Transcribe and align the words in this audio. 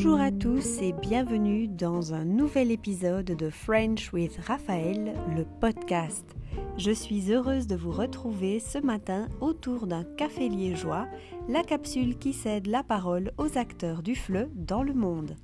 Bonjour 0.00 0.20
à 0.20 0.30
tous 0.30 0.80
et 0.80 0.92
bienvenue 0.92 1.66
dans 1.66 2.14
un 2.14 2.24
nouvel 2.24 2.70
épisode 2.70 3.24
de 3.24 3.50
French 3.50 4.12
with 4.12 4.38
Raphaël, 4.46 5.12
le 5.36 5.44
podcast. 5.44 6.24
Je 6.76 6.92
suis 6.92 7.32
heureuse 7.32 7.66
de 7.66 7.74
vous 7.74 7.90
retrouver 7.90 8.60
ce 8.60 8.78
matin 8.78 9.26
autour 9.40 9.88
d'un 9.88 10.04
café 10.04 10.48
liégeois, 10.48 11.08
la 11.48 11.64
capsule 11.64 12.16
qui 12.16 12.32
cède 12.32 12.68
la 12.68 12.84
parole 12.84 13.32
aux 13.38 13.58
acteurs 13.58 14.04
du 14.04 14.14
FLE 14.14 14.48
dans 14.54 14.84
le 14.84 14.94
monde. 14.94 15.34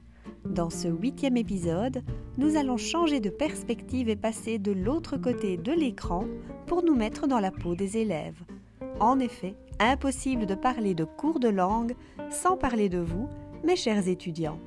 Dans 0.45 0.71
ce 0.71 0.87
huitième 0.87 1.37
épisode, 1.37 2.05
nous 2.39 2.57
allons 2.57 2.77
changer 2.77 3.19
de 3.19 3.31
perspective 3.31 4.09
et 4.09 4.15
passer 4.15 4.61
de 4.61 4.71
l'autre 4.71 5.17
côté 5.17 5.57
de 5.57 5.73
l'écran 5.73 6.27
pour 6.67 6.85
nous 6.85 6.95
mettre 6.95 7.27
dans 7.27 7.41
la 7.41 7.51
peau 7.51 7.75
des 7.75 7.97
élèves. 7.97 8.41
En 9.01 9.19
effet, 9.19 9.57
impossible 9.81 10.47
de 10.47 10.55
parler 10.55 10.95
de 10.95 11.03
cours 11.05 11.41
de 11.41 11.49
langue 11.49 11.97
sans 12.31 12.57
parler 12.57 12.89
de 12.89 13.01
vous, 13.01 13.29
mes 13.65 13.77
chers 13.77 14.09
étudiants. 14.09 14.59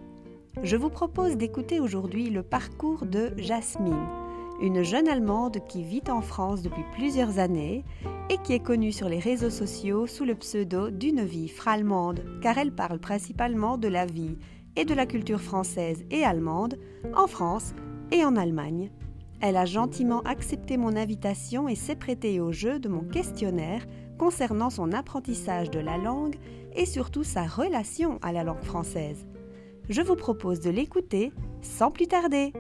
Je 0.64 0.76
vous 0.76 0.90
propose 0.90 1.38
d'écouter 1.38 1.80
aujourd'hui 1.80 2.32
le 2.32 2.42
parcours 2.42 3.05
de 3.05 3.32
Jasmine, 3.38 4.08
une 4.60 4.82
jeune 4.82 5.08
Allemande 5.08 5.60
qui 5.68 5.84
vit 5.84 6.02
en 6.10 6.22
France 6.22 6.64
depuis 6.64 6.84
plusieurs 6.94 7.38
années 7.38 7.86
et 8.32 8.38
qui 8.44 8.54
est 8.54 8.64
connue 8.64 8.91
sur 8.91 9.08
les 9.08 9.20
réseaux 9.20 9.52
sociaux 9.52 10.08
sous 10.08 10.26
le 10.26 10.34
pseudo 10.34 10.90
d'une 10.90 11.24
vie 11.24 11.54
allemande, 11.68 12.24
car 12.41 12.58
elle 12.58 12.72
parle 12.72 13.00
principalement 13.00 13.78
de 13.78 13.88
la 13.88 14.08
vie 14.08 14.38
et 14.76 14.84
de 14.84 14.96
la 14.96 15.05
culture 15.05 15.41
française 15.41 16.04
et 16.10 16.24
allemande 16.24 16.80
en 17.16 17.27
France 17.27 17.76
et 18.12 18.26
en 18.26 18.36
Allemagne. 18.36 18.90
Elle 19.41 19.58
a 19.58 19.66
gentiment 19.66 20.22
accepté 20.22 20.77
mon 20.77 20.96
invitation 20.96 21.70
et 21.70 21.76
s'est 21.76 21.96
prêtée 21.96 22.40
au 22.40 22.52
jeu 22.52 22.80
de 22.80 22.90
mon 22.90 23.02
questionnaire 23.02 23.86
concernant 24.18 24.72
son 24.72 24.91
apprentissage 24.91 25.70
de 25.70 25.80
la 25.80 25.98
langue 25.98 26.38
et 26.77 26.86
surtout 26.86 27.23
sa 27.23 27.45
relation 27.45 28.20
à 28.22 28.31
la 28.31 28.44
langue 28.44 28.63
française. 28.63 29.27
Je 29.90 30.02
vous 30.02 30.15
propose 30.15 30.62
de 30.62 30.70
l'écouter 30.70 31.34
sans 31.62 31.91
plus 31.91 32.07
tarder. 32.07 32.54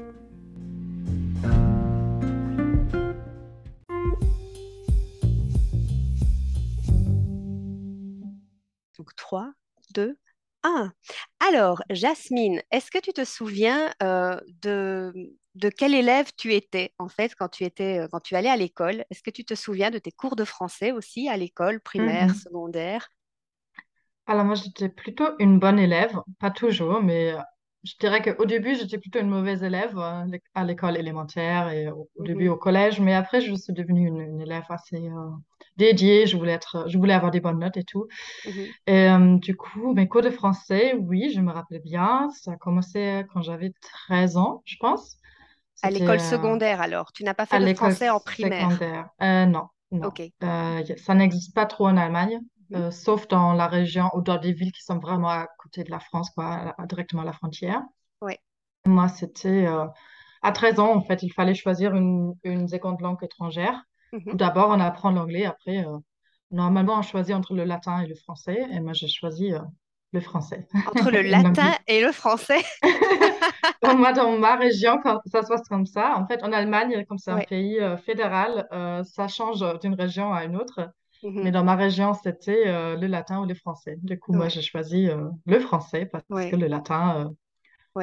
Donc 8.97 9.15
3, 9.15 9.51
2, 9.93 10.17
1. 10.63 10.91
Alors, 11.39 11.81
Jasmine, 11.89 12.61
est-ce 12.71 12.89
que 12.89 12.97
tu 12.99 13.13
te 13.13 13.23
souviens 13.25 13.93
euh, 14.01 14.39
de, 14.61 15.13
de 15.55 15.69
quel 15.69 15.93
élève 15.93 16.31
tu 16.35 16.53
étais 16.53 16.93
en 16.97 17.07
fait 17.07 17.35
quand 17.35 17.49
tu 17.49 17.63
étais 17.63 17.99
euh, 17.99 18.07
quand 18.11 18.19
tu 18.19 18.35
allais 18.35 18.49
à 18.49 18.57
l'école? 18.57 19.05
Est-ce 19.11 19.21
que 19.21 19.29
tu 19.29 19.45
te 19.45 19.53
souviens 19.53 19.91
de 19.91 19.99
tes 19.99 20.11
cours 20.11 20.35
de 20.35 20.43
français 20.45 20.91
aussi 20.91 21.29
à 21.29 21.37
l'école, 21.37 21.79
primaire, 21.79 22.29
Mhm. 22.29 22.35
secondaire? 22.35 23.07
Alors 24.27 24.45
moi, 24.45 24.55
j'étais 24.55 24.89
plutôt 24.89 25.25
une 25.39 25.59
bonne 25.59 25.79
élève, 25.79 26.19
pas 26.39 26.51
toujours, 26.51 27.01
mais 27.01 27.31
euh, 27.33 27.39
je 27.83 27.93
dirais 27.99 28.21
qu'au 28.21 28.45
début, 28.45 28.75
j'étais 28.75 28.97
plutôt 28.97 29.19
une 29.19 29.29
mauvaise 29.29 29.63
élève 29.63 29.97
euh, 29.97 30.25
l'é- 30.25 30.41
à 30.53 30.65
l'école 30.65 30.97
élémentaire 30.97 31.69
et 31.69 31.87
au, 31.89 32.09
au 32.17 32.23
début 32.23 32.47
Mhm, 32.47 32.49
au 32.49 32.57
collège, 32.57 32.99
mais 32.99 33.13
après, 33.15 33.39
je 33.41 33.53
suis 33.55 33.73
devenue 33.73 34.07
une, 34.07 34.19
une 34.21 34.41
élève 34.41 34.65
assez 34.69 34.97
euh, 35.09 35.29
dédiée, 35.77 36.27
je 36.27 36.35
voulais 36.37 36.51
être, 36.53 36.85
je 36.89 36.97
voulais 36.97 37.13
avoir 37.13 37.31
des 37.31 37.39
bonnes 37.39 37.59
notes 37.59 37.77
et 37.77 37.83
tout. 37.85 38.07
mhm. 38.43 38.71
Et 38.87 39.09
euh, 39.09 39.37
du 39.39 39.55
coup, 39.57 39.93
mes 39.93 40.07
cours 40.09 40.21
de 40.23 40.31
français, 40.31 40.95
oui, 40.95 41.31
je 41.33 41.41
me 41.41 41.51
rappelais 41.51 41.79
bien, 41.79 42.29
ça 42.31 42.53
a 42.53 42.57
commencé 42.57 43.23
quand 43.33 43.41
j'avais 43.43 43.73
13 43.81 44.37
ans, 44.37 44.63
je 44.65 44.77
pense. 44.79 45.17
À 45.81 45.89
C'était 45.89 45.89
l'école 45.89 46.19
euh, 46.19 46.19
secondaire 46.19 46.81
alors. 46.81 47.11
Tu 47.11 47.23
n'as 47.23 47.33
pas 47.33 47.47
fait 47.47 47.57
à 47.57 47.59
l'école 47.59 47.67
français 47.67 48.11
en 48.11 48.19
primaire? 48.19 48.83
secondaire. 48.83 49.09
Euh, 49.21 49.45
non, 49.45 49.67
non. 49.91 50.11
Ok. 50.11 50.31
Euh, 50.43 50.81
y- 50.87 50.97
ça 50.99 51.13
n'existe 51.15 51.53
pas 51.55 51.65
trop 51.65 51.87
en 51.87 51.97
Allemagne. 51.97 52.39
Euh, 52.75 52.91
sauf 52.91 53.27
dans 53.27 53.53
la 53.53 53.67
région 53.67 54.09
ou 54.13 54.21
dans 54.21 54.37
des 54.37 54.53
villes 54.53 54.71
qui 54.71 54.83
sont 54.83 54.99
vraiment 54.99 55.29
à 55.29 55.47
côté 55.59 55.83
de 55.83 55.91
la 55.91 55.99
France, 55.99 56.29
quoi, 56.31 56.73
à- 56.77 56.85
directement 56.87 57.21
à 57.23 57.25
la 57.25 57.33
frontière. 57.33 57.81
Ouais. 58.21 58.39
Moi, 58.85 59.07
c'était 59.09 59.65
euh, 59.67 59.85
à 60.41 60.51
13 60.51 60.79
ans, 60.79 60.95
en 60.95 61.01
fait, 61.01 61.23
il 61.23 61.29
fallait 61.31 61.55
choisir 61.55 61.95
une, 61.95 62.33
une 62.43 62.67
seconde 62.67 63.01
langue 63.01 63.23
étrangère. 63.23 63.83
Mhm. 64.13 64.35
d'abord, 64.37 64.69
on 64.69 64.79
apprend 64.79 65.11
l'anglais, 65.11 65.45
après, 65.45 65.85
euh, 65.85 65.97
normalement, 66.51 66.99
on 66.99 67.01
choisit 67.01 67.35
entre 67.35 67.53
le 67.53 67.65
latin 67.65 68.01
et 68.01 68.07
le 68.07 68.15
français, 68.15 68.57
et 68.71 68.79
moi, 68.79 68.93
j'ai 68.93 69.07
choisi 69.09 69.51
le 70.13 70.19
français, 70.21 70.67
Entre 70.85 71.11
le 71.11 71.21
latin 71.23 71.75
et 71.87 72.01
le 72.01 72.11
français. 72.11 72.63
Moi, 73.83 74.13
dans 74.13 74.37
ma 74.37 74.55
région, 74.55 74.99
quand 75.01 75.19
ça 75.25 75.43
se 75.43 75.47
passe 75.47 75.67
comme 75.67 75.85
ça, 75.85 76.17
en 76.17 76.25
fait, 76.27 76.43
en 76.43 76.51
Allemagne, 76.51 77.05
comme 77.07 77.17
c'est 77.17 77.31
un 77.31 77.41
pays 77.41 77.79
fédéral, 78.05 78.67
ça 79.05 79.27
change 79.27 79.63
d'une 79.81 79.93
région 79.95 80.33
à 80.33 80.43
une 80.45 80.55
autre. 80.55 80.81
Mais 81.41 81.51
Mhm. 81.51 81.51
dans 81.51 81.63
ma 81.63 81.75
région, 81.75 82.13
c'était 82.13 82.67
euh, 82.67 82.95
le 82.97 83.07
latin 83.07 83.41
ou 83.41 83.45
le 83.45 83.53
français. 83.55 83.97
Du 84.01 84.17
coup, 84.19 84.33
moi, 84.33 84.49
j'ai 84.49 84.61
choisi 84.61 85.09
euh, 85.09 85.29
le 85.45 85.59
français 85.59 86.05
parce 86.05 86.25
que 86.47 86.55
le 86.55 86.67
latin, 86.67 87.27
euh, 87.27 87.29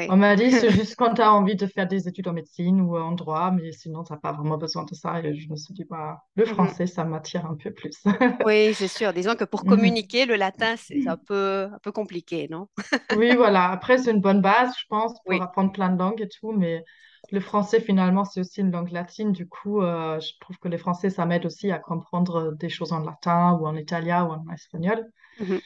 on 0.09 0.17
m'a 0.19 0.37
dit, 0.37 0.53
c'est 0.53 0.71
juste 0.71 0.97
quand 0.97 1.15
tu 1.15 1.23
as 1.23 1.33
envie 1.33 1.57
de 1.57 1.67
faire 1.67 1.89
des 1.89 2.09
études 2.09 2.29
en 2.29 2.35
médecine 2.35 2.81
ou 2.83 2.97
en 2.99 3.13
droit, 3.13 3.51
mais 3.53 3.73
sinon, 3.73 4.05
tu 4.05 4.13
n'as 4.13 4.19
pas 4.21 4.33
vraiment 4.33 4.59
besoin 4.59 4.85
de 4.85 4.95
ça. 4.95 5.21
Et 5.23 5.35
je 5.35 5.49
me 5.51 5.57
suis 5.57 5.75
dit, 5.75 5.85
bah, 5.85 6.25
le 6.37 6.47
Mhm. 6.47 6.75
français, 6.75 6.87
ça 6.87 7.05
m'attire 7.05 7.47
un 7.47 7.57
peu 7.57 7.73
plus. 7.73 8.05
Oui, 8.41 8.75
c'est 8.75 8.89
sûr. 8.89 9.13
Disons 9.13 9.37
que 9.37 9.45
pour 9.45 9.65
Mhm. 9.65 9.65
communiquer, 9.65 10.27
le 10.27 10.35
latin, 10.37 10.77
c'est 10.77 11.07
un 11.07 11.17
peu, 11.17 11.69
un 11.73 11.79
peu 11.79 11.93
compliqué, 11.93 12.49
non? 12.49 12.69
Oui, 13.11 13.35
voilà. 13.35 13.71
Après, 13.71 13.99
c'est 13.99 14.11
une 14.11 14.21
bonne 14.21 14.41
base, 14.41 14.73
je 14.79 14.85
pense, 14.89 15.15
pour 15.27 15.41
Oui. 15.41 15.43
apprendre 15.43 15.73
plein 15.73 15.91
de 15.91 15.99
langues 15.99 16.21
et 16.23 16.29
tout. 16.29 16.53
Mais 16.53 16.85
le 17.33 17.41
français, 17.41 17.81
finalement, 17.81 18.25
c'est 18.25 18.41
aussi 18.41 18.61
une 18.61 18.71
langue 18.73 18.91
latine. 18.93 19.33
Du 19.33 19.49
coup, 19.49 19.83
euh, 19.83 20.21
je 20.21 20.33
trouve 20.41 20.59
que 20.59 20.69
les 20.69 20.79
français, 20.79 21.11
ça 21.11 21.27
m'aide 21.27 21.47
aussi 21.47 21.71
à 21.73 21.79
comprendre 21.79 22.53
des 22.55 22.69
choses 22.69 22.93
en 22.93 23.01
latin 23.01 23.53
ou 23.61 23.67
en 23.67 23.77
italien 23.77 24.25
ou 24.27 24.33
en 24.33 24.49
espagnol. 24.53 25.11
Mhm. 25.39 25.61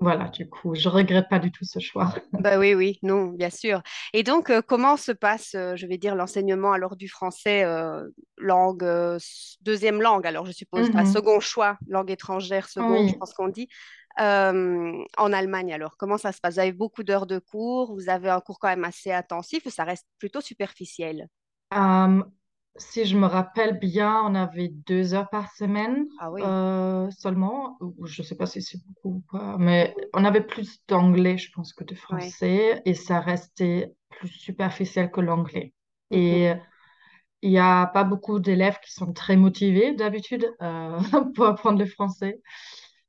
Voilà, 0.00 0.28
du 0.28 0.48
coup, 0.48 0.74
je 0.74 0.88
regrette 0.88 1.28
pas 1.28 1.38
du 1.38 1.52
tout 1.52 1.64
ce 1.64 1.78
choix. 1.78 2.12
Bah 2.38 2.56
oui, 2.56 2.72
oui, 2.74 3.00
non, 3.02 3.26
bien 3.30 3.50
sûr. 3.50 3.82
Et 4.12 4.22
donc, 4.22 4.48
euh, 4.50 4.62
comment 4.62 4.96
se 4.96 5.10
passe, 5.10 5.56
euh, 5.56 5.74
je 5.74 5.86
vais 5.88 5.98
dire, 5.98 6.14
l'enseignement 6.14 6.70
alors 6.70 6.94
du 6.94 7.08
français, 7.08 7.64
euh, 7.64 8.06
langue, 8.36 8.84
deuxième 9.62 10.00
langue, 10.00 10.24
alors 10.24 10.46
je 10.46 10.52
suppose, 10.52 10.86
enfin, 10.94 11.04
Mhm. 11.04 11.04
second 11.04 11.40
choix, 11.40 11.78
langue 11.88 12.12
étrangère, 12.12 12.68
seconde, 12.68 13.08
je 13.08 13.14
pense 13.18 13.34
qu'on 13.34 13.48
dit, 13.48 13.68
euh, 14.20 15.04
en 15.16 15.32
Allemagne 15.32 15.72
alors, 15.72 15.96
comment 15.96 16.18
ça 16.18 16.32
se 16.32 16.40
passe? 16.40 16.54
Vous 16.54 16.60
avez 16.60 16.72
beaucoup 16.72 17.02
d'heures 17.04 17.26
de 17.26 17.38
cours, 17.38 17.94
vous 17.94 18.08
avez 18.08 18.30
un 18.30 18.40
cours 18.40 18.58
quand 18.58 18.68
même 18.68 18.84
assez 18.84 19.12
intensif 19.12 19.66
ou 19.66 19.70
ça 19.70 19.84
reste 19.84 20.06
plutôt 20.18 20.40
superficiel? 20.40 21.28
Si 22.76 23.04
je 23.06 23.16
me 23.18 23.26
rappelle 23.26 23.78
bien, 23.78 24.22
on 24.24 24.34
avait 24.36 24.68
deux 24.68 25.12
heures 25.14 25.28
par 25.30 25.50
semaine 25.54 26.06
Ah 26.18 26.30
oui. 26.30 26.44
euh, 26.44 27.10
seulement. 27.10 27.76
Je 28.04 28.22
sais 28.22 28.36
pas 28.36 28.46
si 28.46 28.62
c'est 28.62 28.78
beaucoup 28.86 29.16
ou 29.16 29.20
pas, 29.32 29.56
mais 29.58 29.94
on 30.14 30.24
avait 30.24 30.42
plus 30.46 30.78
d'anglais, 30.86 31.38
je 31.38 31.50
pense, 31.52 31.72
que 31.72 31.82
de 31.84 31.94
Ouais. 32.10 32.34
français, 32.36 32.80
et 32.84 32.94
ça 32.94 33.18
restait 33.20 33.94
plus 34.10 34.28
superficiel 34.28 35.10
que 35.10 35.20
l'anglais. 35.20 35.74
Et 36.12 36.52
il 37.42 37.50
n'y 37.50 37.58
a 37.58 37.86
pas 37.88 38.04
beaucoup 38.04 38.40
d'élèves 38.40 38.78
qui 38.84 38.92
sont 38.92 39.12
très 39.12 39.36
motivés 39.36 39.94
d'habitude 39.94 40.46
euh, 40.62 41.00
pour 41.36 41.46
apprendre 41.46 41.78
le 41.80 41.86
français. 41.86 42.40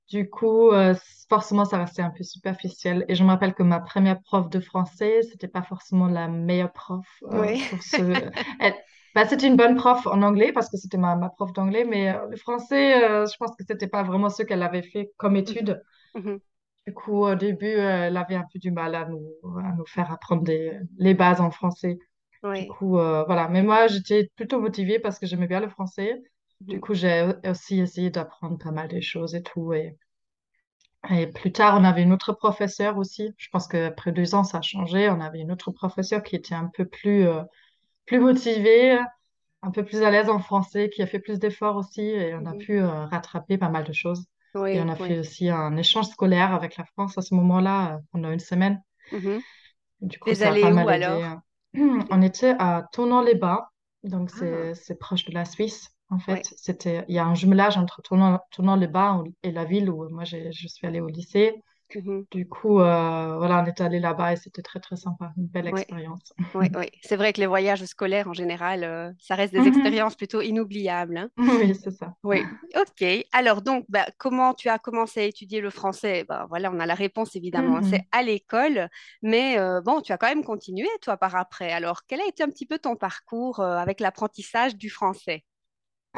Du 0.10 0.30
coup, 0.30 0.72
euh, 0.72 0.96
forcément, 1.30 1.66
ça 1.66 1.78
restait 1.78 2.02
un 2.02 2.10
peu 2.10 2.24
superficiel. 2.24 3.06
Et 3.08 3.16
je 3.16 3.24
me 3.24 3.30
rappelle 3.30 3.54
que 3.54 3.62
ma 3.64 3.80
première 3.80 4.20
prof 4.22 4.50
de 4.50 4.60
français, 4.60 5.22
c'était 5.24 5.48
pas 5.48 5.62
forcément 5.62 6.08
la 6.08 6.28
meilleure 6.28 6.72
prof 6.74 7.06
euh, 7.24 7.28
Oui. 7.42 7.64
pour 7.70 7.84
ce. 7.84 8.02
Elle- 8.60 8.76
bah, 9.16 9.28
c'était 9.28 9.48
une 9.48 9.56
bonne 9.56 9.76
prof 9.76 10.06
en 10.08 10.22
anglais 10.22 10.52
parce 10.52 10.70
que 10.70 10.78
c'était 10.78 10.98
ma, 10.98 11.16
ma 11.16 11.30
prof 11.30 11.52
d'anglais, 11.54 11.84
mais 11.86 12.14
euh, 12.16 12.28
le 12.30 12.38
français, 12.38 12.94
je 13.28 13.36
pense 13.38 13.52
que 13.56 13.64
c'était 13.68 13.88
pas 13.88 14.04
vraiment 14.04 14.30
ce 14.30 14.44
qu'elle 14.44 14.64
avait 14.64 14.84
fait 14.84 15.12
comme 15.18 15.36
Mhm. 15.36 15.40
étude. 15.42 15.82
Mhm. 16.14 16.40
Du 16.88 16.94
coup, 16.94 17.24
au 17.26 17.36
début, 17.36 17.68
elle 17.68 18.18
avait 18.18 18.36
un 18.36 18.46
peu 18.52 18.58
du 18.60 18.72
mal 18.72 18.96
à 18.96 19.06
nous, 19.06 19.22
à 19.64 19.74
nous 19.74 19.86
faire 19.86 20.12
apprendre 20.12 20.44
des- 20.44 20.80
les 20.98 21.14
bases 21.14 21.40
en 21.42 21.52
français. 21.52 22.00
Du 22.54 22.66
coup, 22.68 22.92
voilà. 22.92 23.48
Mais 23.50 23.64
moi, 23.64 23.88
j'étais 23.88 24.32
plutôt 24.36 24.60
motivée 24.62 25.00
parce 25.00 25.20
que 25.20 25.26
j'aimais 25.28 25.48
bien 25.48 25.60
le 25.62 25.70
français. 25.70 26.22
Du 26.62 26.80
coup, 26.80 26.94
j'ai 26.94 27.34
aussi 27.46 27.82
essayé 27.82 28.12
d'apprendre 28.12 28.58
pas 28.58 28.72
mal 28.72 28.88
de 28.88 29.02
choses 29.02 29.36
et 29.36 29.44
tout. 29.44 29.74
Et, 29.74 29.98
et 31.10 31.28
plus 31.28 31.52
tard, 31.52 31.78
on 31.80 31.84
avait 31.84 32.04
une 32.04 32.14
autre 32.14 32.34
professeure 32.34 32.98
aussi. 32.98 33.34
Je 33.38 33.50
pense 33.52 33.68
qu'après 33.68 34.12
deux 34.12 34.36
ans, 34.36 34.44
ça 34.44 34.60
a 34.60 34.62
changé. 34.62 35.10
On 35.10 35.20
avait 35.22 35.40
une 35.40 35.52
autre 35.52 35.72
professeure 35.72 36.24
qui 36.24 36.36
était 36.36 36.56
un 36.56 36.68
peu 36.68 36.86
plus, 36.86 37.28
euh, 37.28 37.44
plus 38.08 38.20
motivée, 38.20 38.98
un 39.64 39.72
peu 39.72 39.86
plus 39.86 40.04
à 40.04 40.12
l'aise 40.12 40.30
en 40.30 40.40
français, 40.40 40.90
qui 40.92 41.02
a 41.04 41.08
fait 41.08 41.20
plus 41.20 41.40
d'efforts 41.40 41.78
aussi. 41.78 42.02
Et 42.04 42.36
on 42.36 42.46
a 42.48 42.54
Mhm. 42.54 42.56
pu 42.56 42.80
euh, 42.82 43.06
rattraper 43.08 43.58
pas 43.58 43.70
mal 43.70 43.86
de 43.86 43.94
choses. 43.94 44.26
Et 44.74 44.82
on 44.82 44.88
Oui, 44.88 44.90
a 44.90 44.98
fait 44.98 45.20
aussi 45.20 45.50
un 45.50 45.78
échange 45.78 46.08
scolaire 46.08 46.54
avec 46.54 46.78
la 46.78 46.86
France 46.86 47.18
à 47.18 47.22
ce 47.22 47.36
moment-là, 47.36 47.96
euh, 47.96 48.00
pendant 48.14 48.32
une 48.32 48.40
semaine. 48.40 48.82
Mhm. 49.12 49.44
Du 50.02 50.20
coup, 50.20 50.34
ça 50.34 50.52
a 50.52 50.56
pas 50.58 50.72
où 50.76 50.88
mal 50.88 50.92
aidé. 50.92 51.22
alors? 51.22 51.32
On 52.10 52.22
était 52.22 52.54
à 52.60 52.86
Tournon-les-Bains, 52.92 53.66
donc 54.04 54.30
Ah, 54.34 54.70
c'est 54.70 54.74
c'est 54.76 55.00
proche 55.00 55.24
de 55.26 55.32
la 55.34 55.46
Suisse. 55.46 55.90
En 56.10 56.20
ouais. 56.28 56.44
fait, 56.44 56.54
c'était 56.58 57.06
il 57.08 57.16
y 57.16 57.20
a 57.20 57.26
un 57.26 57.36
jumelage 57.36 57.78
entre 57.78 58.02
Tournon, 58.02 58.40
Tournon-les-Bains 58.52 59.24
et 59.44 59.52
la 59.52 59.66
ville 59.66 59.90
où 59.90 60.10
moi 60.10 60.24
j'ai- 60.26 60.52
je 60.52 60.68
suis 60.68 60.88
allée 60.88 61.02
au 61.02 61.08
lycée. 61.08 61.64
Mhm. 61.96 62.28
Du 62.32 62.48
coup, 62.50 62.80
euh, 62.82 63.38
voilà, 63.38 63.64
on 63.64 63.68
est 63.68 63.82
allé 63.82 64.00
là-bas 64.02 64.34
et 64.34 64.38
c'était 64.38 64.64
très, 64.64 64.80
très 64.82 64.98
sympa. 64.98 65.34
Une 65.38 65.48
belle 65.48 65.68
Ouais, 65.70 65.88
expérience. 65.94 66.34
ouais, 66.54 66.70
ouais. 66.76 66.92
C'est 67.04 67.16
vrai 67.18 67.34
que 67.34 67.40
les 67.42 67.48
voyages 67.48 67.86
scolaires 67.86 68.30
en 68.30 68.34
général, 68.34 68.84
euh, 68.84 69.12
ça 69.20 69.36
reste 69.36 69.54
des 69.54 69.68
Mhm. 69.68 69.68
expériences 69.68 70.16
plutôt 70.16 70.42
inoubliables, 70.42 71.18
hein. 71.18 71.30
Oui, 71.38 71.74
c'est 71.76 71.92
ça. 71.92 72.16
Oui, 72.24 72.50
ok. 72.76 73.06
Alors 73.32 73.62
donc, 73.62 73.86
bah, 73.90 74.06
comment 74.18 74.54
tu 74.54 74.70
as 74.70 74.80
commencé 74.80 75.22
à 75.22 75.24
étudier 75.26 75.62
le 75.62 75.70
français? 75.70 76.26
Bah, 76.28 76.48
voilà, 76.50 76.72
on 76.72 76.80
a 76.80 76.86
la 76.86 76.96
réponse 76.96 77.36
évidemment, 77.36 77.78
hein, 77.78 77.82
c'est 77.82 78.02
Mhm. 78.02 78.10
à 78.12 78.24
l'école, 78.24 78.90
mais 79.22 79.58
euh, 79.60 79.82
bon, 79.82 80.02
tu 80.02 80.12
as 80.12 80.18
quand 80.18 80.28
même 80.28 80.44
continué 80.44 80.88
toi 81.02 81.18
par 81.18 81.36
après. 81.38 81.72
Alors, 81.72 82.02
quel 82.08 82.22
a 82.22 82.28
été 82.28 82.44
un 82.44 82.50
petit 82.50 82.66
peu 82.66 82.80
ton 82.80 82.96
parcours 82.98 83.62
euh, 83.62 83.78
avec 83.78 84.02
l'apprentissage 84.02 84.76
du 84.76 84.90
français? 84.90 85.46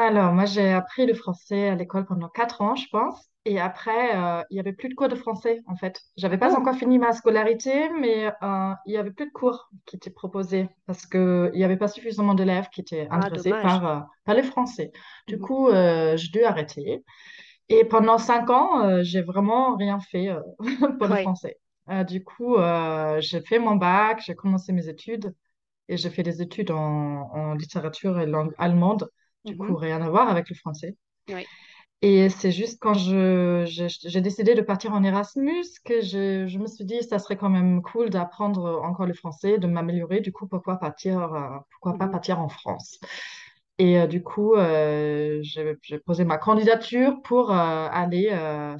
Alors, 0.04 0.34
moi, 0.34 0.46
j'ai 0.46 0.70
appris 0.72 1.06
le 1.06 1.14
français 1.14 1.68
à 1.70 1.76
l'école 1.76 2.06
pendant 2.06 2.30
quatre 2.30 2.62
ans, 2.62 2.76
je 2.76 2.88
pense. 2.90 3.30
Et 3.46 3.60
après, 3.60 4.16
euh, 4.16 4.44
il 4.52 4.58
y 4.58 4.60
avait 4.60 4.74
plus 4.74 4.90
de 4.90 4.94
cours 4.96 5.08
de 5.10 5.16
français, 5.16 5.62
en 5.68 5.76
fait. 5.76 6.02
J'avais 6.18 6.38
pas 6.38 6.54
bon? 6.54 6.58
encore 6.58 6.76
fini 6.76 6.98
ma 7.00 7.12
scolarité, 7.14 7.90
mais 8.00 8.28
euh, 8.44 8.74
il 8.86 8.94
y 8.94 8.98
avait 8.98 9.12
plus 9.12 9.26
de 9.28 9.32
cours 9.32 9.70
qui 9.86 9.96
étaient 9.96 10.10
proposés 10.12 10.70
parce 10.86 11.06
que 11.08 11.50
il 11.54 11.60
y 11.60 11.64
avait 11.64 11.78
pas 11.78 11.88
suffisamment 11.88 12.36
d'élèves 12.36 12.70
qui 12.70 12.82
étaient 12.82 13.08
Ah, 13.10 13.30
intéressés 13.30 13.54
dommage. 13.54 13.62
par, 13.62 13.88
euh, 13.88 14.00
par 14.26 14.36
le 14.36 14.44
français. 14.44 14.92
Du 15.28 15.38
Mhm. 15.38 15.40
coup, 15.40 15.70
euh, 15.70 16.18
j'ai 16.18 16.30
dû 16.30 16.44
arrêter. 16.44 17.04
Et 17.70 17.86
pendant 17.86 18.18
cinq 18.18 18.50
ans, 18.50 18.84
euh, 18.86 19.04
j'ai 19.04 19.22
vraiment 19.22 19.76
rien 19.78 20.00
fait 20.00 20.30
euh, 20.30 20.42
pour 21.00 21.08
le 21.08 21.16
français. 21.16 21.58
Euh, 21.90 22.04
du 22.04 22.24
coup, 22.24 22.56
euh, 22.58 23.20
j'ai 23.22 23.42
fait 23.42 23.60
mon 23.60 23.76
bac, 23.76 24.22
j'ai 24.26 24.36
commencé 24.36 24.74
mes 24.74 24.88
études 24.90 25.34
et 25.90 25.98
j'ai 25.98 26.10
fait 26.10 26.24
des 26.24 26.42
études 26.42 26.72
en, 26.72 26.78
en 27.34 27.56
littérature 27.56 28.20
et 28.20 28.26
langue 28.26 28.54
allemande. 28.58 29.10
Du 29.46 29.54
Mhm. 29.54 29.68
coup, 29.68 29.76
rien 29.76 30.02
à 30.02 30.10
voir 30.10 30.30
avec 30.30 30.50
le 30.50 30.56
français. 30.56 30.96
Oui. 31.28 31.48
Et 32.04 32.30
c'est 32.30 32.52
juste 32.52 32.80
quand 32.82 32.96
je, 32.96 33.64
j'ai 33.68 34.22
décidé 34.22 34.56
de 34.56 34.62
partir 34.62 34.94
en 34.94 35.04
Erasmus 35.04 35.64
que 35.86 36.02
je, 36.02 36.48
je 36.48 36.58
me 36.58 36.66
suis 36.66 36.84
dit 36.84 37.04
ça 37.04 37.20
serait 37.20 37.38
quand 37.38 37.50
même 37.50 37.84
cool 37.84 38.10
d'apprendre 38.10 38.82
encore 38.84 39.06
le 39.06 39.14
français, 39.14 39.60
de 39.60 39.68
m'améliorer. 39.68 40.20
Du 40.20 40.32
coup, 40.32 40.48
pourquoi 40.48 40.80
partir, 40.80 41.22
euh, 41.34 41.50
pourquoi 41.70 41.98
pas 42.00 42.08
Mhm. 42.08 42.12
partir 42.12 42.40
en 42.40 42.50
France? 42.50 43.00
Et 43.78 44.00
euh, 44.00 44.08
du 44.08 44.24
coup, 44.24 44.56
euh, 44.56 45.40
j'ai 45.44 46.00
posé 46.06 46.26
ma 46.26 46.38
candidature 46.38 47.22
pour 47.24 47.52
euh, 47.52 47.88
aller 47.92 48.30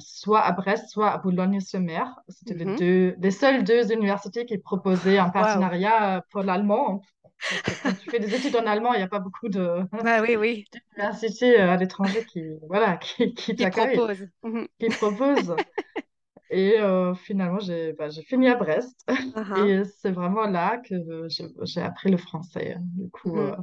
soit 0.00 0.40
à 0.40 0.52
Brest, 0.52 0.88
soit 0.90 1.10
à 1.10 1.18
Boulogne-sur-Mer. 1.18 2.14
C'était 2.28 2.54
les 2.54 2.66
deux, 2.66 3.14
les 3.20 3.30
seules 3.30 3.64
deux 3.64 3.92
universités 3.92 4.46
qui 4.46 4.58
proposaient 4.58 5.18
un 5.18 5.30
partenariat 5.30 6.24
pour 6.30 6.42
l'allemand. 6.42 7.02
Parce 7.48 7.62
que 7.62 7.82
quand 7.82 7.94
tu 7.94 8.10
fais 8.10 8.20
des 8.20 8.34
études 8.34 8.56
en 8.56 8.66
allemand, 8.66 8.94
il 8.94 8.98
n'y 8.98 9.02
a 9.02 9.08
pas 9.08 9.18
beaucoup 9.18 9.48
de 9.48 9.80
Bah 9.92 10.22
oui, 10.22 10.36
oui, 10.36 10.64
d'universités 10.96 11.56
à 11.56 11.76
l'étranger 11.76 12.24
qui, 12.24 12.42
voilà, 12.68 12.96
qui, 12.96 13.34
qui 13.34 13.54
qui 13.54 13.56
t'accueillent, 13.56 13.96
propose. 13.96 14.28
Mhm. 14.42 14.68
qui 14.80 14.88
proposent. 14.88 15.56
Et 16.50 16.78
euh, 16.78 17.14
finalement, 17.14 17.60
j'ai 17.60 17.94
bah, 17.94 18.10
fini 18.10 18.48
à 18.48 18.56
Brest. 18.56 19.04
Ah, 19.08 19.66
Et 19.66 19.82
c'est 19.84 20.12
vraiment 20.12 20.46
là 20.46 20.78
que 20.78 20.94
j'ai 21.62 21.80
appris 21.80 22.10
le 22.10 22.18
français. 22.18 22.76
Du 22.94 23.10
coup, 23.10 23.34
ah. 23.36 23.40
euh, 23.40 23.56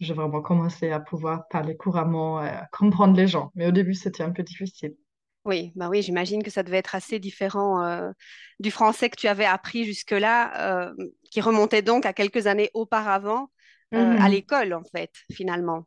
j'ai 0.00 0.14
vraiment 0.14 0.42
commencé 0.42 0.90
à 0.90 1.00
pouvoir 1.00 1.48
parler 1.48 1.76
couramment, 1.76 2.44
et 2.44 2.48
à 2.48 2.68
comprendre 2.72 3.16
les 3.16 3.26
gens. 3.26 3.50
Mais 3.54 3.66
au 3.66 3.72
début, 3.72 3.94
c'était 3.94 4.22
un 4.22 4.32
peu 4.32 4.42
difficile. 4.42 4.94
Oui, 5.46 5.72
bah 5.76 5.88
oui, 5.88 6.02
j'imagine 6.02 6.44
que 6.44 6.50
ça 6.50 6.62
devait 6.64 6.78
être 6.78 6.94
assez 6.96 7.20
différent 7.20 7.82
euh, 7.84 8.10
du 8.60 8.70
français 8.72 9.10
que 9.10 9.16
tu 9.16 9.28
avais 9.28 9.44
appris 9.46 9.84
jusque-là, 9.86 10.88
euh, 10.90 10.94
qui 11.30 11.40
remontait 11.40 11.82
donc 11.82 12.04
à 12.06 12.12
quelques 12.12 12.48
années 12.48 12.70
auparavant, 12.74 13.50
euh, 13.96 14.14
à 14.18 14.28
Mhm. 14.28 14.30
l'école, 14.30 14.74
en 14.74 14.82
fait, 14.84 15.12
finalement. 15.32 15.86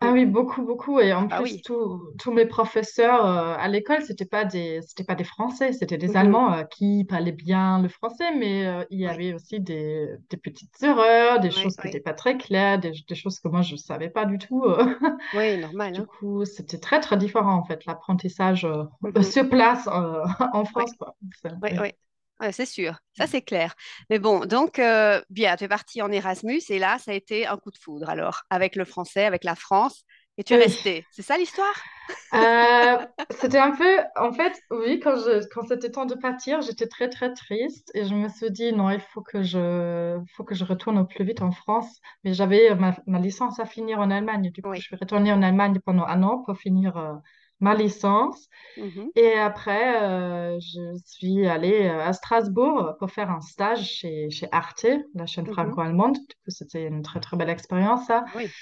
Ah 0.00 0.12
oui, 0.12 0.26
beaucoup, 0.26 0.62
beaucoup. 0.62 1.00
Et 1.00 1.12
Ah 1.14 1.14
en 1.14 1.28
bah 1.28 1.40
plus, 1.40 1.42
oui. 1.42 1.64
tous 1.64 2.12
tous 2.18 2.30
mes 2.30 2.44
professeurs 2.46 3.24
euh, 3.24 3.56
à 3.58 3.66
l'école, 3.68 4.02
c'était 4.02 4.26
pas 4.26 4.44
des, 4.44 4.80
c'était 4.82 5.04
pas 5.04 5.14
des 5.14 5.24
Français, 5.24 5.72
c'était 5.72 5.96
des 5.96 6.16
Mhm. 6.16 6.16
Allemands 6.16 6.52
euh, 6.52 6.64
qui 6.64 7.04
parlaient 7.04 7.32
bien 7.32 7.80
le 7.80 7.88
français, 7.88 8.34
mais 8.36 8.66
euh, 8.66 8.84
il 8.90 9.00
y 9.00 9.06
Oui, 9.06 9.16
avait 9.16 9.32
aussi 9.32 9.58
des, 9.58 10.06
des 10.28 10.36
petites 10.36 10.82
erreurs, 10.82 11.40
des 11.40 11.50
oui, 11.54 11.62
choses 11.62 11.76
qui 11.78 11.84
oui. 11.84 11.86
n'étaient 11.86 12.00
pas 12.00 12.12
très 12.12 12.36
claires, 12.36 12.78
des, 12.78 12.92
des 13.08 13.14
choses 13.14 13.40
que 13.40 13.48
moi, 13.48 13.62
je 13.62 13.74
savais 13.76 14.10
pas 14.10 14.26
du 14.26 14.36
tout. 14.38 14.64
euh. 14.64 14.84
Oui, 15.32 15.56
normal, 15.58 15.94
Du 15.94 16.02
hein. 16.02 16.06
coup, 16.06 16.44
c'était 16.44 16.78
très, 16.78 17.00
très 17.00 17.16
différent, 17.16 17.54
en 17.56 17.64
fait, 17.64 17.84
l'apprentissage 17.86 18.64
euh, 18.66 18.84
Mhm. 19.20 19.32
sur 19.32 19.48
place 19.48 19.88
euh, 19.88 20.22
en 20.52 20.64
Oui, 20.74 20.84
France, 20.84 20.92
quoi. 20.98 21.16
Oui. 21.62 21.70
oui. 21.80 21.92
Ouais, 22.40 22.52
c'est 22.52 22.66
sûr, 22.66 22.98
ça 23.14 23.26
c'est 23.26 23.40
clair. 23.42 23.74
Mais 24.10 24.18
bon, 24.18 24.40
donc, 24.44 24.78
euh, 24.78 25.22
bien, 25.30 25.56
tu 25.56 25.64
es 25.64 25.68
parti 25.68 26.02
en 26.02 26.12
Erasmus 26.12 26.60
et 26.68 26.78
là, 26.78 26.98
ça 26.98 27.12
a 27.12 27.14
été 27.14 27.46
un 27.46 27.56
coup 27.56 27.70
de 27.70 27.78
foudre, 27.78 28.10
alors, 28.10 28.42
avec 28.50 28.76
le 28.76 28.84
français, 28.84 29.24
avec 29.24 29.42
la 29.42 29.54
France, 29.54 30.04
et 30.36 30.44
tu 30.44 30.52
es 30.52 30.56
Oui. 30.56 30.58
resté. 30.58 31.06
C'est 31.10 31.22
ça 31.22 31.38
l'histoire? 31.38 31.88
Euh, 32.34 32.98
c'était 33.30 33.58
un 33.58 33.70
peu, 33.76 33.98
en 34.16 34.32
fait, 34.32 34.52
oui, 34.70 35.00
quand 35.00 35.16
je, 35.16 35.46
quand 35.48 35.62
c'était 35.66 35.90
temps 35.90 36.06
de 36.06 36.14
partir, 36.14 36.60
j'étais 36.60 36.86
très, 36.88 37.08
très 37.08 37.32
triste 37.32 37.90
et 37.94 38.04
je 38.04 38.14
me 38.14 38.28
suis 38.28 38.50
dit, 38.50 38.72
non, 38.72 38.90
il 38.90 39.00
faut 39.00 39.22
que 39.22 39.42
je, 39.42 40.18
faut 40.34 40.44
que 40.44 40.54
je 40.54 40.64
retourne 40.64 40.98
au 40.98 41.04
plus 41.06 41.24
vite 41.24 41.40
en 41.42 41.52
France. 41.52 42.00
Mais 42.24 42.34
j'avais 42.34 42.74
ma, 42.74 42.96
ma 43.06 43.18
licence 43.20 43.58
à 43.60 43.64
finir 43.66 44.00
en 44.00 44.10
Allemagne. 44.10 44.50
Du 44.50 44.62
coup, 44.64 44.78
je 44.80 44.82
suis 44.82 44.96
retournée 44.96 45.32
en 45.32 45.42
Allemagne 45.42 45.78
pendant 45.84 46.04
un 46.06 46.22
an 46.22 46.42
pour 46.44 46.56
finir 46.58 46.96
euh, 46.96 47.14
ma 47.60 47.74
licence. 47.74 48.48
Mhm. 48.76 49.10
Et 49.16 49.32
après, 49.34 50.02
euh, 50.02 50.58
je 50.60 50.98
suis 51.06 51.46
allée 51.46 51.86
euh, 51.88 52.04
à 52.04 52.12
Strasbourg 52.12 52.94
pour 52.98 53.10
faire 53.10 53.30
un 53.30 53.40
stage 53.40 53.84
chez, 53.88 54.30
chez 54.30 54.48
Arte, 54.52 54.86
la 55.14 55.26
chaîne 55.26 55.46
Mhm. 55.46 55.48
franco-allemande. 55.48 56.14
Du 56.16 56.34
coup, 56.44 56.50
c'était 56.50 56.86
une 56.86 57.02
très, 57.02 57.20
très 57.20 57.36
belle 57.36 57.50
expérience, 57.50 58.06
ça. 58.06 58.24
Oui. 58.32 58.54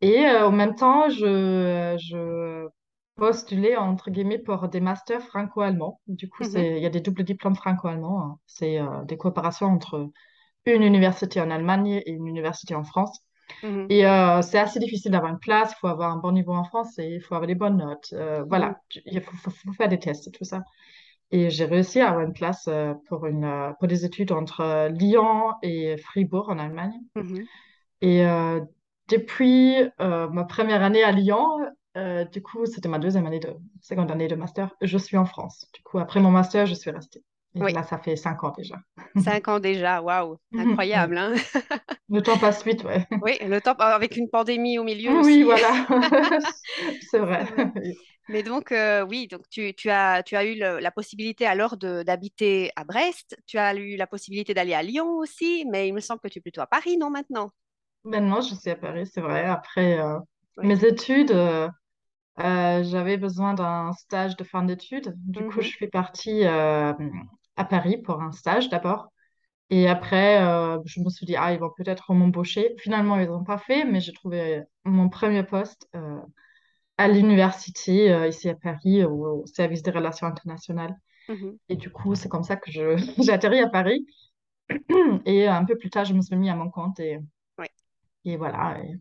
Et 0.00 0.26
euh, 0.26 0.46
en 0.48 0.52
même 0.52 0.74
temps, 0.76 1.08
je, 1.10 1.96
je 2.00 2.68
postulais, 3.16 3.76
entre 3.76 4.10
guillemets, 4.10 4.38
pour 4.38 4.68
des 4.68 4.80
masters 4.80 5.22
franco-allemands. 5.22 6.00
Du 6.06 6.28
coup, 6.28 6.44
Mhm. 6.44 6.48
il 6.56 6.78
y 6.78 6.86
a 6.86 6.90
des 6.90 7.00
doubles 7.00 7.24
diplômes 7.24 7.56
franco-allemands. 7.56 8.20
hein. 8.22 8.38
C'est 8.46 8.80
euh, 8.80 9.04
des 9.04 9.16
coopérations 9.16 9.66
entre 9.66 10.10
une 10.66 10.82
université 10.82 11.40
en 11.40 11.50
Allemagne 11.50 12.02
et 12.06 12.10
une 12.12 12.26
université 12.28 12.74
en 12.76 12.84
France. 12.84 13.20
Mhm. 13.62 13.88
Et 13.88 14.06
euh, 14.06 14.42
c'est 14.42 14.58
assez 14.58 14.78
difficile 14.80 15.12
d'avoir 15.12 15.32
une 15.32 15.38
place, 15.38 15.72
il 15.72 15.76
faut 15.80 15.88
avoir 15.88 16.12
un 16.12 16.18
bon 16.18 16.32
niveau 16.32 16.52
en 16.54 16.64
français, 16.64 17.10
il 17.12 17.20
faut 17.22 17.34
avoir 17.34 17.46
des 17.48 17.54
bonnes 17.54 17.78
notes. 17.78 18.10
euh, 18.14 18.44
Mhm. 18.48 18.48
voilà, 18.48 18.80
il 19.06 19.20
faut, 19.22 19.36
faut- 19.36 19.50
faut 19.50 19.72
faire 19.72 19.88
des 19.88 19.98
tests 19.98 20.28
et 20.28 20.30
tout 20.32 20.44
ça. 20.44 20.62
Et 21.32 21.50
j'ai 21.50 21.64
réussi 21.66 22.00
à 22.00 22.10
avoir 22.10 22.24
une 22.26 22.32
place 22.34 22.68
euh, 22.68 22.94
pour, 23.08 23.26
une, 23.26 23.74
pour 23.78 23.88
des 23.88 24.04
études 24.06 24.32
entre 24.32 24.88
Lyon 24.90 25.54
et 25.62 25.96
Fribourg 25.98 26.48
en 26.50 26.58
Allemagne. 26.58 26.94
Mhm. 27.14 27.48
Et 28.00 28.24
euh, 28.26 28.60
depuis 29.08 29.76
ma 29.98 30.44
première 30.44 30.82
année 30.82 31.02
à 31.04 31.12
Lyon, 31.12 31.46
du 32.32 32.42
coup, 32.42 32.66
c'était 32.66 32.88
ma 32.88 32.98
deuxième 32.98 33.26
année 33.26 33.40
de, 33.40 33.54
seconde 33.80 34.10
année 34.10 34.28
de 34.28 34.34
master, 34.36 34.74
je 34.82 34.98
suis 34.98 35.16
en 35.16 35.24
France. 35.24 35.66
Du 35.74 35.82
coup, 35.82 35.98
après 35.98 36.20
mon 36.20 36.30
master, 36.30 36.66
je 36.66 36.74
suis 36.74 36.90
restée. 36.90 37.22
Et 37.54 37.60
Oui. 37.60 37.72
là, 37.72 37.82
ça 37.82 37.98
fait 37.98 38.16
cinq 38.16 38.44
ans 38.44 38.52
déjà. 38.56 38.76
Cinq 39.16 39.48
ans 39.48 39.58
déjà, 39.60 40.00
waouh, 40.02 40.38
incroyable, 40.56 41.18
hein? 41.18 41.34
Le 42.10 42.22
temps 42.22 42.38
passe 42.38 42.64
vite, 42.64 42.84
ouais. 42.84 43.06
Oui, 43.20 43.36
le 43.40 43.60
temps, 43.60 43.74
avec 43.74 44.16
une 44.16 44.28
pandémie 44.30 44.78
au 44.78 44.84
milieu 44.84 45.14
Oui, 45.14 45.14
aussi. 45.14 45.42
voilà. 45.42 45.86
C'est 47.00 47.18
vrai. 47.18 47.46
Mais 48.28 48.42
donc, 48.42 48.72
euh, 48.72 49.02
oui, 49.06 49.26
donc 49.26 49.48
tu, 49.48 49.74
tu 49.74 49.88
as, 49.90 50.22
tu 50.22 50.36
as 50.36 50.44
eu 50.44 50.54
le- 50.58 50.78
la 50.80 50.90
possibilité 50.90 51.46
alors 51.46 51.76
d'habiter 51.78 52.70
à 52.76 52.84
Brest, 52.84 53.36
tu 53.46 53.56
as 53.58 53.74
eu 53.74 53.96
la 53.96 54.06
possibilité 54.06 54.52
d'aller 54.54 54.74
à 54.74 54.82
Lyon 54.82 55.16
aussi, 55.16 55.64
mais 55.70 55.88
il 55.88 55.94
me 55.94 56.00
semble 56.00 56.20
que 56.20 56.28
tu 56.28 56.38
es 56.38 56.42
plutôt 56.42 56.60
à 56.60 56.66
Paris, 56.66 56.98
non, 56.98 57.10
maintenant? 57.10 57.52
Maintenant, 58.04 58.40
je 58.40 58.54
suis 58.54 58.70
à 58.70 58.76
Paris, 58.76 59.06
c'est 59.06 59.20
vrai. 59.20 59.44
Après 59.44 59.98
euh, 60.00 60.18
Oui. 60.56 60.64
mes 60.64 60.84
études, 60.84 61.30
euh, 61.32 61.68
euh, 62.40 62.84
j'avais 62.84 63.16
besoin 63.18 63.54
d'un 63.54 63.92
stage 63.94 64.36
de 64.36 64.44
fin 64.44 64.64
d'études. 64.64 65.14
Du 65.16 65.44
coup, 65.44 65.60
Mhm. 65.60 65.62
je 65.62 65.68
suis 65.70 65.88
partie 65.88 66.46
euh, 66.46 66.94
à 67.58 67.66
Paris 67.66 67.98
pour 67.98 68.22
un 68.22 68.32
stage 68.32 68.70
d'abord. 68.70 69.12
Et 69.70 69.88
après, 69.88 70.42
euh, 70.44 70.78
je 70.86 71.00
me 71.00 71.10
suis 71.10 71.26
dit, 71.26 71.36
ah, 71.36 71.52
ils 71.52 71.60
vont 71.60 71.70
peut-être 71.76 72.12
m'embaucher. 72.14 72.74
Finalement, 72.78 73.18
ils 73.20 73.28
n'ont 73.28 73.44
pas 73.44 73.58
fait, 73.58 73.84
mais 73.84 74.00
j'ai 74.00 74.12
trouvé 74.14 74.62
mon 74.84 75.08
premier 75.10 75.42
poste 75.44 75.88
euh, 75.96 76.20
à 76.98 77.08
l'université, 77.08 78.12
euh, 78.12 78.28
ici 78.28 78.48
à 78.48 78.54
Paris, 78.56 79.04
au, 79.04 79.42
au 79.42 79.46
service 79.46 79.82
des 79.82 79.90
relations 79.92 80.26
internationales. 80.26 80.96
Mhm. 81.28 81.58
Et 81.70 81.76
du 81.76 81.90
coup, 81.90 82.14
c'est 82.16 82.28
comme 82.30 82.44
ça 82.44 82.56
que 82.56 82.70
je, 82.72 82.96
j'ai 83.22 83.32
atterri 83.32 83.60
à 83.60 83.68
Paris. 83.68 84.06
Et 85.26 85.48
un 85.48 85.64
peu 85.64 85.76
plus 85.78 85.90
tard, 85.90 86.04
je 86.06 86.14
me 86.14 86.22
suis 86.22 86.36
mis 86.36 86.50
à 86.50 86.56
mon 86.56 86.70
compte. 86.70 87.00
Et, 87.00 87.18
et 88.24 88.36
voilà. 88.36 88.78
Et 88.82 88.98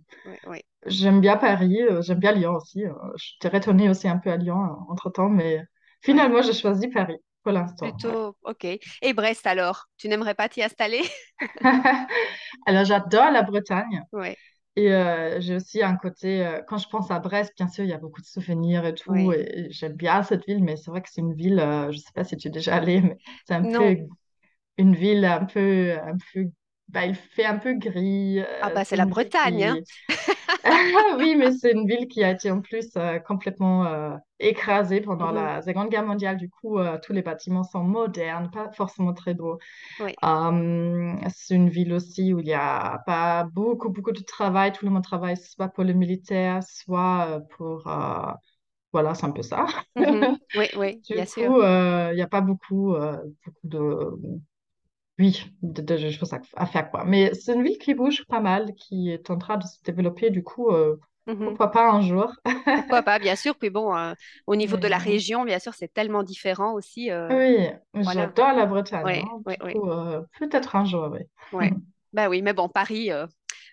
j'aime 0.85 1.21
bien 1.21 1.37
Paris, 1.37 1.79
j'aime 2.01 2.19
bien 2.19 2.31
Lyon 2.33 2.55
aussi. 2.55 2.85
euh, 2.85 2.93
J'étais 3.17 3.49
retournée 3.55 3.89
aussi 3.89 4.07
un 4.07 4.17
peu 4.17 4.31
à 4.31 4.37
Lyon 4.37 4.57
entre-temps, 4.89 5.29
mais 5.29 5.63
finalement, 6.01 6.41
j'ai 6.41 6.53
choisi 6.53 6.87
Paris 6.89 7.17
pour 7.47 7.53
l'instant. 7.53 8.01
ouais. 8.03 8.17
Plutôt, 8.17 8.35
ok. 8.43 8.65
Et 8.65 9.13
Brest 9.13 9.45
alors, 9.47 9.89
tu 9.97 10.09
n'aimerais 10.09 10.35
pas 10.35 10.49
t'y 10.49 10.63
installer? 10.63 11.01
Alors, 12.65 12.85
j'adore 12.85 13.31
la 13.31 13.43
Bretagne. 13.43 14.03
Oui, 14.11 14.37
Et 14.77 14.93
euh, 14.93 15.41
j'ai 15.41 15.55
aussi 15.57 15.83
un 15.83 15.97
côté, 15.97 16.45
euh, 16.45 16.61
quand 16.67 16.77
je 16.77 16.87
pense 16.89 17.11
à 17.11 17.19
Brest, 17.19 17.53
bien 17.57 17.67
sûr, 17.67 17.83
il 17.85 17.89
y 17.89 17.93
a 17.93 17.97
beaucoup 17.99 18.21
de 18.21 18.27
souvenirs 18.27 18.85
et 18.85 18.95
tout, 18.95 19.31
oui. 19.31 19.33
et, 19.33 19.67
j'aime 19.71 19.93
bien 19.95 20.23
cette 20.23 20.45
ville, 20.47 20.63
mais 20.63 20.77
c'est 20.77 20.91
vrai 20.91 21.01
que 21.01 21.09
c'est 21.11 21.21
une 21.21 21.33
ville, 21.35 21.59
euh, 21.59 21.91
je 21.91 21.97
sais 21.99 22.11
pas 22.15 22.23
si 22.23 22.37
tu 22.37 22.47
es 22.49 22.51
déjà 22.51 22.75
allé, 22.77 23.01
mais 23.01 23.17
c'est 23.45 23.55
un 23.55 23.65
Non. 23.73 23.93
peu 23.93 23.97
une 24.77 24.95
ville 24.95 25.25
un 25.25 25.45
peu, 25.45 25.93
un 26.03 26.17
peu, 26.33 26.45
bah, 26.89 27.05
il 27.07 27.15
fait 27.15 27.45
un 27.45 27.57
peu 27.59 27.73
gris, 27.75 28.39
Ah 28.61 28.69
bah 28.69 28.85
c'est 28.85 28.95
la 28.95 29.05
Bretagne, 29.05 29.63
hein? 29.63 29.77
qui, 29.77 29.85
oui, 31.17 31.35
mais 31.37 31.51
c'est 31.51 31.71
une 31.71 31.87
ville 31.87 32.07
qui 32.07 32.23
a 32.23 32.31
été 32.31 32.51
en 32.51 32.61
plus 32.61 32.89
euh, 32.97 33.19
complètement 33.19 33.85
euh, 33.85 34.15
écrasé 34.39 35.01
pendant 35.01 35.31
Mhm. 35.31 35.31
la 35.31 35.61
Seconde 35.61 35.89
Guerre 35.89 36.05
mondiale. 36.05 36.37
Du 36.37 36.49
coup, 36.49 36.79
euh, 36.79 36.97
tous 37.03 37.13
les 37.13 37.21
bâtiments 37.21 37.63
sont 37.63 37.83
modernes, 37.83 38.49
pas 38.51 38.71
forcément 38.73 39.13
très 39.13 39.33
beaux. 39.33 39.59
Oui. 39.99 40.19
Euh, 40.23 41.15
c'est 41.35 41.55
une 41.55 41.69
ville 41.69 41.93
aussi 41.93 42.33
où 42.33 42.39
il 42.39 42.45
n'y 42.45 42.53
a 42.53 42.99
pas 43.05 43.45
beaucoup, 43.45 43.89
beaucoup 43.89 44.11
de 44.13 44.21
travail. 44.23 44.73
Tout 44.73 44.85
le 44.85 44.91
monde 44.91 45.03
travaille 45.03 45.37
soit 45.37 45.69
pour 45.69 45.83
le 45.85 45.93
militaire, 45.93 46.61
soit 46.63 47.27
euh, 47.29 47.39
pour... 47.57 47.87
euh, 47.87 48.31
Voilà, 48.93 49.15
c'est 49.15 49.25
un 49.27 49.31
peu 49.31 49.43
ça. 49.43 49.67
Mhm. 49.97 50.27
Oui, 50.53 50.69
oui, 50.73 51.03
Du 51.09 51.15
bien 51.15 51.25
sûr. 51.25 51.53
coup, 51.53 51.61
euh, 51.61 52.09
il 52.13 52.15
n'y 52.15 52.21
a 52.21 52.27
pas 52.27 52.41
beaucoup, 52.41 52.93
beaucoup 52.95 53.59
de... 53.63 54.39
Oui, 55.19 55.43
de, 55.63 55.81
de 55.81 56.09
choses 56.11 56.33
à, 56.33 56.39
à 56.55 56.65
faire, 56.67 56.91
quoi. 56.91 57.03
Mais 57.05 57.33
c'est 57.33 57.53
une 57.55 57.63
ville 57.63 57.77
qui 57.79 57.95
bouge 57.95 58.25
pas 58.27 58.39
mal, 58.39 58.75
qui 58.75 59.09
est 59.09 59.29
en 59.31 59.37
train 59.39 59.57
de 59.57 59.63
se 59.63 59.81
développer. 59.83 60.29
Du 60.29 60.43
coup, 60.43 60.69
Mhm. 61.27 61.45
pourquoi 61.45 61.71
pas 61.71 61.91
un 61.91 62.01
jour? 62.01 62.31
Pourquoi 62.65 63.01
pas, 63.01 63.19
bien 63.19 63.35
sûr. 63.35 63.55
Puis 63.55 63.69
bon, 63.69 63.95
euh, 63.95 64.13
au 64.47 64.55
niveau 64.55 64.77
de 64.77 64.87
la 64.87 64.97
région, 64.97 65.43
bien 65.43 65.59
sûr, 65.59 65.73
c'est 65.73 65.93
tellement 65.93 66.23
différent 66.23 66.73
aussi. 66.73 67.11
euh, 67.11 67.27
oui, 67.29 67.67
voilà. 67.93 68.21
j'adore 68.21 68.53
la 68.53 68.65
Bretagne. 68.65 69.23
Oui, 69.45 69.55
hein. 69.61 69.71
euh, 69.75 70.21
peut-être 70.39 70.75
un 70.75 70.85
jour, 70.85 71.09
oui. 71.51 71.69
Bah 72.13 72.29
oui, 72.29 72.41
mais 72.41 72.53
bon, 72.53 72.69
Paris, 72.69 73.11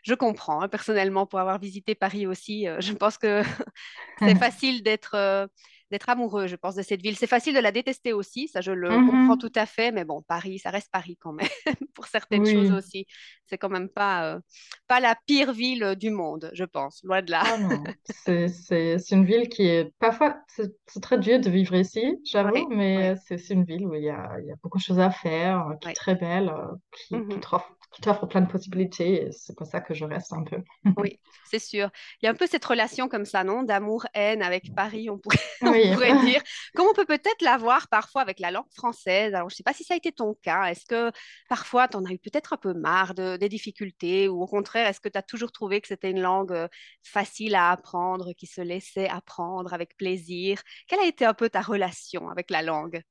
je 0.02 0.14
comprends. 0.14 0.60
hein, 0.60 0.68
personnellement, 0.68 1.24
pour 1.24 1.38
avoir 1.38 1.58
visité 1.58 1.94
Paris 1.94 2.26
aussi, 2.26 2.66
je 2.80 2.92
pense 2.92 3.16
que 3.16 3.42
c'est 4.18 4.34
facile 4.34 4.82
d'être 4.82 5.48
d'être 5.90 6.08
amoureux, 6.08 6.46
je 6.46 6.56
pense, 6.56 6.74
de 6.74 6.82
cette 6.82 7.02
ville. 7.02 7.16
C'est 7.16 7.26
facile 7.26 7.54
de 7.54 7.60
la 7.60 7.72
détester 7.72 8.12
aussi, 8.12 8.48
ça 8.48 8.60
je 8.60 8.72
le 8.72 9.00
comprends 9.00 9.36
Mhm. 9.36 9.38
tout 9.38 9.52
à 9.54 9.66
fait, 9.66 9.92
mais 9.92 10.04
bon, 10.04 10.22
Paris, 10.22 10.58
ça 10.58 10.70
reste 10.70 10.90
Paris 10.92 11.16
quand 11.20 11.32
même, 11.32 11.48
pour 11.94 12.06
certaines 12.06 12.44
choses 12.44 12.70
aussi. 12.70 13.06
C'est 13.46 13.58
quand 13.58 13.68
même 13.70 13.88
pas, 13.88 14.34
euh, 14.36 14.40
pas 14.88 15.00
la 15.00 15.16
pire 15.26 15.52
ville 15.52 15.94
du 15.98 16.10
monde, 16.10 16.50
je 16.54 16.64
pense, 16.64 17.02
loin 17.04 17.22
de 17.22 17.30
là. 17.30 17.42
Ah 17.46 17.56
c'est 18.06 19.10
une 19.10 19.24
ville 19.24 19.48
qui 19.48 19.66
est 19.66 19.92
parfois, 19.98 20.36
c'est 20.48 21.00
très 21.02 21.18
dur 21.18 21.40
de 21.40 21.50
vivre 21.50 21.74
ici, 21.74 22.18
j'avoue, 22.24 22.52
Oui, 22.52 22.66
mais 22.70 23.14
oui, 23.14 23.16
c'est 23.26 23.50
une 23.50 23.64
ville 23.64 23.86
où 23.86 23.94
il 23.94 24.04
y 24.04 24.10
a, 24.10 24.38
y 24.40 24.50
a 24.52 24.56
beaucoup 24.62 24.78
de 24.78 24.82
choses 24.82 24.98
à 25.00 25.10
faire, 25.10 25.68
euh, 25.68 25.74
qui 25.76 25.88
est 25.88 25.94
très 25.94 26.14
belle, 26.14 26.48
euh, 26.48 26.74
qui, 26.92 27.26
qui 27.28 27.40
t'offre, 27.40 27.76
qui 27.92 28.00
t'offre 28.02 28.26
plein 28.26 28.40
de 28.42 28.50
possibilités, 28.50 29.26
et 29.26 29.32
c'est 29.32 29.56
pour 29.56 29.66
ça 29.66 29.80
que 29.80 29.94
je 29.94 30.04
reste 30.04 30.32
un 30.32 30.44
peu. 30.44 30.58
Oui, 30.96 31.18
c'est 31.42 31.58
sûr. 31.58 31.90
Il 32.22 32.26
y 32.26 32.28
a 32.28 32.30
un 32.30 32.34
peu 32.34 32.46
cette 32.46 32.64
relation 32.64 33.08
comme 33.08 33.24
ça, 33.24 33.42
non? 33.42 33.64
D'amour-haine 33.64 34.42
avec 34.42 34.72
Paris, 34.74 35.10
on 35.10 35.18
pourrait, 35.18 35.38
on 35.60 35.73
Oui, 35.74 35.90
pourrait 35.90 36.14
dire. 36.14 36.42
Comme 36.74 36.86
on 36.88 36.94
peut 36.94 37.04
peut-être 37.06 37.42
l'avoir 37.42 37.88
parfois 37.88 38.22
avec 38.22 38.40
la 38.40 38.50
langue 38.50 38.70
française. 38.74 39.34
Alors, 39.34 39.48
je 39.50 39.54
ne 39.54 39.56
sais 39.56 39.62
pas 39.62 39.72
si 39.72 39.84
ça 39.84 39.94
a 39.94 39.96
été 39.96 40.12
ton 40.12 40.34
cas. 40.42 40.64
Est-ce 40.66 40.84
que 40.86 41.10
parfois, 41.48 41.88
tu 41.88 41.96
en 41.96 42.04
as 42.04 42.12
eu 42.12 42.18
peut-être 42.18 42.52
un 42.52 42.56
peu 42.56 42.74
marre 42.74 43.14
de- 43.14 43.36
des 43.36 43.48
difficultés 43.48 44.28
ou 44.28 44.42
au 44.42 44.46
contraire, 44.46 44.86
est-ce 44.88 45.00
que 45.00 45.08
tu 45.08 45.18
as 45.18 45.22
toujours 45.22 45.52
trouvé 45.52 45.80
que 45.80 45.88
c'était 45.88 46.10
une 46.10 46.20
langue 46.20 46.52
euh, 46.52 46.68
facile 47.02 47.54
à 47.54 47.70
apprendre, 47.70 48.32
qui 48.34 48.46
se 48.46 48.60
laissait 48.60 49.08
apprendre 49.08 49.72
avec 49.74 49.96
plaisir? 49.96 50.60
Quelle 50.88 51.00
a 51.00 51.06
été 51.06 51.24
un 51.24 51.34
peu 51.34 51.48
ta 51.50 51.60
relation 51.62 52.28
avec 52.30 52.50
la 52.50 52.62
langue? 52.62 53.02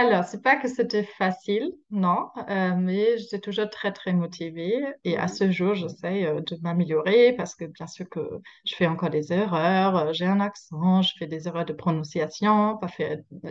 Alors, 0.00 0.22
c'est 0.22 0.42
pas 0.42 0.54
que 0.54 0.68
c'était 0.68 1.02
facile, 1.02 1.72
non, 1.90 2.28
euh, 2.48 2.74
mais 2.76 3.18
j'étais 3.18 3.40
toujours 3.40 3.68
très, 3.68 3.92
très 3.92 4.12
motivée. 4.12 4.80
Et 5.02 5.16
à 5.18 5.26
ce 5.26 5.50
jour, 5.50 5.74
j'essaie 5.74 6.24
euh, 6.24 6.40
de 6.40 6.56
m'améliorer 6.62 7.32
parce 7.36 7.56
que 7.56 7.64
bien 7.64 7.88
sûr 7.88 8.08
que 8.08 8.20
je 8.64 8.76
fais 8.76 8.86
encore 8.86 9.10
des 9.10 9.32
erreurs, 9.32 9.96
euh, 9.96 10.12
j'ai 10.12 10.26
un 10.26 10.38
accent, 10.38 11.02
je 11.02 11.14
fais 11.18 11.26
des 11.26 11.48
erreurs 11.48 11.64
de 11.64 11.72
prononciation, 11.72 12.76
parfois 12.78 13.06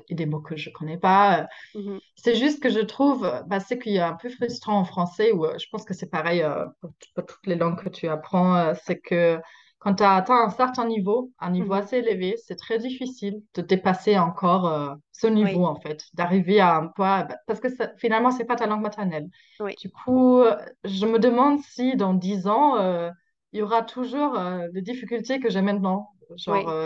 et 0.07 0.15
des 0.15 0.25
mots 0.25 0.39
que 0.39 0.55
je 0.55 0.69
connais 0.69 0.97
pas. 0.97 1.47
Mhm, 1.73 1.99
C'est 2.15 2.35
juste 2.35 2.63
que 2.63 2.69
je 2.69 2.79
trouve, 2.79 3.29
bah, 3.47 3.59
c'est 3.59 3.77
qu'il 3.77 3.91
y 3.93 3.99
a 3.99 4.07
un 4.07 4.15
peu 4.15 4.29
frustrant 4.29 4.79
en 4.79 4.85
français, 4.85 5.33
ou 5.33 5.45
je 5.59 5.65
pense 5.69 5.83
que 5.83 5.93
c'est 5.93 6.09
pareil 6.09 6.45
pour, 6.79 6.91
pour 7.13 7.25
toutes 7.25 7.45
les 7.47 7.55
langues 7.55 7.81
que 7.83 7.89
tu 7.89 8.07
apprends, 8.07 8.73
c'est 8.85 8.99
que 8.99 9.37
quand 9.87 9.95
tu 9.95 10.03
as 10.03 10.15
atteint 10.15 10.43
un 10.45 10.49
certain 10.49 10.85
niveau, 10.87 11.31
un 11.39 11.51
niveau 11.51 11.73
mhm. 11.73 11.75
assez 11.75 11.97
élevé, 11.97 12.35
c'est 12.37 12.55
très 12.57 12.79
difficile 12.79 13.41
de 13.55 13.61
dépasser 13.61 14.17
encore 14.17 14.67
euh, 14.67 14.95
ce 15.13 15.27
niveau, 15.27 15.65
Oui, 15.65 15.65
en 15.65 15.75
fait, 15.79 16.03
d'arriver 16.13 16.59
à 16.59 16.75
un 16.77 16.87
point, 16.87 17.23
bah, 17.25 17.37
parce 17.47 17.59
que 17.61 17.69
ça- 17.69 17.91
finalement, 17.97 18.31
c'est 18.31 18.45
pas 18.45 18.55
ta 18.57 18.67
langue 18.67 18.81
maternelle. 18.81 19.29
oui, 19.59 19.77
Du 19.81 19.89
coup, 19.89 20.39
euh, 20.41 20.57
je 20.83 21.05
me 21.05 21.19
demande 21.19 21.59
si 21.61 21.95
dans 21.95 22.13
dix 22.13 22.47
ans, 22.47 22.77
euh, 22.79 23.09
il 23.53 23.59
y 23.59 23.61
aura 23.61 23.81
toujours 23.83 24.37
euh, 24.37 24.67
les 24.73 24.81
difficultés 24.81 25.39
que 25.39 25.49
j'ai 25.49 25.61
maintenant. 25.61 26.09
Genre, 26.37 26.67
oui. 26.67 26.77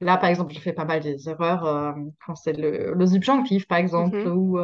là, 0.00 0.16
par 0.18 0.28
exemple, 0.30 0.52
je 0.54 0.60
fais 0.60 0.72
pas 0.72 0.84
mal 0.84 1.00
des 1.02 1.28
erreurs 1.28 1.94
quand 2.26 2.34
c'est 2.36 2.52
le, 2.54 2.94
le 2.94 3.06
subjonctif, 3.06 3.66
par 3.66 3.78
exemple, 3.78 4.18
Mhm, 4.20 4.28
ou 4.28 4.58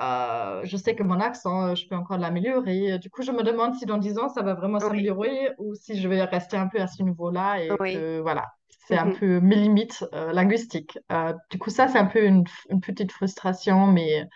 euh, 0.00 0.62
je 0.64 0.76
sais 0.76 0.94
que 0.94 1.02
mon 1.02 1.20
accent, 1.20 1.66
euh, 1.66 1.74
je 1.74 1.86
peux 1.86 1.94
encore 1.94 2.18
l'améliorer. 2.18 2.98
Du 2.98 3.10
coup, 3.10 3.22
je 3.22 3.30
me 3.30 3.42
demande 3.42 3.74
si 3.74 3.84
dans 3.84 3.98
10 3.98 4.18
ans, 4.18 4.28
ça 4.28 4.42
va 4.42 4.54
vraiment 4.54 4.78
Oui, 4.78 4.84
s'améliorer 4.84 5.50
ou 5.58 5.74
si 5.74 6.00
je 6.00 6.08
vais 6.08 6.22
rester 6.24 6.56
un 6.56 6.68
peu 6.68 6.80
à 6.80 6.86
ce 6.86 7.02
niveau-là 7.02 7.62
et 7.62 7.70
oui. 7.78 7.94
que, 7.94 8.20
voilà, 8.20 8.52
c'est 8.86 8.96
un 8.96 9.06
mhm. 9.06 9.18
peu 9.18 9.40
mes 9.40 9.56
limites 9.56 10.04
euh, 10.14 10.32
linguistiques. 10.32 10.98
Euh, 11.10 11.34
du 11.50 11.58
coup, 11.58 11.70
ça, 11.70 11.88
c'est 11.88 11.98
un 11.98 12.06
peu 12.06 12.24
une, 12.24 12.44
une 12.70 12.80
petite 12.80 13.12
frustration, 13.12 13.86
mais 13.86 14.26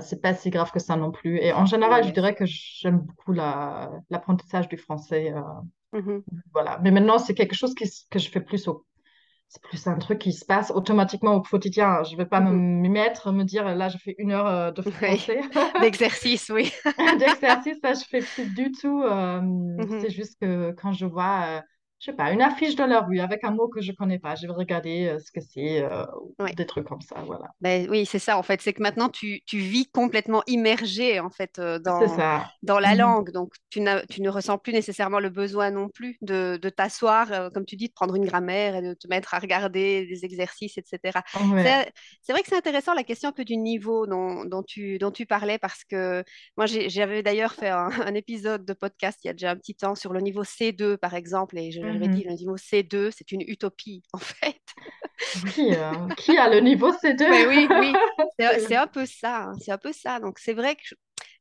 c'est 0.00 0.20
pas 0.20 0.34
si 0.34 0.50
grave 0.50 0.72
que 0.72 0.80
ça 0.80 0.96
non 0.96 1.12
plus. 1.12 1.38
Et 1.38 1.52
en 1.52 1.64
général, 1.64 2.04
je 2.04 2.10
dirais 2.10 2.34
que 2.34 2.44
j'aime 2.44 2.98
beaucoup 2.98 3.32
la, 3.32 3.90
l'apprentissage 4.10 4.68
du 4.68 4.76
français. 4.76 5.32
mhm. 5.92 6.22
voilà. 6.52 6.78
Mais 6.82 6.90
maintenant, 6.90 7.18
c'est 7.18 7.34
quelque 7.34 7.54
chose 7.54 7.74
qui 7.74 7.88
que 8.10 8.18
je 8.18 8.28
fais 8.28 8.40
plus 8.40 8.68
au 8.68 8.84
c'est 9.50 9.60
plus 9.62 9.86
un 9.88 9.98
truc 9.98 10.20
qui 10.20 10.32
se 10.32 10.44
passe 10.46 10.70
automatiquement 10.70 11.34
au 11.34 11.42
quotidien. 11.42 12.04
Je 12.04 12.16
vais 12.16 12.24
pas 12.26 12.40
me 12.40 12.52
m'y 12.52 12.88
mettre, 12.88 13.32
me 13.32 13.44
dire 13.44 13.64
là, 13.74 13.88
je 13.88 13.98
fais 13.98 14.14
une 14.18 14.30
heure 14.32 14.46
euh, 14.46 14.70
de 14.70 14.80
français. 14.82 15.40
d'exercice, 15.80 16.50
oui. 16.54 16.72
D'exercice, 17.18 17.78
ça, 17.82 17.94
je 17.94 18.04
fais 18.08 18.22
plus 18.22 18.46
du 18.54 18.70
tout. 18.72 19.02
euh, 19.02 19.40
Mhm. 19.76 20.00
c'est 20.00 20.10
juste 20.10 20.38
que 20.40 20.72
quand 20.72 20.92
je 20.92 21.06
vois, 21.06 21.58
euh, 21.58 21.60
je 22.00 22.06
sais 22.06 22.16
pas, 22.16 22.32
une 22.32 22.40
affiche 22.42 22.76
dans 22.76 22.86
la 22.86 23.00
rue 23.02 23.20
avec 23.20 23.44
un 23.44 23.50
mot 23.50 23.68
que 23.68 23.80
je 23.82 23.92
connais 23.92 24.18
pas, 24.18 24.34
je 24.34 24.46
vais 24.46 24.52
regarder 24.54 25.06
euh, 25.08 25.18
ce 25.18 25.30
que 25.30 25.40
c'est, 25.40 25.82
euh, 25.82 26.04
Ouais. 26.38 26.54
des 26.54 26.64
trucs 26.66 26.86
comme 26.86 27.02
ça, 27.02 27.16
voilà. 27.26 27.44
Ben 27.60 27.86
oui, 27.90 28.06
c'est 28.06 28.18
ça 28.18 28.38
en 28.38 28.42
fait, 28.42 28.62
c'est 28.62 28.72
que 28.72 28.82
maintenant 28.82 29.10
tu, 29.10 29.42
tu 29.46 29.58
vis 29.58 29.86
complètement 29.90 30.42
immergé 30.46 31.20
en 31.20 31.28
fait 31.30 31.58
euh, 31.58 31.78
dans, 31.78 32.00
dans 32.62 32.78
la 32.78 32.92
Mhm. 32.92 32.98
langue, 32.98 33.30
donc 33.32 33.52
tu, 33.68 33.80
tu 34.08 34.22
ne 34.22 34.30
ressens 34.30 34.56
plus 34.58 34.72
nécessairement 34.72 35.20
le 35.20 35.28
besoin 35.28 35.70
non 35.70 35.88
plus 35.90 36.16
de, 36.22 36.58
de 36.60 36.68
t'asseoir, 36.70 37.52
comme 37.52 37.66
tu 37.66 37.76
dis, 37.76 37.88
de 37.88 37.92
prendre 37.92 38.14
une 38.16 38.24
grammaire 38.24 38.76
et 38.76 38.82
de 38.82 38.94
te 38.94 39.06
mettre 39.08 39.34
à 39.34 39.38
regarder 39.38 40.06
des 40.06 40.24
exercices, 40.24 40.78
etc. 40.78 41.20
Ouais. 41.52 41.90
C'est, 42.22 42.32
vrai 42.32 42.40
que 42.42 42.48
c'est 42.48 42.56
intéressant 42.56 42.94
la 42.94 43.04
question 43.04 43.28
un 43.28 43.32
peu 43.32 43.44
du 43.44 43.56
niveau 43.58 44.06
dont, 44.06 44.44
dont 44.46 44.62
tu, 44.62 44.98
dont 44.98 45.10
tu 45.10 45.26
parlais 45.26 45.58
parce 45.58 45.84
que 45.84 46.24
moi 46.56 46.66
j'avais 46.66 47.22
d'ailleurs 47.22 47.52
fait 47.52 47.68
un, 47.68 47.88
un 48.06 48.14
épisode 48.14 48.64
de 48.64 48.72
podcast 48.72 49.18
il 49.24 49.26
y 49.28 49.30
a 49.30 49.34
déjà 49.34 49.50
un 49.50 49.56
petit 49.56 49.74
temps 49.74 49.94
sur 49.94 50.12
le 50.14 50.20
niveau 50.20 50.44
C2 50.44 50.96
par 50.96 51.14
exemple 51.14 51.58
et 51.58 51.70
je- 51.70 51.80
j'avais 51.92 52.08
dit 52.08 52.22
Mhm. 52.22 52.24
le 52.24 52.32
niveau 52.34 52.56
C2 52.56 53.10
c'est 53.10 53.32
une 53.32 53.42
utopie 53.42 54.02
en 54.12 54.18
fait. 54.18 54.60
Euh, 55.58 56.08
qui 56.16 56.36
a 56.38 56.48
le 56.48 56.60
niveau 56.60 56.92
C2? 56.92 57.28
Mais 57.28 57.46
oui, 57.46 57.68
oui, 57.76 58.00
c'est 58.38 58.76
un 58.76 58.86
peu 58.86 59.06
ça, 59.06 59.44
hein, 59.44 59.52
c'est 59.60 59.72
un 59.72 59.78
peu 59.78 59.92
ça. 59.92 60.20
Donc 60.20 60.38
c'est 60.38 60.52
vrai 60.54 60.74
que 60.76 60.82
je, 60.84 60.94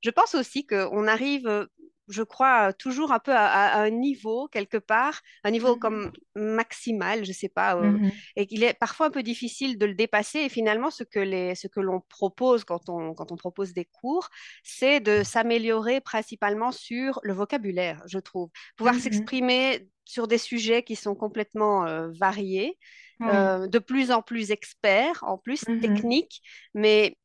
je 0.04 0.10
pense 0.10 0.36
aussi 0.36 0.66
qu'on 0.66 1.08
arrive, 1.08 1.48
euh, 1.48 1.66
je 2.10 2.24
crois, 2.24 2.74
toujours 2.74 3.12
un 3.12 3.20
peu 3.20 3.32
à, 3.34 3.80
un 3.80 3.90
niveau 3.90 4.48
quelque 4.50 4.78
part, 4.78 5.22
un 5.44 5.52
niveau 5.52 5.76
comme 5.78 6.12
Mhm. 6.12 6.14
maximal, 6.36 7.26
je 7.26 7.32
sais 7.32 7.50
pas, 7.50 7.76
euh, 7.78 7.98
Mhm. 7.98 8.12
et 8.36 8.48
qu'il 8.48 8.64
est 8.64 8.74
parfois 8.74 9.08
un 9.08 9.12
peu 9.12 9.24
difficile 9.24 9.78
de 9.78 9.86
le 9.86 9.94
dépasser. 9.96 10.40
Et 10.40 10.50
finalement, 10.50 10.92
ce 10.92 11.04
que 11.04 11.20
les, 11.20 11.56
ce 11.56 11.68
que 11.68 11.80
l'on 11.80 12.02
propose 12.02 12.64
quand 12.64 12.90
on, 12.90 13.14
quand 13.14 13.32
on 13.32 13.38
propose 13.38 13.74
des 13.74 13.86
cours, 13.86 14.30
c'est 14.64 15.00
de 15.00 15.24
s'améliorer 15.24 16.02
principalement 16.02 16.72
sur 16.72 17.20
le 17.24 17.34
vocabulaire, 17.34 18.02
je 18.08 18.20
trouve, 18.20 18.50
pouvoir 18.76 18.96
s'exprimer 18.96 19.88
sur 20.10 20.28
des 20.28 20.40
sujets 20.40 20.82
qui 20.82 20.96
sont 20.96 21.14
complètement 21.14 21.86
euh, 21.86 22.10
variés 22.20 22.80
euh, 23.28 23.68
de 23.68 23.78
plus 23.78 24.10
en 24.12 24.24
plus 24.24 24.50
experts, 24.50 25.20
en 25.22 25.38
plus 25.38 25.62
Mhm. 25.68 25.80
techniques, 25.82 26.42
mais 26.74 27.16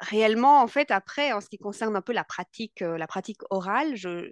réellement, 0.00 0.60
en 0.62 0.66
fait, 0.66 0.90
après, 0.90 1.32
en 1.32 1.40
ce 1.40 1.48
qui 1.48 1.58
concerne 1.58 1.96
un 1.96 2.02
peu 2.02 2.12
la 2.12 2.24
pratique, 2.24 2.82
euh, 2.82 2.98
la 2.98 3.06
pratique 3.06 3.40
orale, 3.50 3.96
je, 3.96 4.30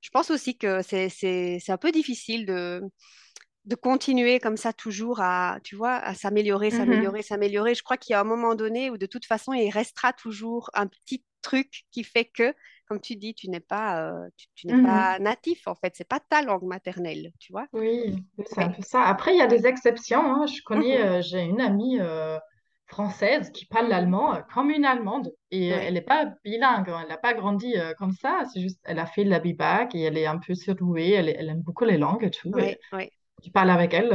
je 0.00 0.10
pense 0.10 0.30
aussi 0.30 0.56
que 0.56 0.80
c'est, 0.82 1.60
un 1.68 1.76
peu 1.76 1.92
difficile 1.92 2.46
de, 2.46 2.80
de 3.66 3.74
continuer 3.76 4.40
comme 4.40 4.56
ça 4.56 4.72
toujours 4.72 5.20
à, 5.20 5.58
tu 5.64 5.76
vois, 5.76 5.96
à 5.96 6.14
s'améliorer, 6.14 6.70
Mhm. 6.70 6.78
s'améliorer, 6.78 7.22
s'améliorer. 7.22 7.74
Je 7.74 7.82
crois 7.82 7.98
qu'il 7.98 8.12
y 8.12 8.16
a 8.16 8.20
un 8.20 8.24
moment 8.24 8.54
donné 8.54 8.90
où 8.90 8.96
de 8.96 9.06
toute 9.06 9.26
façon, 9.26 9.52
il 9.52 9.70
restera 9.70 10.12
toujours 10.14 10.70
un 10.74 10.86
petit 10.86 11.24
truc 11.42 11.84
qui 11.92 12.04
fait 12.04 12.24
que, 12.24 12.54
comme 12.86 13.00
tu 13.00 13.16
dis, 13.16 13.34
tu 13.34 13.48
n'es 13.50 13.60
pas, 13.60 14.02
euh, 14.10 14.28
tu, 14.36 14.46
tu 14.54 14.66
n'es 14.66 14.74
pas 14.74 15.18
Mhm. 15.18 15.20
natif, 15.20 15.66
en 15.68 15.74
fait. 15.74 15.94
C'est 15.96 16.08
pas 16.08 16.20
ta 16.20 16.42
langue 16.42 16.64
maternelle, 16.64 17.32
tu 17.38 17.52
vois. 17.52 17.66
Oui, 17.72 18.24
c'est 18.46 18.62
un 18.62 18.70
peu 18.70 18.82
ça. 18.82 19.02
Après, 19.02 19.34
il 19.34 19.38
y 19.38 19.42
a 19.42 19.46
des 19.46 19.66
exceptions. 19.66 20.20
hein. 20.34 20.46
Je 20.46 20.62
connais, 20.64 20.98
Mhm, 20.98 21.02
euh, 21.02 21.20
j'ai 21.22 21.42
une 21.42 21.60
amie 21.60 21.98
euh, 22.00 22.38
française 22.86 23.50
qui 23.50 23.66
parle 23.66 23.88
l'allemand 23.88 24.40
comme 24.54 24.70
une 24.70 24.84
Allemande. 24.84 25.32
Et 25.50 25.68
elle 25.68 25.94
n'est 25.94 26.00
pas 26.00 26.26
bilingue, 26.44 26.88
hein. 26.90 27.00
elle 27.02 27.08
n'a 27.08 27.18
pas 27.18 27.34
grandi 27.34 27.74
comme 27.98 28.12
ça. 28.12 28.42
C'est 28.52 28.60
juste, 28.60 28.80
elle 28.84 28.98
a 28.98 29.06
fait 29.06 29.24
la 29.24 29.40
bibac 29.40 29.94
et 29.94 30.02
elle 30.02 30.16
est 30.18 30.26
un 30.26 30.38
peu 30.38 30.54
surdouée. 30.54 31.10
Elle, 31.12 31.28
elle 31.28 31.48
aime 31.50 31.62
beaucoup 31.62 31.84
les 31.84 31.98
langues 31.98 32.24
et 32.24 32.30
tout. 32.30 32.58
Et 32.58 32.70
oui, 32.70 32.78
oui. 32.92 33.10
tu 33.42 33.50
parles 33.52 33.70
avec 33.70 33.94
elle, 33.94 34.12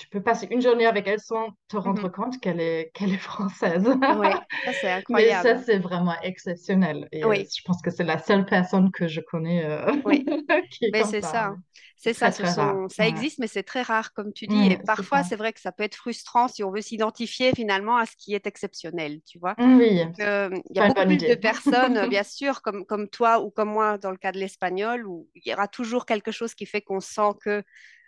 tu 0.00 0.08
peux 0.08 0.22
passer 0.22 0.48
une 0.50 0.62
journée 0.62 0.86
avec 0.86 1.06
elle 1.08 1.20
sans 1.20 1.50
te 1.68 1.76
rendre 1.76 2.08
Mhm. 2.08 2.10
compte 2.10 2.40
qu'elle 2.40 2.60
est, 2.60 2.90
qu'elle 2.94 3.12
est 3.12 3.18
française. 3.18 3.88
Oui, 4.08 4.46
ça 4.64 4.72
c'est 4.74 4.90
Mais 5.08 5.34
ça, 5.34 5.56
incroyable. 5.56 5.64
c'est 5.64 5.78
vraiment 5.78 6.20
exceptionnel. 6.22 7.08
Et 7.12 7.32
euh, 7.32 7.34
Oui, 7.34 7.50
je 7.54 7.62
pense 7.64 7.82
que 7.82 7.90
c'est 7.90 8.04
la 8.04 8.18
seule 8.18 8.46
personne 8.46 8.90
que 8.92 9.08
je 9.08 9.20
connais 9.20 9.64
euh, 9.66 9.92
oui. 10.04 10.24
qui 10.70 10.86
est 10.86 10.92
Mais 10.92 11.04
c'est 11.04 11.22
ça. 11.22 11.56
C'est 11.96 12.14
ça, 12.14 12.30
ce 12.32 12.44
sont... 12.44 12.88
ça 12.88 13.06
Ouais. 13.06 13.08
existe, 13.08 13.38
mais 13.40 13.46
c'est 13.48 13.62
très 13.62 13.82
rare, 13.82 14.12
comme 14.14 14.32
tu 14.32 14.48
dis. 14.48 14.66
Et 14.66 14.76
Mm, 14.76 14.84
c'est 14.84 14.86
parfois, 14.86 15.22
c'est 15.24 15.36
vrai 15.36 15.52
que 15.52 15.60
ça 15.60 15.72
peut 15.72 15.84
être 15.84 15.96
frustrant 15.96 16.48
si 16.48 16.64
on 16.64 16.70
veut 16.72 16.82
s'identifier 16.82 17.52
finalement 17.54 17.96
à 17.98 18.06
ce 18.06 18.16
qui 18.16 18.34
est 18.34 18.46
exceptionnel, 18.46 19.20
tu 19.26 19.38
vois. 19.38 19.56
Mm, 19.58 19.78
Oui, 19.78 20.00
euh, 20.20 20.50
il 20.70 20.76
y 20.76 20.80
a 20.80 20.84
beaucoup 20.84 21.04
plus 21.04 21.24
de 21.26 21.34
personnes, 21.36 22.06
bien 22.08 22.24
sûr, 22.24 22.62
comme, 22.62 22.86
comme 22.86 23.08
toi 23.08 23.40
ou 23.42 23.50
comme 23.50 23.70
moi 23.70 23.98
dans 23.98 24.10
le 24.12 24.18
cas 24.18 24.32
de 24.32 24.38
l'espagnol, 24.38 25.06
où 25.06 25.28
il 25.36 25.48
y 25.48 25.54
aura 25.54 25.68
toujours 25.68 26.06
quelque 26.06 26.32
chose 26.32 26.54
qui 26.54 26.66
fait 26.66 26.82
qu'on 26.82 27.00
sent 27.00 27.30
que 27.42 27.62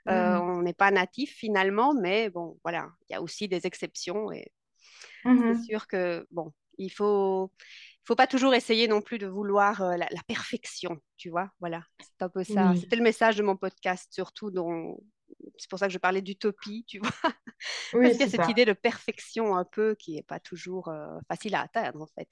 euh, 0.08 0.36
Mhm. 0.36 0.40
on 0.40 0.62
n'est 0.62 0.74
pas 0.74 0.90
natif 0.90 1.34
finalement, 1.36 1.94
mais 1.94 2.30
bon, 2.30 2.58
voilà, 2.64 2.90
il 3.08 3.12
y 3.14 3.16
a 3.16 3.22
aussi 3.22 3.48
des 3.48 3.66
exceptions 3.66 4.32
et 4.32 4.52
c'est 5.46 5.54
Mhm. 5.54 5.70
sûr 5.70 5.86
que, 5.86 6.26
bon, 6.30 6.52
il 6.78 6.90
faut, 6.90 7.52
faut 8.04 8.16
pas 8.16 8.26
toujours 8.26 8.54
essayer 8.54 8.88
non 8.88 9.00
plus 9.02 9.18
de 9.18 9.26
vouloir 9.26 9.82
euh, 9.82 9.96
la, 9.96 10.08
la 10.10 10.22
perfection, 10.26 10.98
tu 11.16 11.30
vois, 11.30 11.50
voilà, 11.60 11.84
c'est 12.00 12.22
un 12.22 12.28
peu 12.28 12.44
ça. 12.44 12.74
C'était 12.76 12.96
le 12.96 13.02
message 13.02 13.36
de 13.36 13.42
mon 13.42 13.56
podcast, 13.56 14.12
surtout, 14.12 14.50
dont... 14.50 14.98
c'est 15.58 15.70
pour 15.70 15.78
ça 15.78 15.86
que 15.88 15.92
je 15.92 15.98
parlais 15.98 16.22
d'utopie, 16.22 16.84
tu 16.88 16.98
vois, 17.00 17.10
oui, 17.92 18.12
parce 18.12 18.16
qu'il 18.16 18.24
y 18.26 18.28
a 18.28 18.30
cette 18.30 18.48
ça. 18.48 18.48
idée 18.48 18.64
de 18.66 18.72
perfection 18.74 19.56
un 19.56 19.64
peu 19.64 19.94
qui 19.96 20.18
est 20.18 20.22
pas 20.24 20.40
toujours 20.40 20.88
euh, 20.88 21.18
facile 21.28 21.54
à 21.54 21.62
atteindre, 21.62 22.02
en 22.02 22.08
fait. 22.08 22.28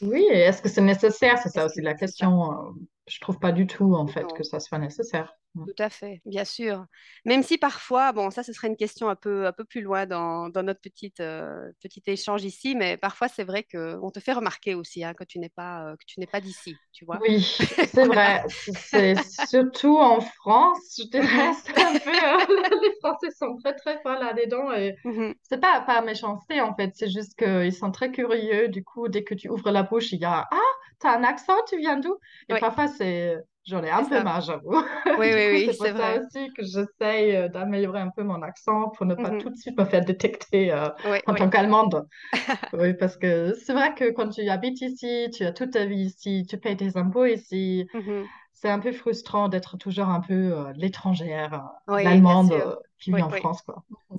Oui, 0.00 0.24
est-ce 0.30 0.62
que 0.62 0.68
c'est 0.68 0.80
nécessaire? 0.82 1.38
C'est 1.38 1.48
ça 1.50 1.66
aussi 1.66 1.80
la 1.80 1.94
question. 1.94 2.74
Je 3.06 3.20
trouve 3.20 3.38
pas 3.38 3.52
du 3.52 3.66
tout, 3.66 3.94
en 3.94 4.06
fait, 4.06 4.32
que 4.32 4.42
ça 4.42 4.60
soit 4.60 4.78
nécessaire. 4.78 5.36
Mm. 5.54 5.66
Tout 5.66 5.82
à 5.82 5.88
fait, 5.88 6.20
bien 6.26 6.44
sûr. 6.44 6.86
Même 7.24 7.42
si 7.42 7.58
parfois, 7.58 8.12
bon, 8.12 8.30
ça, 8.30 8.42
ce 8.42 8.52
serait 8.52 8.68
une 8.68 8.76
question 8.76 9.08
un 9.08 9.14
peu, 9.14 9.46
un 9.46 9.52
peu 9.52 9.64
plus 9.64 9.82
loin 9.82 10.04
dans, 10.06 10.48
dans 10.48 10.62
notre 10.62 10.80
petite, 10.80 11.20
euh, 11.20 11.70
petit 11.80 12.02
échange 12.06 12.44
ici, 12.44 12.74
mais 12.74 12.96
parfois, 12.96 13.28
c'est 13.28 13.44
vrai 13.44 13.62
qu'on 13.62 14.10
te 14.10 14.20
fait 14.20 14.32
remarquer 14.32 14.74
aussi 14.74 15.04
hein, 15.04 15.14
que 15.14 15.24
tu 15.24 15.38
n'es 15.38 15.48
pas, 15.48 15.86
euh, 15.86 15.96
que 15.96 16.04
tu 16.06 16.18
n'es 16.18 16.26
pas 16.26 16.40
d'ici, 16.40 16.74
tu 16.92 17.04
vois. 17.04 17.18
Oui, 17.22 17.40
c'est 17.92 18.06
vrai. 18.06 18.44
C'est 18.48 19.14
surtout 19.48 19.96
en 19.98 20.20
France, 20.20 20.96
je 20.98 21.04
dirais, 21.04 21.24
un 21.76 21.98
peu. 21.98 22.10
euh, 22.10 22.78
les 22.82 22.94
Français 23.00 23.30
sont 23.38 23.56
très, 23.62 23.74
très 23.76 24.00
forts 24.02 24.18
là-dedans. 24.18 24.72
Et 24.72 24.96
mhm. 25.04 25.34
c'est 25.42 25.60
pas 25.60 25.82
par 25.82 26.02
méchanceté, 26.02 26.60
en 26.60 26.74
fait. 26.74 26.90
C'est 26.94 27.10
juste 27.10 27.38
qu'ils 27.38 27.72
sont 27.72 27.92
très 27.92 28.10
curieux. 28.10 28.68
Du 28.68 28.82
coup, 28.82 29.08
dès 29.08 29.22
que 29.22 29.34
tu 29.34 29.48
ouvres 29.48 29.70
la 29.70 29.84
bouche, 29.84 30.12
il 30.12 30.20
y 30.20 30.24
a 30.24 30.48
Ah, 30.50 30.56
t'as 31.00 31.16
un 31.18 31.24
accent, 31.24 31.54
tu 31.68 31.78
viens 31.78 31.98
d'où? 31.98 32.16
Et 32.48 32.54
Oui, 32.54 32.58
parfois, 32.58 32.88
c'est. 32.88 33.36
J'en 33.66 33.82
ai 33.82 33.90
un 33.90 34.04
peu 34.04 34.20
ça. 34.20 34.20
marre, 34.20 34.42
j'avoue. 34.42 34.74
Oui, 35.16 35.26
oui, 35.34 35.48
oui, 35.50 35.62
c'est 35.64 35.76
pour 35.76 35.88
ça 35.88 36.16
aussi 36.18 36.52
que 36.52 36.62
j'essaye 36.64 37.34
euh, 37.36 37.48
d'améliorer 37.48 38.00
un 38.00 38.10
peu 38.10 38.22
mon 38.22 38.42
accent 38.42 38.90
pour 38.90 39.06
ne 39.06 39.14
pas 39.14 39.30
Mhm. 39.30 39.32
tout 39.32 39.50
de 39.50 39.56
suite 39.56 39.78
me 39.78 39.84
faire 39.86 40.04
détecter 40.04 40.72
euh, 40.72 40.90
Oui, 41.04 41.20
en 41.26 41.34
oui. 41.34 41.36
tant 41.36 41.48
qu'Allemande. 41.48 42.06
Oui, 42.74 42.94
parce 42.94 43.16
que 43.16 43.54
c'est 43.54 43.72
vrai 43.74 43.94
que 43.94 44.10
quand 44.12 44.30
tu 44.30 44.48
habites 44.48 44.80
ici, 44.82 45.28
tu 45.34 45.44
as 45.44 45.52
toute 45.52 45.72
ta 45.72 45.86
vie 45.86 46.06
ici, 46.06 46.44
tu 46.48 46.58
payes 46.58 46.76
tes 46.76 46.96
impôts 46.98 47.26
ici, 47.26 47.86
Mhm. 47.92 48.34
C'est 48.54 48.70
un 48.70 48.80
peu 48.80 48.92
frustrant 48.92 49.48
d'être 49.50 49.76
toujours 49.78 50.08
un 50.08 50.20
peu 50.20 50.34
euh, 50.34 50.72
l'étrangère, 50.76 51.54
euh, 51.54 51.58
Oui, 51.88 52.02
l'Allemande 52.02 52.52
euh, 52.52 52.76
qui 52.98 53.12
vit 53.12 53.20
Oui, 53.20 53.22
en 53.22 53.32
oui. 53.32 53.40
France. 53.40 53.62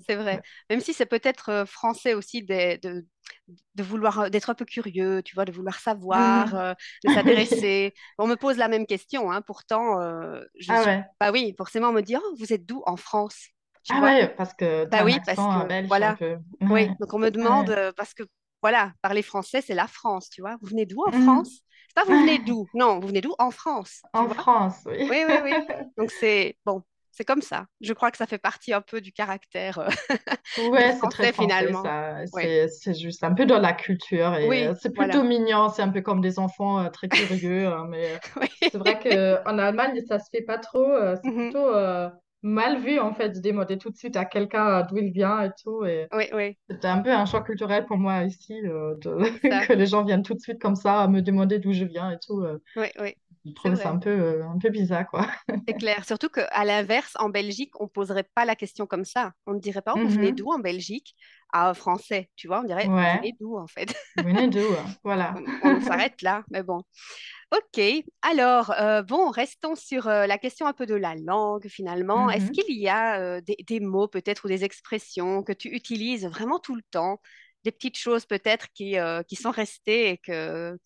C'est 0.08 0.15
vrai. 0.15 0.39
Ouais. 0.39 0.44
Même 0.70 0.82
si 0.82 0.94
c'est 0.94 1.06
peut-être 1.08 1.65
français 1.68 2.13
aussi 2.15 2.44
de, 2.44 2.77
de, 2.82 3.08
de 3.75 3.84
vouloir, 3.84 4.32
d'être 4.32 4.50
un 4.51 4.56
peu 4.56 4.65
curieux, 4.65 5.24
tu 5.24 5.36
vois, 5.36 5.46
de 5.46 5.51
vouloir 5.54 5.80
savoir, 5.80 6.56
euh, 6.56 6.74
de 7.04 7.10
s'intéresser. 7.10 7.94
On 8.20 8.27
me 8.27 8.36
pose 8.38 8.58
la 8.58 8.68
même 8.70 8.88
question, 8.88 9.32
hein, 9.32 9.42
pourtant, 9.44 10.00
je 10.60 10.74
Ah 10.74 10.82
suis... 10.82 10.92
ouais. 10.98 11.06
Bah 11.22 11.32
oui, 11.32 11.54
forcément, 11.58 11.89
on 11.89 11.94
me 11.94 12.01
dit, 12.01 12.15
oh, 12.18 12.36
vous 12.39 12.54
êtes 12.54 12.65
d'où 12.65 12.84
en 12.88 12.98
France? 12.98 13.48
Tu 13.84 13.96
Ah 13.96 14.00
vois? 14.00 14.15
ouais, 14.20 14.34
parce 14.36 14.54
que 14.54 14.86
Bah 14.92 15.04
oui, 15.06 15.22
parce 15.25 15.48
que, 15.48 15.60
belge 15.68 16.01
un 16.01 16.12
voilà. 16.12 16.20
peu. 16.20 16.38
Oui, 16.70 16.96
donc 17.00 17.13
on 17.13 17.20
me 17.20 17.32
demande, 17.32 17.68
Ouais. 17.70 17.96
parce 17.98 18.13
que, 18.13 18.24
voilà, 18.62 18.94
parler 19.04 19.22
français, 19.24 19.62
c'est 19.62 19.75
la 19.75 19.88
France, 19.88 20.30
tu 20.30 20.42
vois? 20.42 20.58
Vous 20.62 20.68
venez 20.70 20.86
d'où 20.88 21.04
en 21.08 21.12
Mhm. 21.12 21.12
France? 21.13 21.63
Pas 21.96 22.06
vous 22.06 22.18
venez 22.18 22.40
d'où? 22.40 22.70
Non, 22.75 23.00
vous 23.00 23.08
venez 23.10 23.22
d'où? 23.22 23.36
En 23.40 23.52
France, 23.52 24.06
En? 24.14 24.30
France, 24.30 24.80
oui. 24.88 25.10
Oui, 25.10 25.24
oui, 25.28 25.40
oui. 25.44 25.60
Donc 25.98 26.12
c'est, 26.12 26.58
bon, 26.66 26.84
c'est 27.12 27.25
comme 27.25 27.42
ça. 27.42 27.68
Je 27.82 27.94
crois 27.94 28.12
que 28.12 28.18
ça 28.18 28.28
fait 28.28 28.38
partie 28.40 28.74
un 28.74 28.82
peu 28.82 29.02
du 29.02 29.12
caractère 29.14 29.80
euh, 29.80 29.90
Ouais, 30.58 30.94
c'est 30.94 31.10
très 31.10 31.28
Français 31.28 31.34
français, 31.34 31.68
finalement. 31.74 31.94
Oui, 32.34 32.50
C'est, 32.70 32.94
juste 32.94 33.24
un 33.25 33.34
peu 33.34 33.46
dans 33.46 33.60
la 33.60 33.74
culture 33.74 34.36
et 34.36 34.68
euh, 34.70 34.74
oui, 34.74 34.75
c'est 34.82 34.92
voilà. 34.96 35.14
plutôt 35.14 35.24
mignon. 35.24 35.68
C'est 35.70 35.82
un 35.82 35.90
peu 35.90 36.02
comme 36.02 36.22
des 36.22 36.40
enfants 36.40 36.80
euh, 36.80 36.90
très 36.90 37.10
curieux. 37.10 37.68
hein, 37.68 37.86
mais 37.90 38.14
euh, 38.16 38.18
Oui. 38.42 38.50
c'est 38.72 38.78
vrai 38.78 38.98
qu'en 39.00 39.58
Allemagne, 39.58 40.02
ça 40.08 40.20
se 40.20 40.30
fait 40.32 40.44
pas 40.44 40.58
trop. 40.58 40.88
c'est 41.22 41.22
Mhm. 41.24 41.34
plutôt 41.34 41.68
mal 42.46 42.80
vu, 42.80 43.00
en 43.00 43.14
fait, 43.14 43.30
de 43.30 43.40
demander 43.40 43.78
tout 43.78 43.90
de 43.90 43.98
suite 43.98 44.16
à 44.18 44.25
quelqu'un 44.25 44.68
euh, 44.82 44.84
d'où 44.84 44.98
il 44.98 45.12
vient 45.12 45.42
et 45.44 45.52
tout. 45.64 45.86
Et 45.86 46.08
Oui, 46.14 46.30
oui, 46.34 46.58
c'était 46.70 46.88
un 46.88 47.00
peu 47.02 47.12
un 47.12 47.25
choc 47.25 47.46
culturel 47.46 47.86
pour 47.86 47.98
moi 47.98 48.24
ici, 48.24 48.54
euh, 48.66 48.96
de- 49.02 49.18
que 49.68 49.74
les 49.74 49.86
gens 49.86 50.04
viennent 50.04 50.24
tout 50.24 50.34
de 50.34 50.40
suite 50.40 50.62
comme 50.62 50.75
ça 50.75 51.02
à 51.02 51.08
me 51.08 51.22
demander 51.22 51.60
d'où 51.60 51.74
je 51.74 51.86
viens 51.86 52.12
et 52.12 52.18
tout. 52.25 52.42
euh. 52.42 52.60
Oui, 52.75 52.88
oui, 53.00 53.16
je 53.46 53.51
c'est 53.64 53.75
trouvais 53.75 53.75
ça 53.75 53.90
un 53.90 53.98
peu, 53.98 54.10
euh, 54.10 54.48
un 54.48 54.58
peu 54.60 54.70
bizarre, 54.70 55.08
quoi. 55.08 55.27
C'est 55.68 55.74
clair. 55.75 56.05
Surtout 56.05 56.29
qu'à 56.29 56.64
l'inverse, 56.66 57.14
en 57.20 57.29
Belgique, 57.29 57.72
on 57.79 57.86
ne 57.86 57.90
poserait 57.90 58.27
pas 58.36 58.46
la 58.46 58.55
question 58.55 58.86
comme 58.86 59.05
ça. 59.05 59.34
On 59.48 59.53
ne 59.53 59.60
dirait 59.60 59.81
pas, 59.81 59.96
Oh, 59.96 60.00
vous 60.01 60.10
venez 60.10 60.31
Mhm. 60.31 60.31
d'où 60.31 60.51
en 60.51 60.60
Belgique? 60.60 61.16
À 61.53 61.70
un 61.70 61.74
Français, 61.74 62.29
tu 62.36 62.48
vois, 62.48 62.60
on 62.62 62.64
dirait, 62.64 62.92
vous 62.98 63.08
Ouais, 63.08 63.20
venez 63.20 63.36
d'où 63.40 63.58
en 63.58 63.68
fait? 63.68 63.88
vous 64.16 64.24
venez 64.24 64.48
d'où? 64.50 64.75
Voilà. 65.03 65.42
On, 65.62 65.75
on 65.75 65.79
s'arrête 65.81 66.22
là, 66.22 66.46
mais 66.50 66.64
bon. 66.64 66.84
Ok, 67.55 67.81
alors, 68.24 68.72
euh, 68.72 69.03
bon, 69.03 69.29
restons 69.31 69.75
sur 69.75 70.08
euh, 70.08 70.27
la 70.27 70.38
question 70.40 70.68
un 70.68 70.74
peu 70.74 70.86
de 70.86 70.96
la 70.96 71.16
langue 71.16 71.68
finalement. 71.70 72.29
Est-ce 72.31 72.50
Mhm. 72.50 72.51
qu'il 72.51 72.77
y 72.79 72.90
a 72.90 73.42
des, 73.42 73.58
des 73.68 73.79
mots 73.81 74.08
peut-être 74.08 74.46
ou 74.46 74.50
des 74.50 74.64
expressions 74.66 75.44
que 75.44 75.53
tu 75.53 75.70
utilises 75.70 76.25
vraiment 76.27 76.60
tout 76.60 76.75
le 76.75 76.84
temps, 76.92 77.22
des 77.66 77.72
petites 77.72 77.98
choses 77.98 78.25
peut-être 78.25 78.68
qui, 78.74 78.98
qui 79.27 79.36
sont 79.38 79.51
restées 79.51 80.12
et 80.12 80.18
que, 80.20 80.77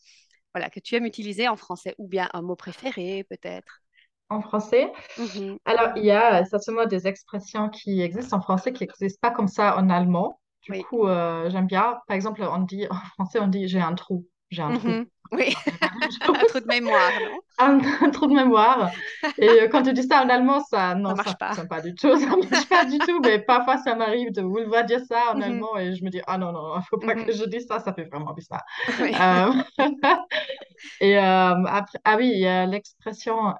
voilà, 0.54 0.70
que 0.70 0.80
tu 0.80 0.96
aimes 0.96 1.06
utiliser 1.06 1.48
en 1.48 1.56
français, 1.58 1.96
ou 1.98 2.08
bien 2.08 2.30
un 2.34 2.42
mot 2.42 2.56
préféré 2.56 3.24
peut-être? 3.30 3.82
En 4.30 4.42
français? 4.42 4.92
Mhm. 5.18 5.60
Alors, 5.66 5.92
il 5.98 6.06
y 6.06 6.12
a 6.12 6.46
certainement 6.46 6.86
des 6.86 7.08
expressions 7.08 7.70
qui 7.70 8.02
existent 8.02 8.38
en 8.38 8.42
français 8.42 8.74
qui 8.74 8.84
n'existent 8.86 9.20
pas 9.22 9.32
comme 9.36 9.48
ça 9.50 9.78
en 9.78 9.90
allemand. 9.90 10.42
Du 10.64 10.74
Oui. 10.74 10.88
coup, 10.90 11.08
euh, 11.08 11.50
j'aime 11.52 11.68
bien. 11.68 12.00
Par 12.08 12.16
exemple, 12.16 12.44
on 12.44 12.60
dit, 12.64 12.88
en 12.90 12.96
français, 13.16 13.40
on 13.40 13.48
dit 13.48 13.68
j'ai 13.68 13.82
un 13.82 13.96
trou. 13.96 14.28
J'ai 14.50 14.62
un. 14.62 14.74
Oui, 15.32 15.54
même 16.22 16.32
un 16.40 16.46
trou 16.46 16.60
de 16.60 16.66
mémoire, 16.66 17.22
non? 17.22 17.40
Un, 17.60 17.80
un 18.02 18.10
trou 18.10 18.26
de 18.28 18.34
mémoire. 18.34 18.90
Et 19.38 19.62
euh, 19.62 19.68
quand 19.68 19.84
tu 19.84 19.94
dis 19.94 20.04
ça 20.04 20.24
en 20.24 20.30
allemand, 20.30 20.60
ça, 20.62 20.96
Ça 21.06 21.16
ça 21.16 21.16
marche 21.16 21.38
pas. 21.38 21.48
fonctionne 21.48 21.68
pas 21.68 21.82
du 21.82 21.94
tout. 21.94 22.16
Ça 22.18 22.36
marche 22.38 22.70
pas 22.70 22.86
du 22.86 23.02
tout. 23.02 23.22
Mais 23.22 23.40
parfois, 23.40 23.78
ça 23.78 23.96
m'arrive 23.96 24.32
de 24.32 24.42
vouloir 24.42 24.86
dire 24.86 25.02
ça 25.06 25.34
en 25.34 25.36
Mhm. 25.36 25.44
allemand 25.44 25.78
et 25.78 25.96
je 25.96 26.04
me 26.04 26.10
dis, 26.10 26.22
ah 26.26 26.38
non, 26.38 26.52
non, 26.52 26.78
il 26.80 26.84
faut 26.90 26.98
pas 26.98 27.16
que 27.16 27.32
je 27.32 27.44
dise 27.46 27.68
ça. 27.68 27.80
Ça 27.80 27.94
fait 27.94 28.06
vraiment 28.06 28.34
bizarre. 28.34 28.64
Oui. 28.98 29.12
Euh, 29.20 29.52
et 31.00 31.18
euh, 31.18 31.64
après, 31.66 32.00
ah 32.04 32.16
oui, 32.18 32.32
il 32.34 32.40
y 32.40 32.48
a 32.48 32.66
l'expression 32.66 33.54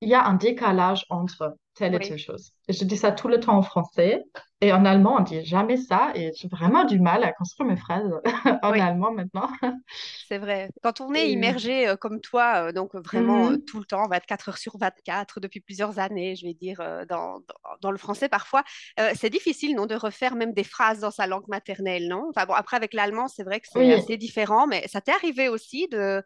il 0.00 0.08
y 0.10 0.14
a 0.14 0.26
un 0.26 0.34
décalage 0.34 1.06
entre 1.10 1.56
telle 1.74 1.94
et 1.94 2.00
telle 2.00 2.18
chose. 2.18 2.52
Et 2.68 2.72
je 2.74 2.84
dis 2.84 2.96
ça 2.96 3.12
tout 3.12 3.28
le 3.28 3.40
temps 3.40 3.56
en 3.56 3.62
français. 3.62 4.22
Et 4.64 4.72
en 4.72 4.86
allemand, 4.86 5.16
on 5.18 5.22
dit 5.22 5.44
jamais 5.44 5.76
ça. 5.76 6.10
Et 6.14 6.32
j'ai 6.36 6.48
vraiment 6.48 6.84
du 6.84 6.98
mal 6.98 7.22
à 7.22 7.32
construire 7.32 7.68
mes 7.68 7.76
phrases 7.76 8.10
en 8.62 8.72
Oui. 8.72 8.80
allemand 8.80 9.12
maintenant. 9.12 9.48
C'est 10.30 10.38
vrai. 10.38 10.70
Quand 10.82 11.00
on 11.02 11.14
est 11.14 11.30
Et- 11.30 11.30
immergé 11.30 11.86
euh, 11.86 11.96
comme 11.96 12.20
toi, 12.20 12.68
euh, 12.68 12.72
donc 12.72 12.94
euh, 12.94 13.00
vraiment 13.00 13.50
euh, 13.50 13.56
Mhm. 13.56 13.62
tout 13.66 13.78
le 13.78 13.84
temps, 13.84 14.08
24 14.08 14.48
heures 14.48 14.58
sur 14.58 14.78
24, 14.78 15.38
depuis 15.38 15.60
plusieurs 15.60 15.98
années, 15.98 16.34
je 16.34 16.46
vais 16.46 16.54
dire, 16.54 16.80
euh, 16.80 17.04
dans, 17.04 17.40
dans, 17.40 17.76
dans 17.82 17.90
le 17.90 17.98
français 17.98 18.28
parfois, 18.30 18.64
euh, 19.00 19.12
c'est 19.14 19.28
difficile, 19.30 19.74
non, 19.76 19.84
de 19.86 19.94
refaire 19.94 20.34
même 20.34 20.54
des 20.54 20.64
phrases 20.64 21.00
dans 21.00 21.10
sa 21.10 21.26
langue 21.26 21.46
maternelle, 21.48 22.08
non? 22.08 22.24
Enfin 22.30 22.46
bon, 22.46 22.54
après 22.54 22.76
avec 22.76 22.94
l'allemand, 22.94 23.28
c'est 23.28 23.42
vrai 23.44 23.60
que 23.60 23.68
c'est 23.68 23.90
Oui. 23.90 23.92
assez 23.92 24.16
différent, 24.16 24.66
mais 24.66 24.86
ça 24.88 25.00
t'est 25.02 25.12
arrivé 25.12 25.48
aussi 25.48 25.88
de, 25.88 26.22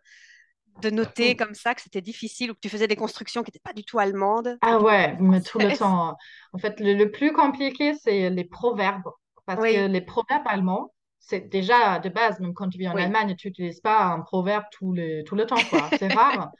de 0.79 0.91
noter 0.91 1.37
comme 1.37 1.55
ça 1.55 1.75
que 1.75 1.83
c'était 1.83 2.01
difficile 2.01 2.51
ou 2.51 2.55
que 2.55 2.61
tu 2.61 2.69
faisais 2.69 2.89
des 2.89 2.97
constructions 2.97 3.43
qui 3.43 3.49
n'étaient 3.49 3.61
pas 3.61 3.73
du 3.73 3.85
tout 3.85 3.99
allemandes, 3.99 4.59
Ah 4.61 4.81
ouais, 4.81 5.17
mais 5.21 5.41
tout 5.41 5.59
le 5.61 5.73
temps. 5.73 6.17
En 6.53 6.59
fait, 6.59 6.81
le, 6.81 6.95
le 6.95 7.11
plus 7.11 7.33
compliqué, 7.33 7.95
c'est 7.95 8.31
les 8.31 8.45
proverbes. 8.45 9.09
Parce 9.47 9.61
que 9.61 9.87
les 9.87 10.01
proverbes 10.01 10.47
allemands, 10.47 10.93
c'est 11.21 11.49
déjà 11.49 11.99
de 12.01 12.09
base, 12.09 12.41
même 12.41 12.55
quand 12.55 12.69
tu 12.69 12.79
vis 12.79 12.89
en 12.89 12.93
oui, 12.93 13.03
Allemagne, 13.03 13.35
tu 13.37 13.49
n'utilises 13.49 13.81
pas 13.81 14.05
un 14.07 14.21
proverbe 14.21 14.65
tout, 14.73 14.95
tout 15.27 15.35
le 15.37 15.47
temps. 15.47 15.57
C'est 15.99 16.09
rare. 16.09 16.51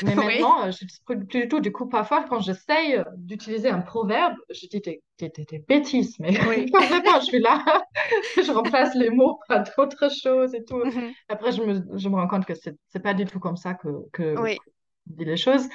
Mais 0.00 0.16
maintenant, 0.16 0.64
euh, 0.66 0.70
je 0.72 0.84
ne 0.84 0.88
plus, 1.18 1.26
plus 1.26 1.40
du 1.42 1.48
tout. 1.48 1.60
Du 1.60 1.72
coup, 1.72 1.86
parfois, 1.88 2.24
quand 2.28 2.40
j'essaye 2.40 3.02
d'utiliser 3.16 3.68
un 3.70 3.80
proverbe, 3.80 4.34
je 4.50 4.66
dis 4.66 4.80
des, 4.80 5.02
des, 5.18 5.28
des- 5.30 5.44
des 5.44 5.58
bêtises. 5.60 6.16
Mais 6.18 6.32
Oui. 6.40 6.70
vraiment, 6.72 7.20
je 7.20 7.26
suis 7.26 7.40
là, 7.40 7.64
je 8.42 8.50
remplace 8.52 8.94
les 8.94 9.10
mots 9.10 9.40
par 9.48 9.64
d'autres 9.76 10.10
choses 10.22 10.54
et 10.54 10.64
tout. 10.64 10.82
Mhm. 10.84 11.14
Après, 11.28 11.52
je 11.52 11.62
me, 11.62 11.98
je 11.98 12.08
me 12.08 12.16
rends 12.16 12.28
compte 12.28 12.46
que 12.46 12.54
c'est 12.54 12.76
c'est 12.88 13.00
pas 13.02 13.14
du 13.14 13.24
tout 13.24 13.40
comme 13.40 13.56
ça 13.56 13.74
que, 13.74 13.88
que, 14.12 14.36
Oui, 14.36 14.58
dit 15.06 15.24
les 15.24 15.36
choses. 15.36 15.68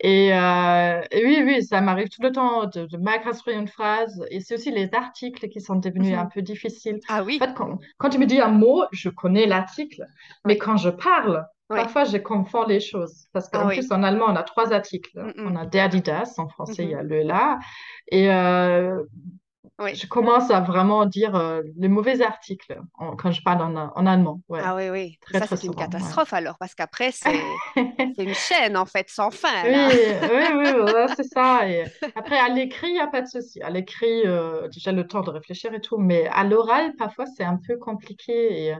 Et, 0.00 0.32
euh, 0.34 1.00
et 1.10 1.24
oui, 1.24 1.42
oui, 1.44 1.62
ça 1.64 1.80
m'arrive 1.80 2.08
tout 2.08 2.22
le 2.22 2.32
temps 2.32 2.66
de, 2.66 2.86
de 2.86 2.96
mal 2.98 3.22
construire 3.22 3.58
une 3.58 3.68
phrase. 3.68 4.24
Et 4.30 4.40
c'est 4.40 4.54
aussi 4.54 4.70
les 4.72 4.92
articles 4.94 5.48
qui 5.48 5.60
sont 5.60 5.76
devenus 5.76 6.16
un 6.16 6.24
Mhm. 6.24 6.30
peu 6.34 6.42
difficiles. 6.42 6.98
Ah 7.08 7.22
En 7.22 7.24
oui, 7.24 7.38
fait, 7.38 7.54
quand, 7.54 7.78
quand 7.98 8.10
tu 8.10 8.18
me 8.18 8.26
dis 8.26 8.40
un 8.40 8.48
mot, 8.48 8.84
je 8.92 9.08
connais 9.10 9.46
l'article. 9.46 10.06
Mais 10.44 10.58
quand 10.58 10.76
je 10.76 10.90
parle, 10.90 11.44
oui. 11.70 11.76
parfois 11.76 12.04
je 12.04 12.16
confonds 12.18 12.64
les 12.66 12.80
choses. 12.80 13.26
Parce 13.32 13.48
Ah 13.52 13.58
qu'en 13.58 13.68
oui. 13.68 13.74
plus, 13.74 13.92
en 13.92 14.02
allemand, 14.02 14.26
on 14.28 14.36
a 14.36 14.42
trois 14.42 14.72
articles. 14.72 15.16
On 15.44 15.50
Mhm. 15.50 15.56
a 15.56 15.66
der, 15.66 15.88
die, 15.88 16.02
das. 16.02 16.38
En 16.38 16.48
français, 16.48 16.84
il 16.84 16.90
y 16.90 16.94
Mhm. 16.94 16.98
a 16.98 17.02
le, 17.02 17.22
la. 17.22 17.58
Et 18.08 18.28
euh, 18.30 19.02
Oui. 19.78 19.92
je 19.92 20.06
commence 20.06 20.50
à 20.50 20.60
vraiment 20.60 21.06
dire 21.06 21.34
euh, 21.36 21.62
les 21.76 21.88
mauvais 21.88 22.22
articles 22.22 22.80
en- 22.94 23.16
quand 23.16 23.30
je 23.30 23.42
parle 23.42 23.62
en, 23.62 23.76
en 23.94 24.06
allemand. 24.06 24.42
Ouais, 24.48 24.64
Ah 24.64 24.74
oui, 24.76 24.88
oui. 24.90 25.18
très, 25.20 25.42
Ça, 25.42 25.46
c'est 25.46 25.64
une. 25.64 25.74
Ouais. 25.74 25.76
catastrophe 25.76 26.32
alors, 26.32 26.58
parce 26.58 26.74
qu'après, 26.74 27.10
c'est 28.16 28.24
une 28.24 28.34
chaîne, 28.34 28.76
en 28.76 28.86
fait, 28.86 29.08
sans 29.10 29.30
fin, 29.30 29.64
Oui, 29.64 29.70
oui, 29.72 30.44
oui, 30.52 31.08
c'est 31.16 31.22
ça. 31.22 31.68
Et 31.70 31.86
après, 32.16 32.36
à 32.36 32.48
l'écrit, 32.48 32.88
il 32.88 32.94
n'y 32.94 32.98
a 33.00 33.06
pas 33.06 33.22
de 33.22 33.28
souci. 33.28 33.62
À 33.62 33.70
l'écrit, 33.70 34.22
euh, 34.26 34.68
déjà 34.68 34.90
le 34.90 35.06
temps 35.06 35.20
de 35.22 35.30
réfléchir 35.30 35.72
et 35.72 35.80
tout, 35.80 35.98
mais 35.98 36.26
à 36.28 36.42
l'oral, 36.42 36.94
parfois, 36.96 37.26
c'est 37.26 37.44
un 37.44 37.58
peu 37.64 37.76
compliqué. 37.78 38.66
Et, 38.70 38.74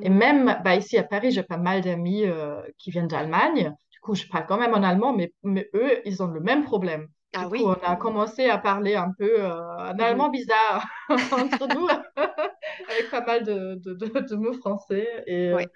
et 0.00 0.08
Mhm. 0.08 0.10
même 0.10 0.58
bah, 0.64 0.76
ici 0.76 0.96
à 0.98 1.02
Paris, 1.02 1.32
j'ai 1.32 1.42
pas 1.42 1.58
mal 1.58 1.82
d'amis 1.82 2.24
euh, 2.26 2.62
qui 2.78 2.90
viennent 2.90 3.08
d'Allemagne. 3.08 3.74
Du 3.90 4.00
coup, 4.00 4.14
je 4.14 4.26
parle 4.26 4.46
quand 4.46 4.58
même 4.58 4.72
en 4.74 4.82
allemand, 4.82 5.12
mais, 5.14 5.32
mais 5.42 5.68
eux, 5.74 6.00
ils 6.06 6.22
ont 6.22 6.28
le 6.28 6.40
même 6.40 6.64
problème. 6.64 7.08
Ah 7.34 7.44
Du 7.44 7.50
coup, 7.50 7.62
oui. 7.62 7.66
on 7.66 7.72
a 7.74 7.96
commencé 7.96 8.46
à 8.50 8.58
parler 8.58 8.94
un 8.94 9.12
peu 9.12 9.42
euh, 9.42 9.50
un 9.78 9.98
Mhm. 9.98 9.98
allemand 9.98 10.28
bizarre 10.30 10.86
entre 11.32 11.66
nous, 11.68 11.88
avec 12.88 13.10
pas 13.10 13.24
mal 13.24 13.44
de, 13.44 13.74
de, 13.76 13.94
de- 13.94 14.20
de 14.20 14.36
mots 14.36 14.52
français. 14.54 15.24
Et 15.26 15.52
Oui. 15.52 15.66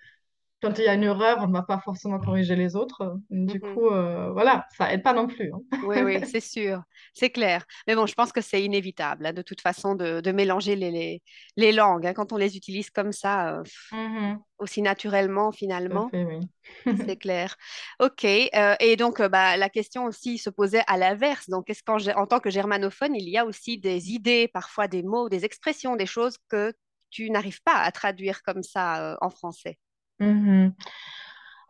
Quand 0.62 0.78
il 0.78 0.84
y 0.84 0.88
a 0.88 0.94
une 0.94 1.02
erreur, 1.04 1.38
on 1.40 1.48
ne 1.48 1.52
va 1.52 1.62
pas 1.62 1.78
forcément 1.80 2.18
corriger 2.20 2.56
les 2.56 2.76
autres. 2.76 3.18
Du 3.30 3.60
Mhm. 3.60 3.62
coup, 3.62 3.88
euh, 3.88 4.32
voilà, 4.32 4.66
ça 4.76 4.92
aide 4.92 5.02
pas 5.02 5.12
non 5.14 5.26
plus. 5.26 5.52
hein. 5.52 5.60
Oui, 5.82 6.00
oui, 6.02 6.22
c'est 6.24 6.40
sûr, 6.40 6.82
c'est 7.14 7.30
clair. 7.30 7.64
Mais 7.86 7.94
bon, 7.94 8.06
je 8.06 8.14
pense 8.14 8.32
que 8.32 8.40
c'est 8.40 8.62
inévitable, 8.64 9.26
hein, 9.26 9.32
de 9.34 9.42
toute 9.42 9.60
façon, 9.60 9.94
de, 9.94 10.20
de 10.20 10.32
mélanger 10.32 10.74
les, 10.74 10.90
les, 10.90 11.22
les 11.56 11.72
langues, 11.72 12.06
hein, 12.06 12.14
quand 12.14 12.32
on 12.32 12.36
les 12.38 12.56
utilise 12.56 12.90
comme 12.90 13.12
ça, 13.12 13.58
euh, 13.58 13.62
Mhm, 13.90 14.44
aussi 14.58 14.82
naturellement, 14.82 15.52
finalement. 15.52 16.12
oui. 16.12 16.48
C'est 16.94 17.16
clair. 17.18 17.56
OK. 18.00 18.24
euh, 18.26 18.76
et 18.80 18.96
donc, 18.96 19.22
bah, 19.22 19.56
la 19.56 19.70
question 19.70 20.06
aussi 20.06 20.38
se 20.38 20.50
posait 20.50 20.84
à 20.88 20.98
l'inverse. 20.98 21.48
Donc, 21.50 21.70
est-ce 21.70 21.82
qu'en 21.82 21.98
en 22.16 22.26
tant 22.26 22.40
que 22.40 22.50
germanophone, 22.50 23.14
il 23.16 23.28
y 23.28 23.38
a 23.38 23.46
aussi 23.46 23.78
des 23.78 24.12
idées, 24.12 24.48
parfois 24.48 24.88
des 24.88 25.02
mots, 25.02 25.28
des 25.28 25.44
expressions, 25.44 25.96
des 25.96 26.06
choses 26.06 26.38
que 26.48 26.74
tu 27.10 27.30
n'arrives 27.30 27.62
pas 27.62 27.76
à 27.78 27.92
traduire 27.92 28.42
comme 28.42 28.62
ça, 28.62 29.18
en 29.22 29.30
français? 29.30 29.78
Mhm. 30.20 30.74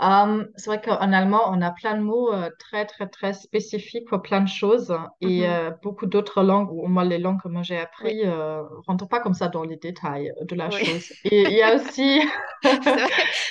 Euh, 0.02 0.44
c'est 0.56 0.66
vrai 0.66 0.80
qu'en 0.82 1.12
allemand, 1.12 1.42
on 1.50 1.62
a 1.62 1.70
plein 1.70 1.96
de 1.96 2.02
mots 2.02 2.30
euh, 2.32 2.50
très, 2.58 2.84
très, 2.84 3.08
très 3.08 3.32
spécifiques 3.32 4.06
pour 4.08 4.20
plein 4.22 4.42
de 4.42 4.48
choses. 4.48 4.94
Et 5.22 5.46
Mhm. 5.46 5.48
euh, 5.48 5.70
beaucoup 5.82 6.06
d'autres 6.06 6.42
langues, 6.42 6.70
ou 6.70 6.82
au 6.84 6.88
moins 6.88 7.04
les 7.04 7.18
langues 7.18 7.40
que 7.42 7.48
moi 7.48 7.62
j'ai 7.62 7.78
Oui, 8.00 8.12
appris, 8.12 8.20
euh, 8.24 8.62
rentrent 8.86 9.08
pas 9.08 9.20
comme 9.20 9.32
ça 9.34 9.48
dans 9.48 9.62
les 9.64 9.76
détails 9.76 10.32
de 10.42 10.54
la 10.54 10.70
oui. 10.70 10.82
chose. 10.82 11.12
Et 11.24 11.44
il 11.44 11.52
y 11.54 11.62
a 11.62 11.74
aussi, 11.76 12.20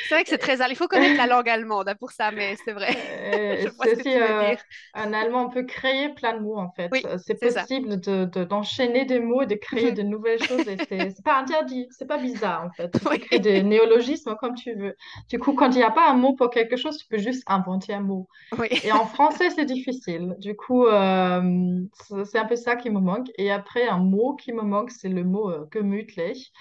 C'est 0.03 0.15
vrai, 0.15 0.23
que 0.23 0.29
c'est 0.29 0.37
très... 0.37 0.57
Il 0.69 0.75
faut 0.75 0.87
connaître 0.87 1.15
la 1.17 1.27
langue 1.27 1.49
allemande 1.49 1.89
hein, 1.89 1.95
pour 1.95 2.11
ça, 2.11 2.31
mais 2.31 2.55
c'est 2.63 2.73
vrai. 2.73 2.95
C'est 3.81 3.91
aussi 3.91 4.15
un 4.93 5.13
allemand, 5.13 5.45
on 5.45 5.49
peut 5.49 5.63
créer 5.63 6.09
plein 6.13 6.33
de 6.37 6.39
mots 6.39 6.57
en 6.57 6.71
fait. 6.71 6.91
Oui, 6.91 7.09
C'est 7.17 7.35
possible 7.39 7.99
de, 7.99 8.25
de- 8.25 8.43
d'enchaîner 8.43 9.05
des 9.05 9.19
mots 9.19 9.41
et 9.41 9.45
de 9.47 9.55
créer 9.55 9.91
Mhm. 9.91 9.93
de 9.93 10.01
nouvelles 10.01 10.39
choses 10.39 10.67
et 10.67 10.77
c'est 10.89 11.23
pas 11.23 11.37
interdit, 11.39 11.87
c'est 11.91 12.07
pas 12.07 12.17
bizarre 12.17 12.63
en 12.63 12.71
fait. 12.71 12.91
Tu 12.99 13.05
peux 13.07 13.17
créer 13.17 13.39
des 13.39 13.63
néologismes 13.63 14.35
comme 14.39 14.55
tu 14.55 14.73
veux. 14.75 14.95
Du 15.29 15.39
coup, 15.39 15.53
quand 15.53 15.69
il 15.71 15.77
n'y 15.77 15.83
a 15.83 15.91
pas 15.91 16.09
un 16.09 16.15
mot 16.15 16.34
pour 16.35 16.49
quelque 16.49 16.77
chose, 16.77 16.97
tu 16.97 17.07
peux 17.07 17.17
juste 17.17 17.43
inventer 17.47 17.93
un 17.93 18.01
mot. 18.01 18.27
oui. 18.57 18.69
Et 18.83 18.91
en 18.91 19.05
français, 19.05 19.49
c'est 19.51 19.65
difficile. 19.65 20.35
Du 20.39 20.55
coup, 20.55 20.85
euh, 20.87 21.81
c'est 22.25 22.39
un 22.39 22.45
peu 22.45 22.55
ça 22.55 22.75
qui 22.75 22.89
me 22.91 22.99
manque. 22.99 23.29
Et 23.37 23.51
après, 23.51 23.87
un 23.87 23.99
mot 23.99 24.35
qui 24.35 24.53
me 24.53 24.63
manque, 24.63 24.91
c'est 24.91 25.09
le 25.09 25.23
mot 25.23 25.49
euh, 25.51 25.67
gemütlich. 25.73 26.51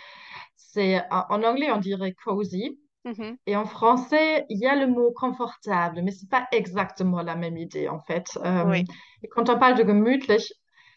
C'est, 0.57 1.03
en 1.11 1.43
anglais, 1.43 1.71
on 1.73 1.79
dirait 1.79 2.15
cozy. 2.15 2.79
Mhm. 3.05 3.37
Et 3.47 3.57
en 3.57 3.67
français, 3.67 4.47
il 4.49 4.59
y 4.59 4.67
a 4.67 4.75
le 4.77 4.87
mot 4.87 5.13
confortable, 5.13 6.03
mais 6.03 6.13
c'est 6.13 6.31
pas 6.31 6.47
exactement 6.53 7.23
la 7.23 7.37
même 7.37 7.59
idée 7.59 7.89
en 7.89 8.01
fait. 8.01 8.39
Euh, 8.45 8.65
Oui. 8.71 8.85
et 9.23 9.29
quand 9.29 9.51
on 9.51 9.59
parle 9.59 9.77
de 9.77 9.85
gemütlich, 9.85 10.53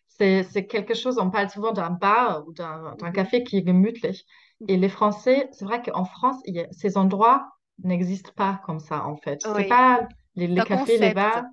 c'est 0.08 0.66
quelque 0.68 0.94
chose, 0.96 1.20
on 1.20 1.30
parle 1.30 1.50
souvent 1.50 1.74
d'un 1.74 1.90
bar 1.92 2.48
ou 2.48 2.54
d'un 2.54 2.96
Mhm. 2.98 3.14
café 3.14 3.44
qui 3.44 3.58
est 3.58 3.68
gemütlich. 3.68 4.26
Et 4.68 4.78
Mhm. 4.78 4.78
les 4.78 4.90
Français, 4.90 5.50
c'est 5.52 5.66
vrai 5.66 5.82
qu'en 5.82 6.06
France, 6.06 6.38
il 6.46 6.56
y 6.56 6.60
a- 6.62 6.68
ces 6.72 6.98
endroits 6.98 7.50
n'existent 7.84 8.32
pas 8.36 8.62
comme 8.66 8.80
ça 8.80 9.06
en 9.06 9.18
fait. 9.18 9.40
C'est 9.56 9.68
pas 9.68 10.08
les, 10.36 10.64
cafés, 10.64 10.98
les 10.98 11.12
bars, 11.12 11.44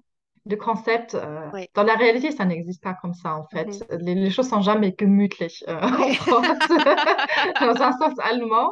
de 0.47 0.57
concept. 0.57 1.15
euh, 1.15 1.51
Oui. 1.53 1.67
dans 1.75 1.83
la 1.85 1.95
réalité, 1.95 2.31
ça 2.33 2.45
n'existe 2.45 2.83
pas 2.83 2.95
comme 2.95 3.15
ça 3.15 3.35
en 3.37 3.45
Mhm. 3.53 3.81
fait. 3.81 3.87
Les, 4.01 4.15
les 4.15 4.31
choses 4.31 4.49
sont 4.49 4.61
jamais 4.63 4.95
gemütlich 4.99 5.65
euh, 5.69 5.81
en. 5.83 6.15
France, 6.15 6.59
dans 7.61 7.83
un 7.83 7.93
sens 7.93 8.15
allemand. 8.23 8.71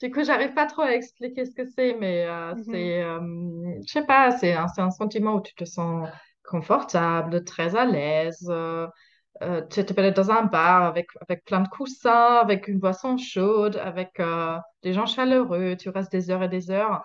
Du 0.00 0.10
coup, 0.10 0.24
j'arrive 0.24 0.54
pas 0.54 0.66
trop 0.66 0.82
à 0.82 0.94
expliquer 0.94 1.44
ce 1.46 1.54
que 1.54 1.64
c'est, 1.66 1.94
mais 1.98 2.26
euh, 2.26 2.54
Mhm. 2.54 2.64
c'est, 2.70 3.02
euh, 3.02 3.20
je 3.86 3.92
sais 3.92 4.04
pas, 4.06 4.30
c'est 4.32 4.52
un, 4.54 4.68
c'est 4.68 4.80
un 4.82 4.90
sentiment 4.90 5.34
où 5.36 5.40
tu 5.42 5.54
te 5.54 5.64
sens 5.64 6.08
confortable, 6.44 7.44
très 7.44 7.76
à 7.76 7.84
l'aise. 7.84 8.50
Euh, 9.42 9.62
tu 9.70 9.84
te 9.84 9.92
balades 9.92 10.14
dans 10.14 10.30
un 10.30 10.44
bar 10.44 10.84
avec, 10.84 11.08
avec 11.28 11.44
plein 11.44 11.60
de 11.60 11.68
coussins, 11.68 12.36
avec 12.36 12.68
une 12.68 12.78
boisson 12.78 13.16
chaude, 13.18 13.76
avec 13.76 14.20
euh, 14.20 14.58
des 14.82 14.92
gens 14.92 15.06
chaleureux. 15.06 15.76
Tu 15.76 15.88
restes 15.90 16.12
des 16.12 16.30
heures 16.30 16.42
et 16.44 16.48
des 16.48 16.70
heures. 16.70 17.02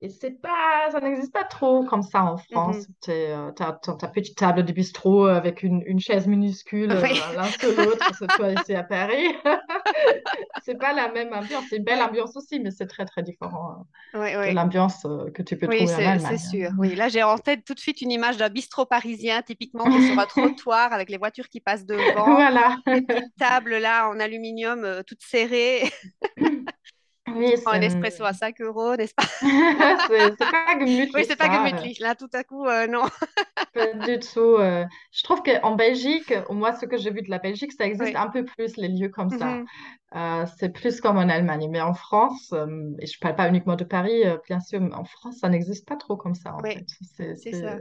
Et 0.00 0.10
c'est 0.10 0.32
pas, 0.42 0.90
ça 0.92 1.00
n'existe 1.00 1.32
pas 1.32 1.44
trop 1.44 1.84
comme 1.84 2.02
ça 2.02 2.24
en. 2.24 2.36
France. 2.36 2.86
Tu 3.02 3.10
as 3.12 3.52
ta- 3.56 3.72
ta 3.96 4.08
petite 4.08 4.36
table 4.36 4.64
de 4.64 4.72
bistrot 4.72 5.26
avec 5.26 5.62
une, 5.62 5.82
une 5.86 6.00
chaise 6.00 6.26
minuscule 6.26 6.92
Oui. 7.02 7.20
euh, 7.20 7.32
l'un 7.36 7.52
sur 7.52 7.72
l'autre, 7.72 8.12
c'est 8.18 8.28
toi 8.36 8.50
ici 8.50 8.74
à 8.74 8.82
Paris. 8.82 9.34
C'est 10.64 10.78
pas 10.78 10.92
la 10.94 11.12
même 11.12 11.32
ambiance. 11.32 11.64
C'est 11.68 11.76
une 11.76 11.84
belle 11.84 12.00
ambiance 12.00 12.36
aussi, 12.36 12.58
mais 12.58 12.70
c'est 12.70 12.86
très 12.86 13.04
très 13.04 13.22
différent 13.22 13.86
Oui, 14.14 14.32
de 14.32 14.54
l'ambiance 14.54 15.04
euh, 15.04 15.30
que 15.30 15.42
tu 15.42 15.58
peux 15.58 15.66
Oui, 15.66 15.76
trouver 15.76 15.94
en 15.94 15.96
c'est 15.98 16.04
c'est 16.04 16.08
Allemagne. 16.08 16.38
sûr. 16.38 16.70
Oui, 16.78 16.94
là, 16.94 17.08
j'ai 17.08 17.22
en 17.22 17.36
tête 17.38 17.64
tout 17.64 17.74
de 17.74 17.80
suite 17.80 18.00
une 18.00 18.10
image 18.10 18.36
d'un 18.38 18.48
bistrot 18.48 18.86
parisien, 18.86 19.42
typiquement, 19.42 19.88
qui 19.88 19.98
est 19.98 20.00
sur 20.00 20.18
un 20.18 20.26
trottoir 20.26 20.92
avec 20.92 21.10
les 21.10 21.18
voitures 21.18 21.48
qui 21.48 21.60
passent 21.60 21.84
devant, 21.84 22.34
Voilà. 22.34 22.76
petites 22.86 23.36
tables 23.38 23.76
là 23.76 24.08
en 24.08 24.18
aluminium 24.20 24.84
euh, 24.84 25.00
où 25.00 25.14
tu 25.14 25.16
Oui, 27.34 27.54
un 27.66 27.80
espresso 27.80 28.24
à 28.24 28.32
5 28.32 28.60
euros, 28.60 28.96
n'est-ce 28.96 29.14
pas? 29.14 29.24
c'est 29.40 30.36
pas 30.38 30.74
Oui, 30.74 30.86
gemütlich 30.86 31.26
c'est 31.28 31.36
pas 31.36 31.46
ça. 31.46 31.64
euh. 31.66 31.92
Là, 32.00 32.14
tout 32.14 32.30
à 32.32 32.44
coup, 32.44 32.66
euh, 32.66 32.86
non. 32.86 33.02
Pas 33.72 33.92
du 33.92 34.18
tout. 34.20 34.40
euh. 34.40 34.84
Je 35.12 35.22
trouve 35.24 35.42
qu'en 35.42 35.74
Belgique, 35.74 36.32
moins 36.50 36.72
ce 36.74 36.86
que 36.86 36.96
j'ai 36.96 37.10
vu 37.10 37.22
de 37.22 37.30
la 37.30 37.38
Belgique, 37.38 37.72
ça 37.72 37.84
existe 37.86 38.14
Oui. 38.14 38.16
un 38.16 38.28
peu 38.28 38.44
plus 38.44 38.76
les 38.76 38.88
lieux 38.88 39.08
comme 39.08 39.30
ça. 39.30 39.46
Mhm. 39.46 39.66
Euh, 40.14 40.46
c'est 40.58 40.68
plus 40.72 41.00
comme 41.00 41.16
en 41.18 41.28
Allemagne. 41.28 41.68
Mais 41.70 41.80
en 41.80 41.94
France, 41.94 42.52
et 43.00 43.06
je 43.06 43.18
parle 43.18 43.34
pas 43.36 43.48
uniquement 43.48 43.76
de 43.76 43.84
Paris, 43.84 44.22
bien 44.48 44.60
sûr, 44.60 44.80
mais 44.80 44.94
en 44.94 45.04
France, 45.04 45.38
ça 45.40 45.48
n'existe 45.48 45.88
pas 45.88 45.96
trop 45.96 46.16
comme 46.16 46.34
ça 46.34 46.54
en 46.54 46.62
Oui, 46.62 46.74
fait. 46.74 46.86
C'est- 47.16 47.52
ça. 47.52 47.78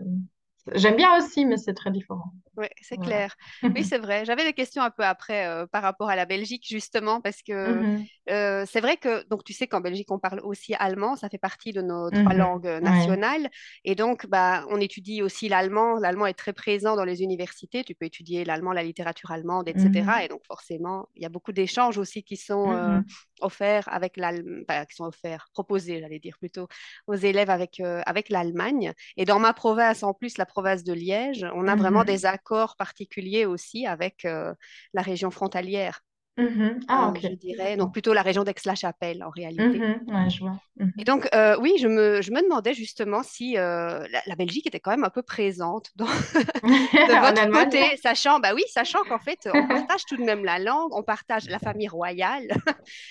J'aime 0.73 0.95
bien 0.97 1.17
aussi, 1.17 1.45
mais 1.45 1.57
c'est 1.57 1.73
très 1.73 1.91
différent. 1.91 2.33
Oui, 2.55 2.67
c'est 2.83 2.97
Voilà. 2.97 2.99
clair. 2.99 3.33
Oui, 3.75 3.83
c'est 3.83 3.97
vrai. 3.97 4.25
J'avais 4.25 4.43
des 4.43 4.53
questions 4.53 4.83
un 4.83 4.91
peu 4.91 5.03
après 5.03 5.47
euh, 5.47 5.65
par 5.65 5.81
rapport 5.81 6.09
à 6.11 6.15
la 6.15 6.25
Belgique, 6.27 6.63
justement, 6.69 7.19
parce 7.19 7.41
que 7.41 7.51
Mhm, 7.63 8.09
euh, 8.29 8.63
c'est 8.69 8.79
vrai 8.79 8.95
que, 8.97 9.27
donc 9.27 9.43
tu 9.43 9.53
sais 9.53 9.65
qu'en 9.65 9.81
Belgique, 9.81 10.11
on 10.11 10.19
parle 10.19 10.39
aussi 10.41 10.75
allemand, 10.75 11.15
ça 11.15 11.29
fait 11.29 11.39
partie 11.39 11.73
de 11.73 11.81
nos 11.81 12.11
trois 12.11 12.35
mhm, 12.35 12.35
langues 12.35 12.67
ouais. 12.81 13.17
nationales. 13.17 13.49
Et 13.85 13.95
donc, 13.95 14.27
bah, 14.27 14.65
on 14.69 14.79
étudie 14.79 15.23
aussi 15.23 15.49
l'allemand. 15.49 15.95
L'allemand 15.99 16.27
est 16.27 16.35
très 16.35 16.53
présent 16.53 16.95
dans 16.95 17.05
les 17.05 17.23
universités. 17.23 17.83
Tu 17.83 17.95
peux 17.95 18.05
étudier 18.05 18.45
l'allemand, 18.45 18.71
la 18.71 18.83
littérature 18.83 19.31
allemande, 19.31 19.67
etc. 19.67 20.05
Mhm, 20.05 20.23
Et 20.23 20.27
donc, 20.27 20.41
forcément, 20.45 21.09
il 21.15 21.23
y 21.23 21.25
a 21.25 21.29
beaucoup 21.29 21.53
d'échanges 21.53 21.97
aussi 21.97 22.23
qui 22.23 22.37
sont 22.37 22.71
euh, 22.71 22.99
offerts 23.41 23.87
avec 23.91 24.15
l'Allemagne, 24.17 24.85
qui 24.89 24.95
sont 24.95 25.05
offerts, 25.05 25.47
proposés, 25.53 25.99
j'allais 26.01 26.19
dire 26.19 26.37
plutôt, 26.37 26.67
aux 27.07 27.15
élèves 27.15 27.49
avec, 27.49 27.79
avec 28.05 28.29
l'Allemagne. 28.29 28.93
Et 29.17 29.25
dans 29.25 29.39
ma 29.39 29.53
province, 29.53 30.03
en 30.03 30.13
plus, 30.13 30.37
la 30.37 30.45
province 30.53 30.83
de 30.83 30.93
Liège, 30.93 31.45
on 31.55 31.67
a 31.67 31.75
vraiment 31.75 32.01
mhm, 32.01 32.05
des 32.05 32.25
accords 32.25 32.75
particuliers 32.77 33.45
aussi 33.45 33.87
avec 33.87 34.25
euh, 34.25 34.53
la 34.93 35.01
région 35.01 35.31
frontalière, 35.31 36.01
mhm. 36.37 36.79
Ah, 36.87 37.13
euh, 37.15 37.19
je 37.21 37.33
dirais. 37.33 37.77
Donc 37.77 37.93
plutôt 37.93 38.13
la 38.13 38.21
région 38.21 38.43
d'Aix-la-Chapelle 38.43 39.23
en 39.23 39.29
réalité. 39.29 39.79
Ouais, 40.07 40.29
je 40.29 40.39
vois. 40.39 40.59
Et 40.99 41.05
Mhm. 41.05 41.05
donc, 41.05 41.27
euh, 41.33 41.57
oui, 41.59 41.73
je 41.81 41.87
me, 41.87 42.21
je 42.21 42.31
me 42.31 42.41
demandais 42.43 42.75
justement 42.75 43.23
si 43.23 43.57
euh, 43.57 44.05
la, 44.11 44.21
la 44.27 44.35
Belgique 44.35 44.67
était 44.67 44.79
quand 44.79 44.91
même 44.91 45.03
un 45.03 45.09
peu 45.09 45.23
présente 45.23 45.89
dans- 45.95 46.05
de 47.07 47.13
votre 47.19 47.47
côté, 47.49 47.81
sachant, 47.97 48.39
bah 48.39 48.53
oui, 48.53 48.63
sachant 48.71 49.03
qu'en 49.05 49.17
fait, 49.19 49.49
on 49.51 49.65
partage 49.65 50.05
tout 50.05 50.17
de 50.17 50.23
même 50.23 50.45
la 50.45 50.59
langue, 50.59 50.93
on 50.93 51.01
partage 51.01 51.47
la 51.49 51.57
famille 51.57 51.87
royale, 51.87 52.47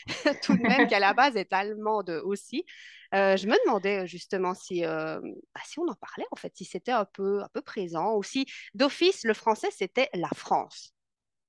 tout 0.42 0.56
de 0.56 0.62
même, 0.62 0.86
qui 0.86 0.94
à 0.94 1.00
la 1.00 1.12
base 1.12 1.36
est 1.36 1.52
allemande 1.52 2.10
aussi. 2.24 2.64
Je 3.12 3.46
me 3.46 3.56
demandais 3.66 4.06
justement 4.06 4.54
si, 4.54 4.82
bah, 4.82 5.20
si 5.64 5.78
on 5.80 5.88
en 5.88 5.94
parlait, 5.96 6.26
en 6.30 6.36
fait, 6.36 6.52
si 6.56 6.64
c'était 6.64 6.92
un 6.92 7.04
peu, 7.04 7.42
un 7.42 7.48
peu 7.52 7.62
présent, 7.62 8.16
ou 8.16 8.22
si 8.22 8.46
d'office, 8.74 9.24
le 9.24 9.34
français, 9.34 9.68
c'était 9.72 10.08
la 10.14 10.28
France. 10.34 10.92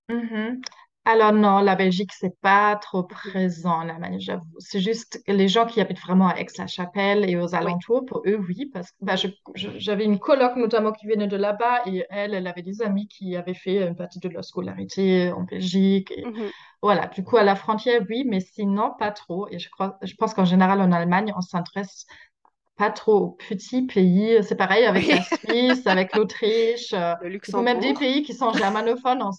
Mhm. 0.10 0.62
Alors 1.06 1.34
non, 1.34 1.60
la 1.60 1.76
Belgique, 1.76 2.14
c'est 2.14 2.40
pas 2.40 2.78
trop 2.78 3.04
Mhm. 3.24 3.44
présent 3.44 3.72
en 3.74 3.90
Allemagne, 3.90 4.20
j'avoue. 4.22 4.46
C'est 4.60 4.80
juste 4.80 5.22
que 5.26 5.34
les 5.34 5.50
gens 5.50 5.66
qui 5.66 5.82
habitent 5.82 6.00
vraiment 6.00 6.30
à 6.30 6.36
Aix-la-Chapelle 6.40 7.30
et 7.30 7.36
aux 7.36 7.54
alentours, 7.56 8.06
pour 8.06 8.22
eux, 8.26 8.38
oui, 8.48 8.68
parce 8.74 8.90
que 8.92 8.96
bah, 9.02 9.18
je- 9.18 9.28
je- 9.54 9.78
j'avais 9.80 10.06
une 10.06 10.18
coloc 10.18 10.56
notamment 10.56 10.94
qui 10.94 11.06
venait 11.08 11.28
de 11.28 11.36
là-bas 11.36 11.82
et 11.88 12.06
elle, 12.10 12.34
elle 12.34 12.48
avait 12.48 12.62
des 12.62 12.82
amis 12.82 13.08
qui 13.10 13.36
avaient 13.36 13.54
fait 13.54 13.86
une 13.86 13.98
partie 13.98 14.20
de 14.20 14.30
leur 14.30 14.46
scolarité 14.46 15.30
en 15.34 15.42
Belgique. 15.44 16.10
Et 16.12 16.30
Mhm. 16.30 16.52
voilà, 16.82 17.08
du 17.08 17.24
coup, 17.24 17.36
à 17.38 17.44
la 17.44 17.56
frontière, 17.58 18.02
oui, 18.10 18.24
mais 18.26 18.40
sinon, 18.40 18.94
pas 18.98 19.12
trop. 19.12 19.48
Et 19.52 19.60
je 19.60 19.70
crois, 19.70 19.98
je 20.04 20.16
pense 20.16 20.34
qu'en 20.34 20.46
général, 20.46 20.82
en 20.82 20.92
Allemagne, 20.94 21.34
on 21.36 21.42
s'intéresse 21.42 22.06
pas 22.78 22.92
trop 22.92 23.16
aux 23.18 23.30
petits 23.32 23.84
pays. 23.86 24.44
C'est 24.44 24.56
pareil 24.56 24.86
avec 24.86 25.08
Oui. 25.08 25.12
la 25.12 25.22
Suisse, 25.22 25.88
avec 25.88 26.14
l'Autriche, 26.14 26.94
euh, 26.94 27.16
Le 27.18 27.28
du 27.48 27.54
coup, 27.54 27.62
même 27.62 27.80
des 27.80 27.94
Luxembourg. 27.94 27.96
pays 27.96 28.24
qui 28.24 28.34
sont 28.34 28.54
germanophones, 28.54 29.22
on 29.24 29.32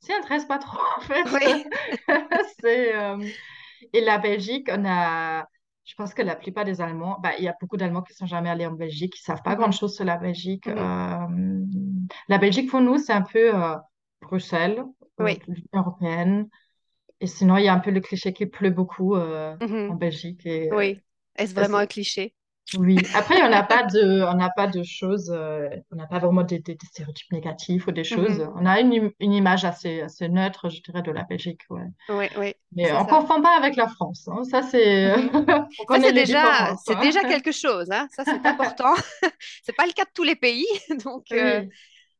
s'y 0.00 0.12
intéresse 0.12 0.44
pas 0.46 0.58
trop, 0.58 0.78
en 0.98 1.00
fait. 1.00 1.28
Oui. 1.32 1.66
C'est, 2.62 2.94
euh, 2.96 3.30
Et 3.92 4.00
la 4.02 4.18
Belgique, 4.18 4.68
on 4.72 4.84
a... 4.86 5.46
Je 5.84 5.94
pense 5.96 6.14
que 6.14 6.22
la 6.22 6.36
plupart 6.36 6.64
des 6.64 6.80
Allemands, 6.80 7.18
bah, 7.22 7.32
il 7.38 7.44
y 7.44 7.48
a 7.48 7.54
beaucoup 7.60 7.76
d'Allemands 7.76 8.02
qui 8.02 8.14
sont 8.14 8.26
jamais 8.26 8.50
allés 8.50 8.66
en 8.66 8.72
Belgique, 8.72 9.14
qui 9.14 9.22
savent 9.22 9.42
pas 9.42 9.54
Mhm, 9.54 9.56
grand-chose 9.56 9.94
sur 9.96 10.04
la 10.04 10.16
Belgique. 10.18 10.66
mhm. 10.66 10.76
Euh, 10.78 11.26
La 12.28 12.38
Belgique, 12.38 12.70
pour 12.70 12.80
nous, 12.80 12.98
c'est 12.98 13.12
un 13.12 13.22
peu 13.22 13.54
euh, 13.54 13.76
Bruxelles, 14.22 14.84
Oui. 15.18 15.42
l'Union 15.48 15.64
européenne. 15.74 16.48
Et 17.20 17.26
sinon, 17.28 17.56
il 17.58 17.64
y 17.64 17.68
a 17.68 17.74
un 17.74 17.80
peu 17.80 17.90
le 17.92 18.00
cliché 18.00 18.32
qu'il 18.32 18.50
pleut 18.50 18.70
beaucoup 18.70 19.16
euh, 19.16 19.56
Mhm. 19.60 19.88
en 19.88 19.96
Belgique. 19.96 20.46
Et, 20.46 20.70
Oui. 20.70 21.00
Est-ce 21.36 21.54
vraiment 21.54 21.78
un 21.78 21.86
cliché? 21.86 22.34
Oui. 22.74 22.96
Après, 23.14 23.40
on 23.42 23.48
n'a 23.48 23.62
pas 23.62 23.84
de, 23.84 24.22
on 24.24 24.34
n'a 24.34 24.50
pas 24.50 24.66
de 24.66 24.82
choses, 24.82 25.30
euh, 25.30 25.68
on 25.92 25.96
n'a 25.96 26.06
pas 26.06 26.18
vraiment 26.18 26.42
des, 26.42 26.58
des- 26.58 26.74
des 26.74 26.86
stéréotypes 26.86 27.30
négatifs 27.32 27.86
ou 27.86 27.92
des 27.92 28.02
choses. 28.04 28.40
Mhm. 28.40 28.52
On 28.56 28.66
a 28.66 28.80
une, 28.80 29.12
une 29.20 29.32
image 29.32 29.64
assez, 29.64 30.00
assez 30.02 30.28
neutre, 30.28 30.68
je 30.68 30.80
dirais, 30.82 31.02
de 31.02 31.12
la 31.12 31.22
Belgique. 31.24 31.60
Ouais. 31.70 31.84
Oui, 32.08 32.26
oui, 32.38 32.54
Mais 32.72 32.90
on 32.92 33.04
ne 33.04 33.08
confond 33.08 33.40
pas 33.40 33.56
avec 33.56 33.76
la 33.76 33.86
France. 33.88 34.28
hein. 34.28 34.42
Ça, 34.44 34.62
c'est, 34.62 35.14
Mhm. 35.32 35.46
Ça, 35.46 35.84
connaît 35.86 36.08
c'est 36.08 36.12
déjà, 36.12 36.42
différences. 36.42 36.82
c'est 36.84 36.94
hein. 36.96 37.00
déjà 37.00 37.20
quelque 37.24 37.52
chose, 37.52 37.88
hein. 37.90 38.08
Ça, 38.10 38.24
c'est 38.24 38.44
important. 38.46 38.94
C'est 39.62 39.72
pas 39.76 39.86
le 39.86 39.92
cas 39.92 40.04
de 40.04 40.10
tous 40.14 40.24
les 40.24 40.36
pays. 40.36 40.66
Donc, 41.04 41.30
euh, 41.32 41.62
Oui, 41.62 41.68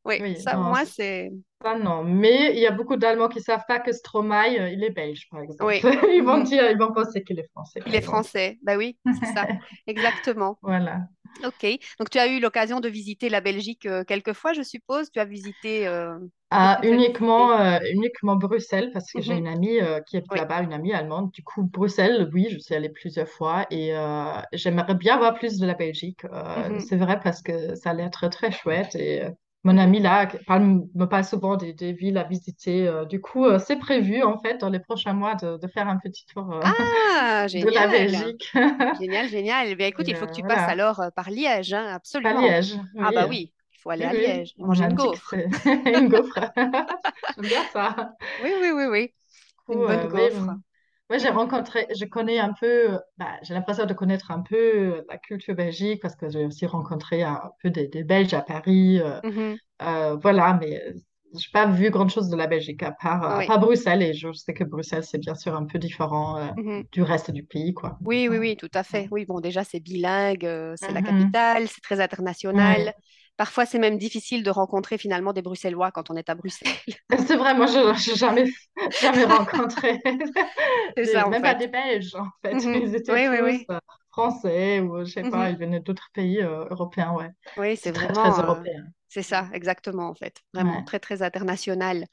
oui, 0.07 0.21
oui, 0.21 0.35
ça, 0.35 0.55
non, 0.55 0.57
moins, 0.57 0.85
c'est- 0.85 1.31
ça, 1.63 1.77
non. 1.77 2.03
Mais 2.03 2.53
il 2.55 2.59
y 2.59 2.67
a 2.67 2.71
beaucoup 2.71 2.97
d'Allemands 2.97 3.29
qui 3.29 3.39
ne 3.39 3.43
savent 3.43 3.65
pas 3.67 3.79
que 3.79 3.91
Stromae, 3.91 4.57
euh, 4.59 4.69
il 4.69 4.83
est 4.83 4.91
belge, 4.91 5.27
par 5.31 5.41
exemple. 5.41 5.65
Oui. 5.65 5.81
Ils 6.13 6.23
vont 6.23 6.37
Mhm. 6.37 6.43
dire, 6.43 6.69
ils 6.71 6.77
vont 6.77 6.93
penser 6.93 7.23
qu'il 7.23 7.39
est 7.39 7.49
français, 7.51 7.81
Il 7.85 7.95
est 7.95 7.97
exemple. 7.97 8.27
français. 8.27 8.59
Ben 8.61 8.77
oui, 8.77 8.97
c'est 9.11 9.25
ça. 9.25 9.49
Exactement. 9.87 10.59
Voilà. 10.61 11.07
Ok. 11.45 11.65
Donc, 11.99 12.09
tu 12.09 12.19
as 12.19 12.27
eu 12.27 12.39
l'occasion 12.39 12.79
de 12.79 12.89
visiter 12.89 13.29
la 13.29 13.41
Belgique 13.41 13.85
euh, 13.85 14.03
quelques 14.03 14.33
fois, 14.33 14.53
je 14.53 14.63
suppose? 14.63 15.11
Tu 15.11 15.19
as 15.19 15.25
visité... 15.25 15.87
euh, 15.87 16.17
Ah, 16.49 16.79
uniquement, 16.83 17.49
visité? 17.49 17.85
euh, 17.85 17.91
uniquement 17.93 18.35
Bruxelles, 18.37 18.91
parce 18.93 19.11
que 19.11 19.21
j'ai 19.21 19.33
Mhm. 19.33 19.39
une 19.39 19.47
amie 19.47 19.81
euh, 19.81 19.99
qui 20.01 20.15
habite 20.17 20.31
Oui. 20.31 20.39
là-bas, 20.39 20.61
une 20.63 20.71
amie 20.73 20.93
allemande. 20.93 21.29
Du 21.31 21.43
coup, 21.43 21.63
Bruxelles, 21.63 22.29
oui, 22.33 22.47
je 22.49 22.57
suis 22.59 22.73
allée 22.73 22.89
plusieurs 22.89 23.27
fois 23.27 23.65
et 23.69 23.93
euh, 23.93 24.41
j'aimerais 24.53 24.95
bien 24.95 25.17
voir 25.17 25.33
plus 25.35 25.57
de 25.57 25.65
la 25.67 25.73
Belgique. 25.73 26.23
Euh, 26.25 26.69
Mhm. 26.69 26.79
c'est 26.79 26.95
vrai 26.95 27.19
parce 27.21 27.41
que 27.41 27.75
ça 27.75 27.89
a 27.89 27.93
l'air 27.93 28.09
très, 28.11 28.29
très 28.29 28.51
chouette. 28.51 28.95
Et 28.95 29.23
euh, 29.25 29.31
mon 29.67 29.77
amie 29.77 29.99
là 29.99 30.27
parle- 30.45 30.87
me 30.95 31.05
parle 31.05 31.23
souvent 31.25 31.57
des, 31.57 31.73
des 31.73 31.93
villes 31.93 32.17
à 32.17 32.23
visiter. 32.23 32.87
Euh, 32.87 33.05
du 33.05 33.21
coup, 33.21 33.45
euh, 33.45 33.59
c'est 33.59 33.77
prévu 33.77 34.23
en 34.23 34.37
fait 34.39 34.57
dans 34.59 34.69
les 34.69 34.79
prochains 34.79 35.13
mois 35.13 35.35
de, 35.35 35.57
de 35.57 35.67
faire 35.67 35.87
un 35.89 35.97
petit 35.97 36.25
tour 36.27 36.51
euh, 36.53 36.63
Ah, 36.63 37.47
de 37.53 37.69
la. 37.69 37.87
Belgique. 37.89 38.51
Génial, 38.93 39.27
génial. 39.29 39.67
Eh 39.69 39.75
bien, 39.75 39.87
écoute, 39.87 40.07
il 40.07 40.15
faut 40.15 40.27
que 40.27 40.31
tu 40.33 40.43
passes 40.43 40.67
alors 40.67 41.01
par 41.15 41.29
Liège, 41.31 41.73
hein, 41.73 41.87
absolument. 41.93 42.57
Liège, 42.59 42.75
Ah 42.99 43.11
oui. 43.11 43.13
bah 43.13 43.27
oui, 43.27 43.53
il 43.73 43.77
faut 43.79 43.89
aller 43.91 44.03
Oui, 44.03 44.05
à 44.05 44.13
oui, 44.13 44.13
Liège 44.13 44.55
on 44.59 44.67
manger 44.67 44.83
m'a 44.83 44.89
une 44.89 44.95
gaufre. 44.95 45.37
une 45.93 46.09
gaufre. 46.09 46.39
J'aime 47.37 47.47
bien 47.47 47.65
ça. 47.73 48.13
Oui, 48.37 48.51
oui, 48.59 48.71
oui, 48.71 48.85
oui. 48.85 49.13
coup, 49.65 49.73
Une 49.73 49.85
bonne 49.85 50.07
oui, 50.13 50.29
gaufre. 50.31 50.57
Ouais, 51.09 51.19
j'ai 51.19 51.29
rencontré, 51.29 51.87
je 51.97 52.05
connais 52.05 52.39
un 52.39 52.53
peu, 52.53 52.99
bah, 53.17 53.37
j'ai 53.43 53.53
l'impression 53.53 53.85
de 53.85 53.93
connaître 53.93 54.31
un 54.31 54.41
peu 54.41 55.03
la 55.09 55.17
culture 55.17 55.55
belgique 55.55 56.01
parce 56.01 56.15
que 56.15 56.29
j'ai 56.29 56.45
aussi 56.45 56.65
rencontré 56.65 57.23
un 57.23 57.41
peu 57.61 57.69
des, 57.69 57.87
des 57.87 58.03
Belges 58.03 58.33
à 58.33 58.41
Paris. 58.41 58.99
euh, 59.01 59.19
Mhm. 59.23 59.57
euh, 59.83 60.15
voilà, 60.17 60.57
mais 60.61 60.81
euh, 60.83 60.93
j'ai 61.37 61.49
pas 61.53 61.67
vu 61.67 61.89
grand-chose 61.91 62.29
de 62.29 62.37
la 62.37 62.47
Belgique 62.47 62.83
à 62.83 62.91
part, 62.93 63.23
à 63.23 63.43
Oui. 63.43 63.45
part 63.45 63.59
Bruxelles 63.59 64.01
et 64.03 64.13
je 64.13 64.31
sais 64.33 64.53
que 64.53 64.63
Bruxelles, 64.63 65.03
c'est 65.05 65.19
bien 65.19 65.35
sûr 65.35 65.55
un 65.55 65.65
peu 65.65 65.79
différent 65.79 66.37
euh, 66.39 66.47
Mhm. 66.55 66.87
du 66.93 67.01
reste 67.03 67.31
du 67.31 67.43
pays, 67.45 67.73
quoi. 67.73 67.99
Oui, 68.05 68.27
oui, 68.29 68.37
oui, 68.37 68.55
tout 68.57 68.69
à 68.73 68.83
fait. 68.83 69.07
Oui, 69.11 69.25
bon, 69.25 69.39
déjà, 69.41 69.63
c'est 69.63 69.79
bilingue, 69.79 70.47
c'est 70.77 70.93
la 70.93 71.01
Mhm. 71.01 71.01
capitale, 71.01 71.67
c'est 71.67 71.81
très 71.81 71.99
international. 71.99 72.93
Parfois, 73.37 73.65
c'est 73.65 73.79
même 73.79 73.97
difficile 73.97 74.43
de 74.43 74.49
rencontrer 74.49 74.97
finalement 74.97 75.33
des 75.33 75.41
Bruxellois 75.41 75.91
quand 75.91 76.09
on 76.11 76.15
est 76.15 76.29
à 76.29 76.35
Bruxelles. 76.35 76.79
C'est 77.27 77.35
vrai, 77.37 77.53
moi, 77.55 77.67
je 77.67 78.09
n'ai 78.09 78.15
jamais, 78.15 78.45
jamais 79.01 79.25
rencontré, 79.25 80.01
C'est 80.95 81.05
ça, 81.07 81.27
en 81.27 81.31
même 81.31 81.43
pas 81.43 81.55
fait. 81.55 81.55
des 81.55 81.67
Belges, 81.67 82.15
en 82.15 82.29
fait. 82.41 82.57
Mhm. 82.57 82.73
Ils 82.73 82.95
étaient 82.95 83.17
Oui, 83.17 83.27
oui, 83.29 83.39
tous 83.39 83.43
oui. 83.43 83.67
euh, 83.71 83.79
français 84.11 84.79
ou 84.81 84.99
je 85.05 85.11
sais 85.11 85.25
pas, 85.25 85.49
Mhm. 85.49 85.51
ils 85.51 85.57
venaient 85.57 85.79
d'autres 85.79 86.09
pays 86.13 86.41
euh, 86.41 86.65
européens, 86.69 87.13
ouais. 87.13 87.29
Oui, 87.57 87.75
c'est 87.77 87.91
C'est 87.91 87.93
très, 87.93 88.11
très 88.11 88.31
vraiment, 88.31 88.39
euh, 88.39 88.61
européen. 88.61 88.85
c'est 89.09 89.23
ça, 89.23 89.49
exactement, 89.53 90.09
en 90.09 90.13
fait. 90.15 90.41
Vraiment, 90.53 90.81
Ouais. 90.81 90.83
très, 90.83 90.99
très 90.99 91.21
international. 91.23 92.05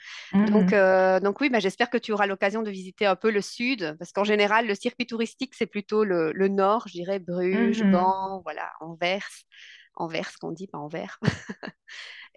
Donc, 0.47 0.73
Mhm. 0.73 0.73
euh, 0.73 1.21
donc 1.21 1.41
oui, 1.41 1.51
bah, 1.51 1.59
j'espère 1.61 1.91
que 1.91 1.99
tu 1.99 2.13
auras 2.13 2.27
l'occasion 2.27 2.63
de 2.63 2.71
visiter 2.71 3.05
un 3.07 3.17
peu 3.17 3.31
le 3.31 3.43
sud, 3.43 3.95
parce 3.99 4.13
qu'en 4.13 4.25
général, 4.25 4.67
le 4.67 4.75
circuit 4.75 5.07
touristique, 5.07 5.55
c'est 5.55 5.67
plutôt 5.67 6.05
le, 6.05 6.33
le 6.33 6.49
nord, 6.49 6.89
je 6.89 6.93
dirais, 6.95 7.19
Bruges, 7.19 7.85
Mhm. 7.85 7.91
Gand, 7.91 8.41
voilà, 8.45 8.71
Anvers. 8.81 9.29
Anvers, 9.97 10.33
qu'on 10.41 10.53
dit, 10.53 10.67
pas 10.67 10.79
Anvers. 10.79 11.19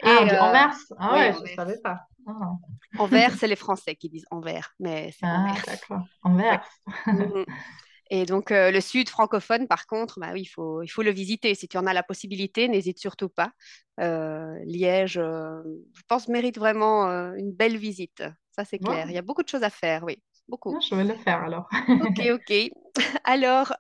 Ah, 0.02 0.20
on 0.22 0.26
Et 0.26 0.28
dit 0.28 0.38
euh, 0.38 0.40
Anvers? 0.40 0.76
Ah 0.98 1.18
oui, 1.18 1.32
ouais, 1.32 1.34
je 1.34 1.46
savais 1.54 1.78
pas. 1.80 2.08
Ah, 2.28 2.54
Anvers, 2.98 3.36
c'est 3.38 3.48
les 3.48 3.56
Français 3.56 3.96
qui 3.96 4.10
disent 4.10 4.26
Anvers, 4.32 4.74
mais 4.80 5.12
c'est 5.20 5.28
Ah, 5.28 5.30
Anvers. 5.32 5.66
d'accord. 5.66 6.08
Oui. 6.50 6.58
Anvers. 6.58 6.64
Mhm. 7.12 7.46
Et 8.12 8.26
donc, 8.26 8.52
euh, 8.52 8.72
le 8.72 8.82
sud 8.82 9.10
francophone, 9.10 9.68
par 9.68 9.88
contre, 9.88 10.20
bah 10.20 10.32
oui, 10.34 10.42
il 10.44 10.46
faut, 10.48 10.82
il 10.84 10.88
faut 10.90 11.04
le 11.04 11.12
visiter. 11.12 11.56
Si 11.56 11.68
tu 11.68 11.78
en 11.78 11.88
as 11.88 11.94
la 11.94 12.04
possibilité, 12.04 12.68
n'hésite 12.70 13.00
surtout 13.00 13.30
pas. 13.30 13.52
Euh, 14.02 14.58
Liège, 14.66 15.18
euh, 15.18 15.62
je 15.96 16.02
pense, 16.08 16.28
mérite 16.30 16.58
vraiment 16.60 17.06
une 17.36 17.52
belle 17.54 17.78
visite. 17.78 18.24
Ça, 18.52 18.66
c'est 18.66 18.80
clair. 18.80 19.10
Il 19.10 19.16
y 19.16 19.18
a 19.18 19.22
beaucoup 19.24 19.44
de 19.44 19.50
choses 19.50 19.64
à 19.64 19.70
faire, 19.72 20.04
oui, 20.04 20.22
beaucoup. 20.48 20.80
je 20.90 20.96
vais 20.96 21.04
le 21.04 21.16
faire 21.16 21.44
alors. 21.44 21.70
Ok, 22.00 22.20
ok. 22.34 22.52
Alors, 23.24 23.74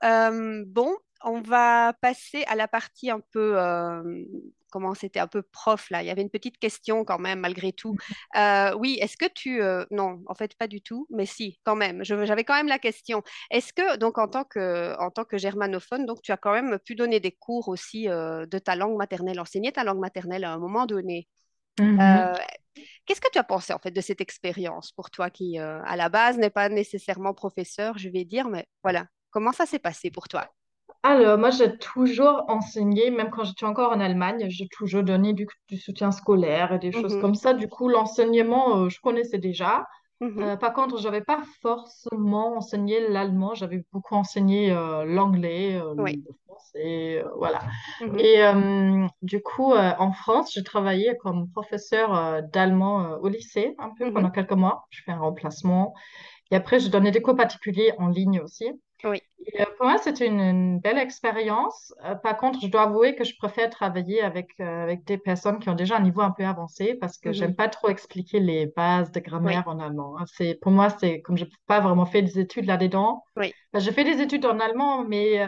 bon, 0.66 0.96
on 1.24 1.42
va 1.42 1.94
passer 2.02 2.44
à 2.48 2.56
la 2.56 2.68
partie 2.68 3.10
un 3.10 3.22
peu, 3.32 3.60
euh, 3.60 4.24
comment 4.72 4.94
c'était 4.94 5.20
un 5.20 5.28
peu 5.28 5.42
prof 5.42 5.90
là. 5.90 6.04
Il 6.04 6.08
y 6.08 6.10
avait 6.10 6.22
une 6.22 6.30
petite 6.30 6.58
question 6.58 7.06
quand 7.06 7.20
même, 7.20 7.40
malgré 7.40 7.74
tout. 7.74 7.96
Euh, 8.36 8.74
oui, 8.78 8.98
est-ce 9.02 9.18
que 9.18 9.26
tu, 9.34 9.62
euh, 9.62 9.86
non, 9.92 10.22
en 10.28 10.36
fait 10.36 10.56
pas 10.56 10.68
du 10.68 10.82
tout, 10.82 11.08
mais 11.10 11.26
si, 11.26 11.60
quand 11.64 11.76
même. 11.76 12.04
J'avais 12.04 12.44
quand 12.44 12.56
même 12.56 12.68
la 12.68 12.80
question. 12.80 13.24
Est-ce 13.50 13.74
que 13.74 13.98
donc 13.98 14.18
en 14.18 14.28
tant 14.28 14.44
que, 14.44 14.96
en 15.00 15.10
tant 15.12 15.26
que 15.26 15.38
germanophone, 15.38 16.06
donc 16.06 16.22
tu 16.22 16.32
as 16.32 16.38
quand 16.38 16.54
même 16.54 16.80
pu 16.80 16.96
donner 16.96 17.20
des 17.20 17.32
cours 17.32 17.68
aussi 17.70 18.06
de 18.06 18.60
ta 18.60 18.76
langue 18.76 18.98
maternelle, 18.98 19.40
enseigner 19.40 19.72
ta 19.72 19.84
langue 19.84 20.00
maternelle 20.00 20.44
à 20.44 20.54
un 20.54 20.60
moment 20.60 20.86
donné? 20.86 21.28
Mhm. 21.80 22.00
Euh, 22.00 22.34
Qu'est-ce 23.06 23.22
que 23.22 23.32
tu 23.32 23.40
as 23.40 23.44
pensé 23.44 23.74
en 23.74 23.80
fait 23.80 23.92
de 23.92 24.02
cette 24.02 24.22
expérience 24.22 24.92
pour 24.92 25.10
toi 25.10 25.30
qui, 25.32 25.58
à 25.58 25.96
la 25.96 26.10
base, 26.10 26.38
n'est 26.38 26.52
pas 26.52 26.70
nécessairement 26.70 27.34
professeur, 27.34 27.98
je 27.98 28.10
vais 28.10 28.24
dire, 28.24 28.50
mais 28.50 28.68
voilà, 28.84 29.08
comment 29.32 29.52
ça 29.52 29.66
s'est 29.66 29.80
passé 29.80 30.12
pour 30.12 30.28
toi? 30.28 30.48
Alors, 31.10 31.38
moi, 31.38 31.52
j'ai 31.52 31.78
toujours 31.78 32.44
enseigné, 32.50 33.12
même 33.12 33.30
quand 33.30 33.44
j'étais 33.46 33.66
encore 33.66 33.92
en 33.94 34.00
Allemagne, 34.00 34.46
j'ai 34.50 34.68
toujours 34.68 35.04
donné 35.04 35.32
du, 35.34 35.48
du 35.70 35.78
soutien 35.78 36.12
scolaire 36.12 36.74
et 36.74 36.80
des 36.80 36.92
choses 36.92 37.16
Mhm, 37.16 37.18
comme 37.18 37.36
ça. 37.36 37.54
Du 37.54 37.70
coup, 37.70 37.88
l'enseignement, 37.88 38.78
euh, 38.84 38.90
je 38.90 39.00
connaissais 39.00 39.38
déjà. 39.38 39.86
mhm, 40.20 40.42
Euh, 40.42 40.58
par 40.58 40.74
contre, 40.74 40.98
j'avais 41.00 41.22
pas 41.24 41.42
forcément 41.62 42.58
enseigné 42.58 43.08
l'allemand, 43.10 43.56
j'avais 43.56 43.84
beaucoup 43.94 44.16
enseigné 44.16 44.72
euh, 44.72 45.06
l'anglais, 45.06 45.80
Oui. 45.98 46.24
le 46.28 46.34
français, 46.48 47.24
voilà. 47.38 47.60
mhm, 48.00 48.20
Et 48.20 48.42
du 49.22 49.42
coup, 49.42 49.74
en 49.76 50.12
France, 50.12 50.52
j'ai 50.54 50.64
travaillé 50.64 51.16
comme 51.18 51.50
professeur 51.52 52.44
d'allemand 52.54 53.18
au 53.22 53.28
lycée 53.30 53.76
un 53.80 53.92
peu 53.98 54.08
pendant 54.12 54.32
quelques 54.32 54.52
mois. 54.54 54.86
Je 54.92 55.02
fais 55.06 55.12
un 55.14 55.20
remplacement. 55.20 55.94
Et 56.52 56.56
après, 56.58 56.80
je 56.80 56.90
donnais 56.90 57.12
des 57.12 57.22
cours 57.22 57.36
particuliers 57.38 57.94
en 58.00 58.08
ligne 58.10 58.42
aussi. 58.42 58.72
Et, 59.46 59.62
euh, 59.62 59.66
pour 59.78 59.86
moi, 59.88 59.98
c'était 59.98 60.28
une, 60.28 60.40
une 60.40 60.80
belle 60.80 60.98
expérience. 60.98 61.94
Euh, 62.04 62.16
par 62.16 62.38
contre, 62.38 62.60
je 62.62 62.68
dois 62.68 62.84
avouer 62.84 63.16
que 63.16 63.24
je 63.24 63.36
préfère 63.38 63.70
travailler 63.70 64.22
avec, 64.22 64.50
euh, 64.60 64.84
avec 64.84 65.04
des 65.06 65.18
personnes 65.18 65.60
qui 65.60 65.70
ont 65.70 65.76
déjà 65.76 65.98
un 65.98 66.02
niveau 66.02 66.22
un 66.22 66.32
peu 66.32 66.44
avancé 66.46 66.96
parce 66.96 67.18
que 67.18 67.32
mhm, 67.32 67.34
j'aime 67.34 67.56
pas 67.56 67.70
trop 67.70 67.90
expliquer 67.90 68.40
les 68.40 68.68
bases 68.68 69.12
de 69.12 69.20
Oui. 69.44 69.56
grammaire 69.56 69.68
en 69.68 69.80
allemand. 69.80 70.18
hein. 70.20 70.26
C'est, 70.28 70.56
pour 70.62 70.72
moi, 70.72 70.90
c'est 70.90 71.22
comme 71.22 71.38
je 71.38 71.46
n'ai 71.46 71.52
pas 71.68 71.80
vraiment 71.80 72.06
fait 72.06 72.22
des 72.22 72.40
études 72.40 72.66
là-dedans. 72.66 73.24
Oui. 73.36 73.54
Ben, 73.74 73.80
j'ai 73.80 73.92
fait 73.92 74.04
des 74.04 74.22
études 74.22 74.46
en 74.46 74.60
allemand, 74.60 75.04
mais 75.06 75.42
euh, 75.42 75.48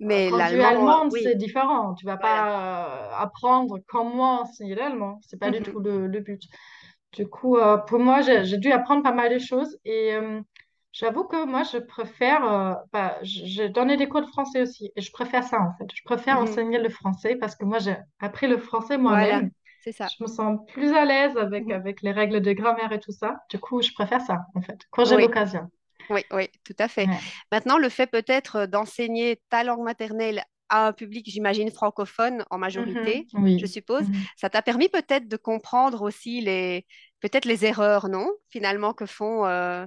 Mais 0.00 0.30
quand 0.30 0.42
tu 0.44 0.60
es 0.60 0.64
l'allemand, 0.64 0.64
allemande, 0.64 1.12
c'est 1.12 1.34
différent. 1.36 1.94
Tu 1.94 2.06
vas 2.06 2.16
voilà. 2.20 2.44
pas 2.44 3.16
apprendre 3.18 3.78
comment 3.88 4.42
enseigner 4.42 4.74
l'allemand. 4.76 5.20
C'est 5.22 5.40
pas 5.40 5.50
du 5.50 5.60
Mhm, 5.60 5.62
tout 5.62 5.80
le, 5.80 6.06
le 6.06 6.20
but. 6.20 6.42
Du 7.12 7.26
coup, 7.28 7.58
pour 7.88 7.98
moi, 8.00 8.20
j'ai 8.22 8.58
dû 8.58 8.72
apprendre 8.72 9.02
pas 9.02 9.12
mal 9.12 9.32
de 9.34 9.38
choses 9.38 9.78
et 9.84 10.12
j'avoue 10.92 11.24
que 11.24 11.44
moi, 11.44 11.62
je 11.64 11.78
préfère, 11.78 12.44
euh, 12.44 12.74
bah, 12.92 13.18
j'ai 13.22 13.68
donné 13.68 13.96
des 13.96 14.08
cours 14.08 14.22
de 14.22 14.26
français 14.26 14.62
aussi 14.62 14.92
et 14.96 15.00
je 15.00 15.12
préfère 15.12 15.44
ça 15.44 15.60
en 15.60 15.72
fait. 15.78 15.86
Je 15.94 16.02
préfère 16.04 16.38
mhm, 16.38 16.40
enseigner 16.40 16.78
le 16.78 16.88
français 16.88 17.36
parce 17.36 17.56
que 17.56 17.64
moi, 17.64 17.78
j'ai 17.78 17.96
appris 18.20 18.46
le 18.48 18.58
français 18.58 18.98
Voilà, 19.06 19.42
moi-même. 19.42 19.50
c'est 19.80 19.92
ça. 19.92 20.10
Je 20.18 20.22
me 20.24 20.28
sens 20.28 20.60
plus 20.68 20.92
à 20.94 21.04
l'aise 21.04 21.36
avec, 21.36 21.70
Mhm. 21.70 21.72
avec 21.72 22.02
les 22.02 22.12
règles 22.12 22.40
de 22.40 22.52
grammaire 22.52 22.92
et 22.92 23.00
tout 23.00 23.12
ça. 23.12 23.38
Du 23.50 23.58
coup, 23.60 23.82
je 23.82 23.92
préfère 23.94 24.20
ça 24.22 24.40
en 24.54 24.62
fait, 24.62 24.80
quand 24.90 25.04
j'ai 25.04 25.16
Oui, 25.16 25.18
l'occasion. 25.18 25.70
oui, 26.10 26.24
oui, 26.32 26.50
tout 26.64 26.76
à 26.78 26.88
fait. 26.88 27.08
Ouais. 27.08 27.24
Maintenant, 27.52 27.78
le 27.78 27.88
fait 27.88 28.06
peut-être 28.08 28.66
d'enseigner 28.66 29.42
ta 29.50 29.64
langue 29.64 29.82
maternelle 29.84 30.44
à 30.70 30.88
un 30.88 30.92
public, 30.92 31.26
j'imagine, 31.30 31.70
francophone 31.70 32.44
en 32.50 32.58
Mhm. 32.76 33.24
majorité, 33.28 33.28
je 33.56 33.66
Oui. 33.66 33.66
suppose, 33.66 34.08
ça 34.36 34.50
t'a 34.50 34.62
permis 34.62 34.88
peut-être 34.88 35.28
de 35.28 35.36
comprendre 35.36 36.02
aussi 36.02 36.40
les, 36.42 36.86
peut-être 37.20 37.44
les 37.46 37.64
erreurs, 37.66 38.08
non, 38.08 38.30
finalement, 38.50 38.94
que 38.94 39.06
font, 39.06 39.46
euh, 39.46 39.86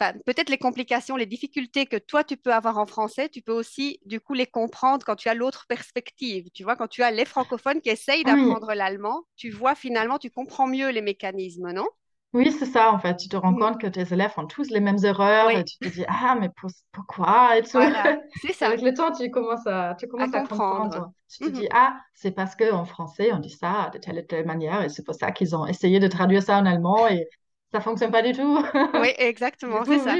enfin, 0.00 0.12
peut-être 0.26 0.50
les 0.50 0.58
complications, 0.58 1.16
les 1.16 1.26
difficultés 1.26 1.86
que 1.86 1.96
toi, 1.96 2.24
tu 2.24 2.36
peux 2.36 2.52
avoir 2.52 2.78
en 2.78 2.86
français, 2.86 3.28
tu 3.28 3.42
peux 3.42 3.52
aussi, 3.52 4.00
du 4.06 4.20
coup, 4.20 4.34
les 4.34 4.46
comprendre 4.46 5.04
quand 5.04 5.16
tu 5.16 5.28
as 5.28 5.34
l'autre 5.34 5.66
perspective. 5.68 6.48
Tu 6.54 6.62
vois, 6.64 6.76
quand 6.76 6.88
tu 6.88 7.02
as 7.02 7.10
les 7.10 7.24
francophones 7.24 7.80
qui 7.80 7.90
essayent 7.90 8.24
Oui. 8.24 8.58
d'apprendre 8.58 8.74
l'allemand, 8.74 9.24
tu 9.36 9.50
vois 9.50 9.74
finalement, 9.74 10.18
tu 10.18 10.30
comprends 10.30 10.66
mieux 10.66 10.90
les 10.90 11.02
mécanismes, 11.02 11.72
non? 11.72 11.86
Oui, 12.34 12.52
c'est 12.52 12.66
ça, 12.66 12.92
en 12.92 12.98
fait. 12.98 13.16
Tu 13.16 13.28
te 13.28 13.36
rends 13.36 13.54
compte 13.54 13.80
que 13.80 13.86
tes 13.86 14.12
élèves 14.12 14.32
font 14.32 14.46
tous 14.46 14.68
les 14.70 14.80
mêmes 14.80 15.02
erreurs 15.04 15.56
et 15.56 15.64
tu 15.64 15.78
te 15.78 15.88
dis, 15.88 16.04
ah, 16.08 16.36
mais 16.38 16.50
pour- 16.50 16.70
pourquoi 16.92 17.56
et 17.58 17.62
tout? 17.62 17.78
voilà, 17.78 18.18
c'est 18.34 18.52
ça, 18.52 18.66
avec 18.66 18.82
le 18.82 18.92
temps, 18.94 19.12
tu 19.12 19.30
commences 19.30 19.66
à, 19.66 19.94
tu 19.98 20.08
à 20.16 20.28
commences 20.28 20.34
à 20.34 20.42
comprendre. 20.42 21.00
comprendre. 21.00 21.12
Tu 21.30 21.40
te 21.40 21.48
Mhm. 21.48 21.56
dis, 21.56 21.68
ah, 21.72 21.98
c'est 22.14 22.32
parce 22.32 22.56
qu'en 22.56 22.84
français, 22.84 23.32
on 23.32 23.38
dit 23.38 23.50
ça 23.50 23.90
de 23.92 23.98
telle 23.98 24.18
et 24.18 24.26
telle 24.26 24.46
manière 24.46 24.82
et 24.82 24.88
c'est 24.88 25.04
pour 25.04 25.14
ça 25.14 25.30
qu'ils 25.32 25.54
ont 25.56 25.66
essayé 25.66 26.00
de 26.00 26.08
traduire 26.08 26.42
ça 26.42 26.58
en 26.58 26.66
allemand 26.66 27.06
et 27.08 27.28
ça 27.72 27.80
fonctionne 27.80 28.10
pas 28.10 28.22
du 28.22 28.32
tout. 28.32 28.58
Oui, 28.94 29.08
exactement, 29.18 29.84
c'est 29.84 29.98
oui, 29.98 29.98
ça, 29.98 30.18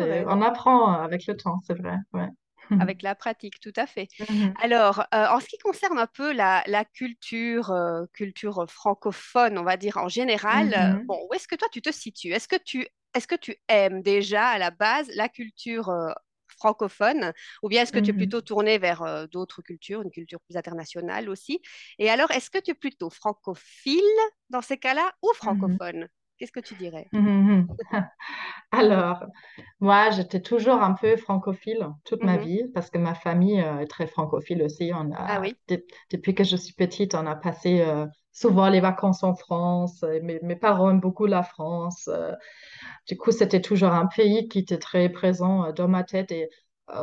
oui, 0.00 0.06
vrai. 0.06 0.24
on 0.28 0.42
apprend 0.42 0.92
avec 0.92 1.26
le 1.26 1.36
temps, 1.36 1.60
c'est 1.66 1.74
vrai. 1.74 1.96
Ouais. 2.12 2.28
Avec 2.78 3.02
la 3.02 3.14
pratique, 3.14 3.60
tout 3.60 3.72
à 3.76 3.86
fait. 3.86 4.08
Mhm. 4.18 4.56
Alors, 4.60 5.00
euh, 5.14 5.26
en 5.28 5.38
ce 5.40 5.46
qui 5.46 5.58
concerne 5.58 5.98
un 5.98 6.08
peu 6.08 6.32
la, 6.32 6.64
la 6.66 6.84
culture, 6.84 7.70
euh, 7.70 8.04
culture 8.12 8.66
francophone, 8.68 9.58
on 9.58 9.62
va 9.62 9.76
dire 9.76 9.96
en 9.98 10.08
général, 10.08 10.74
euh, 10.74 10.88
Mhm. 10.88 11.08
bon, 11.08 11.24
où 11.30 11.34
est-ce 11.34 11.46
que 11.46 11.54
toi 11.54 11.68
tu 11.70 11.80
te 11.82 11.92
situes? 11.92 12.32
Est-ce 12.32 12.48
que 12.48 12.56
tu, 12.56 12.88
est-ce 13.14 13.28
que 13.28 13.36
tu 13.36 13.56
aimes 13.68 14.02
déjà 14.02 14.48
à 14.48 14.58
la 14.58 14.72
base 14.72 15.08
la 15.14 15.28
culture 15.28 15.88
francophone, 16.48 17.32
ou 17.62 17.68
bien 17.68 17.82
est-ce 17.82 17.92
que 17.92 18.00
tu 18.00 18.10
es 18.10 18.14
Mhm. 18.14 18.14
plutôt 18.14 18.40
tourné 18.40 18.78
vers 18.78 19.02
euh, 19.02 19.26
d'autres 19.28 19.62
cultures, 19.62 20.02
une 20.02 20.10
culture 20.10 20.40
plus 20.40 20.56
internationale 20.56 21.28
aussi? 21.28 21.60
Et 22.00 22.10
alors, 22.10 22.30
est-ce 22.32 22.50
que 22.50 22.58
tu 22.58 22.72
es 22.72 22.74
plutôt 22.74 23.10
francophile 23.10 24.00
dans 24.50 24.62
ces 24.62 24.78
cas-là 24.78 25.12
ou 25.22 25.32
francophone? 25.34 26.08
Qu'est-ce 26.38 26.52
que 26.52 26.60
tu 26.60 26.76
dirais? 26.76 27.10
Mhm. 27.12 27.68
Alors, 28.72 29.24
moi, 29.80 30.10
j'étais 30.10 30.40
toujours 30.42 30.82
un 30.82 30.94
peu 30.94 31.16
francophile 31.16 31.88
toute 32.04 32.24
ma 32.24 32.36
vie 32.38 32.64
parce 32.74 32.90
que 32.90 32.98
ma 32.98 33.14
famille 33.14 33.60
euh, 33.60 33.80
est 33.80 33.86
très 33.86 34.06
francophile 34.06 34.62
aussi. 34.62 34.92
On 34.94 35.12
Ah 35.26 35.38
a, 35.38 35.40
oui. 35.40 35.56
de- 35.68 35.84
depuis 36.12 36.34
que 36.34 36.44
je 36.44 36.56
suis 36.56 36.74
petite, 36.74 37.14
on 37.14 37.26
a 37.26 37.36
passé 37.36 37.80
euh, 37.82 38.06
souvent 38.32 38.68
les 38.68 38.80
vacances 38.80 39.24
en 39.24 39.34
France. 39.36 40.04
Mes, 40.22 40.40
mes 40.42 40.56
parents 40.56 40.90
aiment 40.90 41.00
beaucoup 41.00 41.26
la 41.26 41.42
France. 41.44 42.08
euh, 42.08 42.32
du 43.08 43.16
coup, 43.16 43.32
c'était 43.32 43.60
toujours 43.62 43.90
un 43.92 44.06
pays 44.06 44.48
qui 44.48 44.60
était 44.60 44.78
très 44.78 45.08
présent 45.10 45.72
dans 45.72 45.88
ma 45.88 46.04
tête. 46.04 46.32
Et 46.32 46.48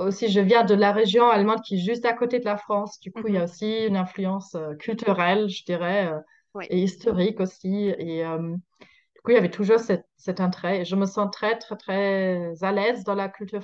aussi, 0.01 0.29
je 0.31 0.39
viens 0.41 0.63
de 0.65 0.75
la 0.75 0.91
région 0.93 1.29
allemande 1.29 1.61
qui 1.63 1.75
est 1.75 1.85
juste 1.85 2.05
à 2.05 2.13
côté 2.13 2.39
de 2.39 2.45
la 2.45 2.57
France. 2.57 2.99
Du 3.01 3.11
coup, 3.13 3.27
il 3.29 3.35
y 3.35 3.37
a 3.37 3.45
aussi 3.45 3.85
une 3.87 3.97
influence 3.97 4.55
culturelle, 4.79 5.49
je 5.49 5.63
dirais, 5.65 6.11
Oui. 6.53 6.69
et 6.69 6.79
historique 6.83 7.39
aussi. 7.39 7.87
Et 7.99 8.23
du 9.21 9.25
coup, 9.25 9.31
il 9.33 9.35
y 9.35 9.37
avait 9.37 9.51
toujours 9.51 9.79
cet, 9.79 10.07
cet. 10.17 10.41
Et 10.63 10.83
je 10.83 10.95
me 10.95 11.05
sens 11.05 11.29
très, 11.31 11.55
très, 11.59 11.75
très 11.75 12.63
à 12.63 12.71
l'aise 12.71 13.03
dans 13.03 13.13
la 13.13 13.29
culture 13.29 13.61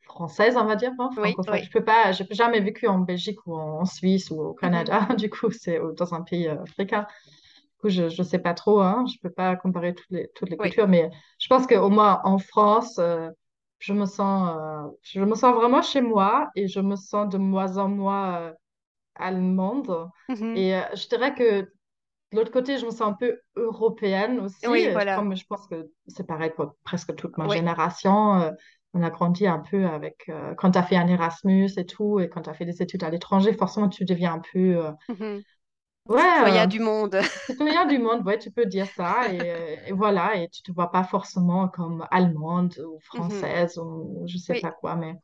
française, 0.00 0.56
on 0.56 0.64
va 0.64 0.74
dire, 0.74 0.90
hein, 0.98 1.08
Oui. 1.18 1.36
Je 1.38 1.70
peux 1.70 1.84
pas, 1.84 2.10
j'ai 2.10 2.26
jamais 2.32 2.58
vécu 2.58 2.88
en 2.88 2.98
Belgique 2.98 3.38
ou 3.46 3.54
en, 3.54 3.84
Suisse 3.84 4.32
ou 4.32 4.40
au. 4.40 4.54
Canada. 4.54 5.06
Du 5.16 5.30
coup, 5.30 5.52
c'est 5.52 5.78
dans 5.96 6.14
un 6.14 6.22
pays 6.22 6.48
euh, 6.48 6.60
africain. 6.62 7.06
Du 7.62 7.78
coup, 7.80 7.88
je, 7.90 8.08
je 8.08 8.22
sais 8.24 8.40
pas 8.40 8.54
trop, 8.54 8.80
hein. 8.80 9.04
Je 9.06 9.20
peux 9.22 9.30
pas 9.30 9.54
comparer 9.54 9.94
toutes 9.94 10.10
les, 10.10 10.28
toutes 10.34 10.50
les 10.50 10.56
Oui. 10.56 10.64
cultures, 10.64 10.88
mais 10.88 11.08
je 11.38 11.46
pense 11.46 11.68
qu'au 11.68 11.88
moins 11.88 12.20
en 12.24 12.38
France, 12.38 12.98
euh, 12.98 13.30
je 13.78 13.92
me 13.92 14.04
sens, 14.04 14.56
euh, 14.56 14.90
je 15.02 15.20
me 15.20 15.36
sens 15.36 15.54
vraiment 15.54 15.82
chez 15.82 16.00
moi 16.00 16.50
et 16.56 16.66
je 16.66 16.80
me 16.80 16.96
sens 16.96 17.28
de 17.28 17.38
moins 17.38 17.78
en 17.78 17.88
moins 17.88 18.40
euh, 18.40 18.52
allemande. 19.14 20.10
Mhm. 20.28 20.56
Et 20.56 20.80
je 20.94 21.08
dirais 21.08 21.34
que 21.36 21.70
de 22.32 22.36
l'autre 22.38 22.50
côté, 22.52 22.78
je 22.78 22.86
me 22.86 22.90
sens 22.90 23.02
un 23.02 23.12
peu 23.14 23.40
européenne 23.56 24.40
aussi, 24.40 24.70
Oui, 24.70 24.88
euh, 24.88 24.92
voilà. 24.92 25.14
comme 25.14 25.36
je 25.36 25.44
pense 25.46 25.66
que 25.66 25.90
c'est 26.08 26.26
pareil 26.26 26.50
pour 26.56 26.74
presque 26.84 27.14
toute 27.16 27.36
ma 27.38 27.46
Oui. 27.46 27.48
génération. 27.48 28.40
euh, 28.40 28.50
on 28.94 29.02
a 29.02 29.10
grandi 29.10 29.46
un 29.46 29.58
peu 29.60 29.86
avec, 29.86 30.28
euh, 30.28 30.54
quand 30.56 30.72
tu 30.72 30.78
as 30.78 30.82
fait 30.82 30.96
un 30.96 31.08
Erasmus 31.08 31.70
et 31.78 31.86
tout, 31.86 32.20
et 32.20 32.28
quand 32.28 32.42
tu 32.42 32.50
as 32.50 32.54
fait 32.54 32.66
des 32.66 32.82
études 32.82 33.04
à 33.04 33.10
l'étranger, 33.10 33.52
forcément, 33.54 33.88
tu 33.88 34.04
deviens 34.04 34.34
un 34.34 34.40
peu, 34.52 34.58
euh, 34.86 34.92
Mhm. 35.08 35.44
ouais, 36.08 36.20
Citoyen 36.24 36.66
du 36.66 36.80
monde. 36.80 37.20
citoyen 37.50 37.86
du 37.86 37.98
monde, 37.98 38.24
ouais, 38.26 38.38
tu 38.38 38.50
peux 38.50 38.66
dire 38.66 38.90
ça, 38.90 39.32
et, 39.32 39.78
et 39.88 39.92
voilà, 39.92 40.36
et 40.36 40.48
tu 40.50 40.62
te 40.62 40.72
vois 40.72 40.90
pas 40.90 41.04
forcément 41.04 41.68
comme 41.68 42.06
allemande 42.10 42.74
ou 42.86 42.98
Mhm. 43.12 43.56
française 43.56 43.78
ou 43.78 44.24
je 44.28 44.38
sais 44.38 44.54
Oui. 44.54 44.56
pas 44.56 44.72
quoi, 44.72 44.96
mais, 44.96 45.14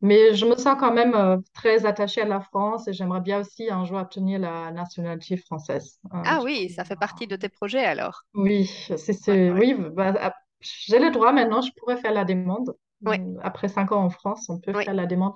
mais 0.00 0.34
je 0.34 0.46
me 0.46 0.56
sens 0.56 0.76
quand 0.78 0.92
même 0.92 1.14
euh, 1.14 1.38
très 1.54 1.86
attachée 1.86 2.22
à 2.22 2.26
la 2.26 2.40
France 2.40 2.88
et 2.88 2.92
j'aimerais 2.92 3.20
bien 3.20 3.40
aussi 3.40 3.70
un 3.70 3.84
jour 3.84 3.98
obtenir 3.98 4.38
la 4.40 4.70
nationalité 4.72 5.36
française. 5.36 5.98
hein, 6.12 6.24
Ah 6.24 6.42
oui, 6.42 6.68
ça 6.68 6.84
fait 6.84 6.96
partie 6.96 7.26
de 7.26 7.36
tes 7.36 7.48
projets 7.48 7.84
alors. 7.86 8.26
Oui, 8.34 8.66
c'est, 8.66 9.12
Ouais, 9.28 9.38
c'est- 9.38 9.50
ouais. 9.50 9.60
oui, 9.60 9.74
bah, 9.94 10.08
ap- 10.20 10.34
j'ai 10.60 10.98
le 10.98 11.10
droit 11.10 11.32
maintenant, 11.32 11.62
je 11.62 11.70
pourrais 11.76 11.96
faire 11.96 12.12
la 12.12 12.24
demande. 12.24 12.76
Ouais. 13.06 13.20
Mm, 13.34 13.38
Après 13.42 13.68
cinq 13.68 13.92
ans 13.92 14.02
en 14.04 14.10
France, 14.10 14.48
on 14.48 14.58
peut 14.60 14.74
faire 14.74 14.94
la 14.94 15.06
demande. 15.06 15.34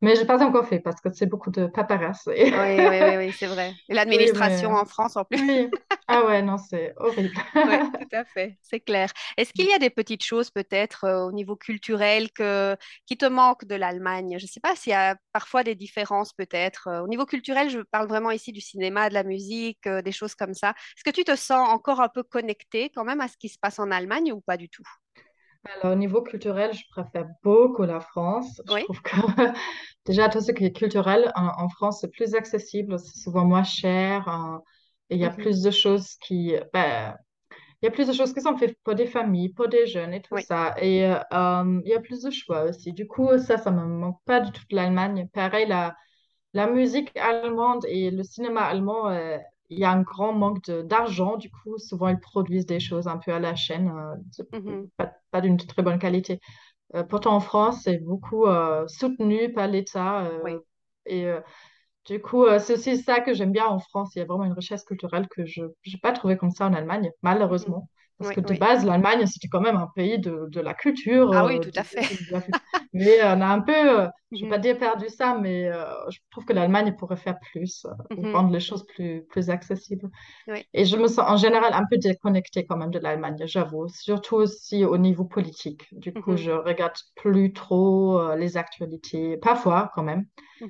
Mais 0.00 0.14
je 0.16 0.20
n'ai 0.22 0.26
pas 0.26 0.44
encore 0.44 0.66
fait 0.66 0.80
parce 0.80 1.00
que 1.00 1.12
c'est 1.12 1.26
beaucoup 1.26 1.50
de 1.50 1.66
paperasse. 1.66 2.28
et- 2.34 2.52
Oui, 2.52 2.58
oui, 2.86 3.02
oui, 3.02 3.16
oui, 3.16 3.32
c'est 3.32 3.46
vrai. 3.46 3.78
Oui, 4.10 4.30
l'administration 4.34 4.70
mais 4.70 4.74
en 4.74 4.84
France 4.84 5.16
en 5.16 5.24
plus. 5.24 5.40
oui. 5.40 5.70
Ah 6.08 6.24
ouais, 6.26 6.42
non, 6.42 6.58
c'est 6.58 6.92
horrible. 6.98 7.36
Oui, 7.64 7.76
tout 7.96 8.08
à 8.12 8.24
fait, 8.24 8.58
c'est 8.60 8.80
clair. 8.80 9.12
Est-ce 9.36 9.52
qu'il 9.52 9.66
y 9.68 9.72
a 9.72 9.78
des 9.78 9.88
petites 9.90 10.24
choses 10.24 10.50
peut-être 10.50 11.04
euh, 11.04 11.26
au 11.26 11.30
niveau 11.32 11.54
culturel 11.54 12.32
que, 12.32 12.76
qui 13.06 13.16
te 13.16 13.24
manquent 13.26 13.64
de 13.66 13.76
l'Allemagne? 13.76 14.36
Je 14.38 14.44
ne 14.44 14.48
sais 14.48 14.58
pas 14.58 14.74
s'il 14.74 14.90
y 14.90 14.94
a 14.94 15.16
parfois 15.32 15.62
des 15.62 15.76
différences 15.76 16.32
peut-être. 16.32 16.88
Euh, 16.88 17.02
au 17.02 17.08
niveau 17.08 17.24
culturel, 17.24 17.70
je 17.70 17.78
parle 17.80 18.08
vraiment 18.08 18.32
ici 18.32 18.50
du 18.50 18.60
cinéma, 18.60 19.08
de 19.10 19.14
la 19.14 19.22
musique, 19.22 19.86
euh, 19.86 20.02
des 20.02 20.10
choses 20.12 20.34
comme 20.34 20.54
ça. 20.54 20.70
Est-ce 20.70 21.04
que 21.04 21.10
tu 21.14 21.22
te 21.24 21.36
sens 21.36 21.68
encore 21.68 22.00
un 22.00 22.08
peu 22.08 22.24
connecté 22.24 22.90
quand 22.90 23.04
même 23.04 23.20
à 23.20 23.28
ce 23.28 23.36
qui 23.36 23.48
se 23.48 23.58
passe 23.60 23.78
en 23.78 23.92
Allemagne 23.92 24.32
ou 24.32 24.40
pas 24.40 24.56
du 24.56 24.68
tout? 24.68 24.82
Alors, 25.64 25.92
au 25.92 25.96
niveau 25.96 26.22
culturel, 26.22 26.72
je 26.74 26.82
préfère 26.90 27.26
beaucoup 27.42 27.82
la 27.84 28.00
France. 28.00 28.60
Je 28.68 28.74
Oui. 28.74 28.84
trouve 28.84 29.00
que 29.02 29.10
déjà, 30.06 30.28
tout 30.28 30.40
ce 30.40 30.52
qui 30.52 30.64
est 30.64 30.72
culturel 30.76 31.30
en, 31.36 31.46
en 31.64 31.68
France, 31.68 32.00
c'est 32.00 32.10
plus 32.10 32.34
accessible, 32.34 32.98
c'est 32.98 33.18
souvent 33.20 33.44
moins 33.44 33.62
cher. 33.64 34.28
et 35.10 35.14
il 35.16 35.20
y 35.20 35.24
a 35.24 35.30
Mhm. 35.30 35.30
plus 35.30 35.62
de 35.62 35.70
choses 35.70 36.16
qui, 36.20 36.54
ben, 36.72 37.16
Il 37.82 37.86
y 37.86 37.88
a 37.88 37.92
plus 37.92 38.08
de 38.08 38.12
choses 38.14 38.34
qui 38.34 38.40
sont 38.42 38.56
faites 38.58 38.78
pour 38.84 38.94
des 38.96 39.06
familles, 39.06 39.50
pour 39.50 39.68
des 39.68 39.86
jeunes 39.86 40.14
et 40.14 40.22
tout 40.22 40.36
Oui. 40.36 40.48
ça. 40.48 40.74
Et 40.80 41.06
euh, 41.06 41.18
euh, 41.34 41.80
il 41.84 41.90
y 41.90 41.94
a 41.94 42.00
plus 42.00 42.22
de 42.22 42.30
choix 42.30 42.64
aussi. 42.64 42.92
Du 42.94 43.06
coup, 43.08 43.38
ça, 43.38 43.58
ça 43.58 43.70
me 43.72 43.84
manque 43.86 44.18
pas 44.26 44.40
du 44.40 44.52
tout 44.52 44.62
de 44.70 44.76
l'Allemagne. 44.76 45.28
Pareil, 45.34 45.66
la, 45.68 45.96
la 46.54 46.68
musique 46.68 47.16
allemande 47.18 47.84
et 47.88 48.10
le 48.12 48.22
cinéma 48.24 48.62
allemand, 48.62 49.10
euh, 49.10 49.38
il 49.70 49.78
y 49.80 49.84
a 49.84 49.92
un 49.92 50.02
grand 50.02 50.32
manque 50.34 50.64
de- 50.66 50.82
d'argent. 50.82 51.36
Du 51.38 51.50
coup, 51.50 51.78
souvent, 51.78 52.08
ils 52.08 52.20
produisent 52.20 52.66
des 52.66 52.80
choses 52.80 53.08
un 53.08 53.18
peu 53.18 53.32
à 53.34 53.40
la 53.40 53.54
chaîne, 53.56 53.88
euh, 53.90 54.44
Mhm. 54.52 54.90
pas, 54.96 55.12
pas 55.32 55.42
d'une 55.42 55.58
très 55.58 55.82
bonne 55.82 55.98
qualité. 56.00 56.40
Euh, 56.96 57.04
pourtant, 57.04 57.34
en 57.36 57.40
France, 57.40 57.82
c'est 57.84 57.98
beaucoup 57.98 58.46
euh, 58.46 58.86
soutenu 58.88 59.52
par 59.54 59.68
l'État. 59.68 60.24
euh, 60.26 60.40
Oui. 60.44 60.56
et 61.06 61.26
du 62.06 62.20
coup, 62.22 62.46
c'est 62.60 62.74
aussi 62.74 62.98
ça 62.98 63.20
que 63.20 63.34
j'aime 63.34 63.52
bien 63.52 63.66
en 63.68 63.78
France. 63.80 64.14
Il 64.16 64.20
y 64.20 64.22
a 64.22 64.26
vraiment 64.26 64.44
une 64.44 64.52
richesse 64.54 64.84
culturelle 64.84 65.28
que 65.28 65.44
je 65.46 65.62
n'ai 65.64 65.98
pas 66.02 66.12
trouvée 66.12 66.36
comme 66.38 66.50
ça 66.52 66.66
en 66.66 66.74
Allemagne, 66.74 67.10
malheureusement. 67.22 67.88
Parce 68.22 68.30
Oui, 68.30 68.34
que 68.34 68.40
de 68.40 68.52
oui. 68.52 68.58
base, 68.58 68.84
l'Allemagne, 68.84 69.26
c'était 69.26 69.48
quand 69.48 69.60
même 69.60 69.76
un 69.76 69.88
pays 69.94 70.18
de, 70.18 70.46
de 70.48 70.60
la 70.60 70.74
culture. 70.74 71.32
Ah 71.32 71.44
oui, 71.46 71.58
euh, 71.58 71.60
tout 71.60 71.70
à 71.74 71.82
fait. 71.84 72.06
Mais 72.92 73.22
on 73.24 73.40
a 73.40 73.46
un 73.46 73.60
peu, 73.60 73.72
euh, 74.02 74.08
je 74.34 74.44
ne 74.44 74.46
vais 74.46 74.46
pas 74.48 74.58
Mhm. 74.58 74.62
dire 74.62 74.78
perdu 74.78 75.08
ça, 75.08 75.38
mais 75.38 75.66
euh, 75.68 75.84
je 76.10 76.18
trouve 76.30 76.44
que 76.44 76.52
l'Allemagne 76.52 76.94
pourrait 76.98 77.16
faire 77.16 77.38
plus 77.40 77.84
euh, 77.86 77.90
pour 78.14 78.24
Mhm. 78.24 78.32
rendre 78.32 78.50
les 78.52 78.60
choses 78.60 78.84
plus, 78.86 79.24
plus 79.30 79.50
accessibles. 79.50 80.10
Oui. 80.46 80.66
Et 80.74 80.84
je 80.84 80.96
me 80.96 81.08
sens 81.08 81.28
en 81.30 81.36
général 81.36 81.72
un 81.74 81.84
peu 81.90 81.98
déconnectée 81.98 82.66
quand 82.66 82.76
même 82.76 82.90
de 82.90 82.98
l'Allemagne, 82.98 83.36
j'avoue. 83.46 83.88
Surtout 83.88 84.36
aussi 84.36 84.84
au 84.84 84.98
niveau 84.98 85.24
politique. 85.24 85.86
Du 85.92 86.14
coup, 86.14 86.36
Mhm. 86.36 86.36
je 86.36 86.50
regarde 86.50 86.94
plus 87.16 87.52
trop 87.52 88.20
euh, 88.20 88.36
les 88.36 88.56
actualités, 88.56 89.36
parfois 89.38 89.90
quand 89.94 90.02
même. 90.02 90.26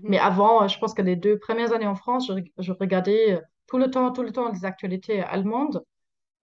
Mais 0.06 0.18
avant, 0.18 0.64
euh, 0.64 0.68
je 0.68 0.78
pense 0.78 0.94
que 0.94 1.02
les 1.02 1.16
deux 1.16 1.38
premières 1.38 1.72
années 1.72 1.86
en 1.86 1.94
France, 1.96 2.28
je, 2.28 2.34
je 2.62 2.72
regardais 2.72 3.34
euh, 3.34 3.40
tout 3.68 3.78
le 3.78 3.90
temps, 3.90 4.12
tout 4.12 4.22
le 4.22 4.32
temps 4.32 4.50
les 4.52 4.64
actualités 4.64 5.20
allemandes. 5.22 5.82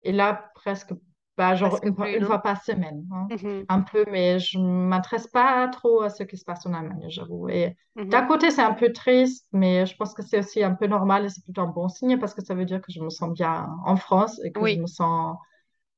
Et 0.03 0.11
là, 0.11 0.51
presque, 0.55 0.93
bah, 1.37 1.55
genre 1.55 1.79
une, 1.83 1.95
fois 1.95 2.09
une 2.09 2.25
par 2.41 2.63
semaine, 2.63 3.05
hein. 3.11 3.27
Mhm. 3.31 3.65
Un 3.69 3.81
peu, 3.81 4.05
mais 4.09 4.39
je 4.39 4.57
m'intéresse 4.59 5.27
pas 5.27 5.67
trop 5.67 6.01
à 6.01 6.09
ce 6.09 6.23
qui 6.23 6.37
se 6.37 6.45
passe 6.45 6.65
en 6.65 6.73
Allemagne, 6.73 7.05
j'avoue. 7.09 7.49
Et 7.49 7.75
d'un 7.95 8.25
côté, 8.25 8.49
c'est 8.51 8.61
un 8.61 8.73
peu 8.73 8.91
triste, 8.93 9.47
mais 9.51 9.85
je 9.85 9.95
pense 9.97 10.13
que 10.13 10.23
c'est 10.23 10.39
aussi 10.39 10.63
un 10.63 10.73
peu 10.73 10.87
normal 10.87 11.25
et 11.25 11.29
c'est 11.29 11.43
plutôt 11.43 11.61
un 11.61 11.67
bon 11.67 11.89
signe 11.89 12.17
parce 12.19 12.33
que 12.33 12.43
ça 12.43 12.55
veut 12.55 12.65
dire 12.65 12.81
que 12.81 12.91
je 12.91 13.01
me 13.01 13.09
sens 13.09 13.33
bien 13.33 13.67
en 13.85 13.97
France 13.97 14.39
et 14.45 14.51
que 14.51 14.65
je 14.65 14.79
me 14.79 14.87
sens 14.87 15.35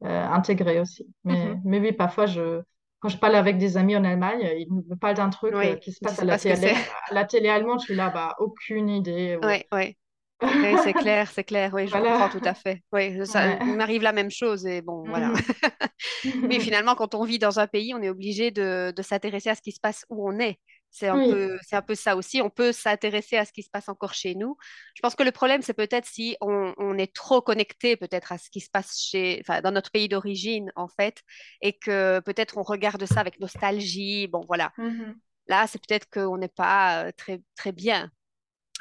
euh, 0.04 0.26
intégrée 0.28 0.80
aussi. 0.80 1.08
Mais, 1.24 1.46
Mhm. 1.56 1.62
mais 1.66 1.80
oui, 1.80 1.92
parfois, 1.92 2.26
je, 2.26 2.62
quand 3.00 3.10
je 3.10 3.18
parle 3.18 3.36
avec 3.36 3.58
des 3.58 3.78
amis 3.78 3.96
en 3.98 4.04
Allemagne, 4.04 4.50
ils 4.58 4.72
me 4.72 4.96
parlent 4.96 5.16
d'un 5.16 5.30
truc 5.30 5.54
euh, 5.54 5.74
Oui. 5.74 5.80
qui 5.80 5.92
se 5.92 6.00
passe 6.00 6.20
à 6.20 6.26
la 6.26 6.38
télé, 6.38 6.70
à 7.10 7.14
la 7.14 7.26
télé 7.26 7.50
allemande. 7.50 7.80
Je 7.82 7.86
suis 7.86 7.96
là, 7.96 8.10
bah, 8.10 8.36
aucune 8.40 8.90
idée. 8.90 9.38
ou- 9.38 9.46
Oui, 9.46 9.64
oui. 9.72 9.98
Oui, 10.42 10.78
c'est 10.84 10.94
clair, 10.94 11.30
c'est 11.32 11.44
clair. 11.44 11.72
Oui, 11.74 11.88
je 11.88 11.94
comprends 11.98 12.30
tout 12.30 12.42
à 12.44 12.54
fait. 12.54 12.82
Oui, 12.92 13.26
ça 13.28 13.40
Ouais. 13.48 13.76
m'arrive 13.76 14.02
la 14.04 14.12
même 14.14 14.32
chose 14.32 14.66
et 14.66 14.82
bon, 14.82 15.06
voilà. 15.08 15.32
Mhm. 16.24 16.50
Oui, 16.50 16.60
finalement, 16.62 16.96
quand 16.96 17.16
on 17.16 17.24
vit 17.24 17.40
dans 17.40 17.60
un 17.60 17.68
pays, 17.68 17.94
on 17.94 18.02
est 18.02 18.10
obligé 18.10 18.52
de, 18.52 18.94
de 18.96 19.02
s'intéresser 19.02 19.50
à 19.50 19.56
ce 19.56 19.62
qui 19.62 19.72
se 19.72 19.80
passe 19.80 20.06
où 20.10 20.28
on 20.30 20.40
est. 20.40 20.60
C'est 20.92 21.08
un 21.08 21.18
Oui. 21.18 21.30
peu, 21.30 21.58
c'est 21.62 21.76
un 21.76 21.82
peu 21.82 21.96
ça 21.96 22.16
aussi. 22.16 22.42
On 22.42 22.50
peut 22.50 22.72
s'intéresser 22.72 23.38
à 23.38 23.46
ce 23.46 23.52
qui 23.54 23.64
se 23.64 23.70
passe 23.70 23.90
encore 23.90 24.14
chez 24.14 24.36
nous. 24.36 24.58
Je 24.96 25.02
pense 25.02 25.16
que 25.16 25.24
le 25.24 25.32
problème, 25.32 25.62
c'est 25.62 25.74
peut-être 25.74 26.06
si 26.08 26.36
on, 26.42 26.74
on 26.78 26.98
est 26.98 27.14
trop 27.14 27.42
connecté 27.42 27.96
peut-être 27.98 28.32
à 28.32 28.38
ce 28.38 28.50
qui 28.50 28.60
se 28.62 28.70
passe 28.70 28.98
chez, 29.00 29.40
enfin, 29.42 29.62
dans 29.62 29.72
notre 29.72 29.92
pays 29.92 30.08
d'origine, 30.10 30.72
en 30.76 30.88
fait, 30.88 31.22
et 31.62 31.74
que 31.78 32.20
peut-être 32.22 32.58
on 32.58 32.64
regarde 32.64 33.06
ça 33.06 33.20
avec 33.20 33.40
nostalgie. 33.40 34.28
Bon, 34.28 34.42
voilà. 34.48 34.72
Mhm. 34.78 35.20
Là, 35.48 35.68
c'est 35.68 35.80
peut-être 35.86 36.10
qu'on 36.10 36.38
n'est 36.38 36.48
pas 36.48 37.06
euh, 37.06 37.12
très, 37.18 37.42
très 37.56 37.72
bien. 37.72 38.12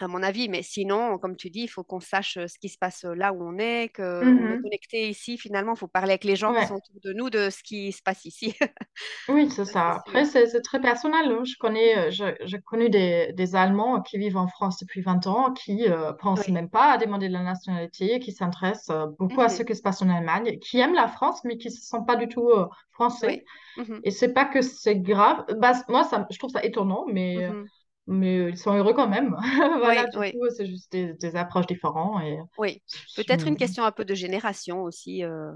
À 0.03 0.09
mon 0.09 0.23
avis. 0.23 0.49
Mais 0.49 0.63
sinon, 0.63 1.19
comme 1.19 1.37
tu 1.37 1.51
dis, 1.51 1.63
il 1.63 1.69
faut 1.69 1.85
qu'on 1.85 2.01
sache 2.01 2.35
ce 2.47 2.59
qui 2.59 2.69
se 2.69 2.79
passe 2.79 3.05
là 3.05 3.33
où 3.33 3.43
on 3.43 3.59
est, 3.59 3.91
qu'on 3.95 4.03
est 4.03 4.25
Mhm. 4.25 4.63
connecté 4.63 5.09
ici. 5.09 5.39
Finalement, 5.39 5.75
il 5.75 5.79
faut 5.79 5.89
parler 5.89 6.11
avec 6.13 6.25
les 6.25 6.37
gens 6.37 6.55
qui 6.55 6.67
sont 6.67 6.77
autour 6.77 7.01
de 7.05 7.13
nous 7.13 7.31
de 7.31 7.51
ce 7.51 7.63
qui 7.63 7.93
se 7.93 8.03
passe 8.03 8.25
ici. 8.25 8.55
Oui, 9.29 9.51
c'est 9.51 9.65
Ça. 9.67 9.91
Après, 9.97 10.25
c'est 10.25 10.63
très 10.63 10.81
personnel. 10.81 11.27
hein. 11.31 11.43
Je 11.45 11.55
connais, 11.59 12.11
je- 12.11 12.35
j'ai 12.45 12.61
connu 12.61 12.89
des, 12.89 13.33
des 13.35 13.55
Allemands 13.57 14.01
qui 14.01 14.17
vivent 14.19 14.39
en 14.39 14.49
France 14.49 14.79
depuis 14.81 15.03
20 15.03 15.27
ans, 15.27 15.53
qui 15.53 15.87
euh, 15.87 16.13
pensent 16.15 16.47
Oui. 16.47 16.53
même 16.53 16.71
pas 16.71 16.93
à 16.93 16.99
demander 16.99 17.29
la 17.29 17.43
nationalité, 17.43 18.21
qui 18.21 18.33
s'intéressent 18.33 18.91
beaucoup 19.19 19.43
à 19.43 19.49
ce 19.51 19.63
Mhm. 19.63 19.67
qui 19.69 19.77
se 19.77 19.83
passe 19.83 20.01
en 20.03 20.09
Allemagne, 20.09 20.59
qui 20.61 20.79
aiment 20.79 20.95
la 20.95 21.09
France, 21.09 21.45
mais 21.45 21.59
qui 21.59 21.71
se 21.71 21.83
sentent 21.87 22.07
pas 22.07 22.17
du 22.17 22.29
tout 22.29 22.49
euh, 22.49 22.67
français. 22.93 23.45
Oui. 23.77 23.85
Mhm. 23.85 24.01
Et 24.05 24.11
c'est 24.11 24.33
pas 24.33 24.47
que 24.47 24.63
c'est 24.63 24.97
grave. 24.97 25.45
Bah, 25.59 25.73
moi, 25.89 26.05
ça, 26.05 26.27
je 26.31 26.39
trouve 26.39 26.51
ça 26.51 26.65
étonnant, 26.65 27.05
mais, 27.13 27.49
Mhm. 27.51 27.67
Mais 28.09 28.51
ils 28.51 28.57
sont 28.59 28.75
heureux 28.77 28.95
quand 28.95 29.09
même. 29.09 29.37
Oui, 29.83 29.97
Voilà, 29.97 30.07
du 30.09 30.19
oui, 30.19 30.39
coup, 30.39 30.49
c'est 30.57 30.67
juste 30.67 30.93
des, 30.93 31.15
des 31.15 31.37
approches 31.37 31.67
différentes. 31.69 32.23
Et 32.25 32.39
oui. 32.59 32.83
Peut-être 33.15 33.47
une 33.47 33.57
question 33.57 33.85
un 33.85 33.93
peu 33.93 34.05
de 34.05 34.15
génération 34.15 34.83
aussi, 34.83 35.25
euh, 35.25 35.53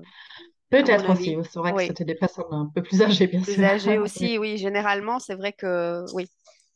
peut-être 0.71 1.11
aussi, 1.11 1.37
c'est 1.45 1.59
vrai 1.59 1.75
que 1.75 1.83
c'était 1.83 2.05
des 2.05 2.15
personnes 2.17 2.47
un 2.53 2.67
peu 2.75 2.83
plus 2.83 3.03
âgées, 3.03 3.27
bien 3.29 3.43
Plus 3.43 3.63
sûr. 3.63 3.65
âgés 3.65 3.99
Oui. 3.99 3.99
aussi, 3.99 4.39
oui. 4.39 4.57
Généralement, 4.59 5.19
c'est 5.19 5.35
vrai 5.35 5.53
que 5.53 6.05
oui. 6.13 6.27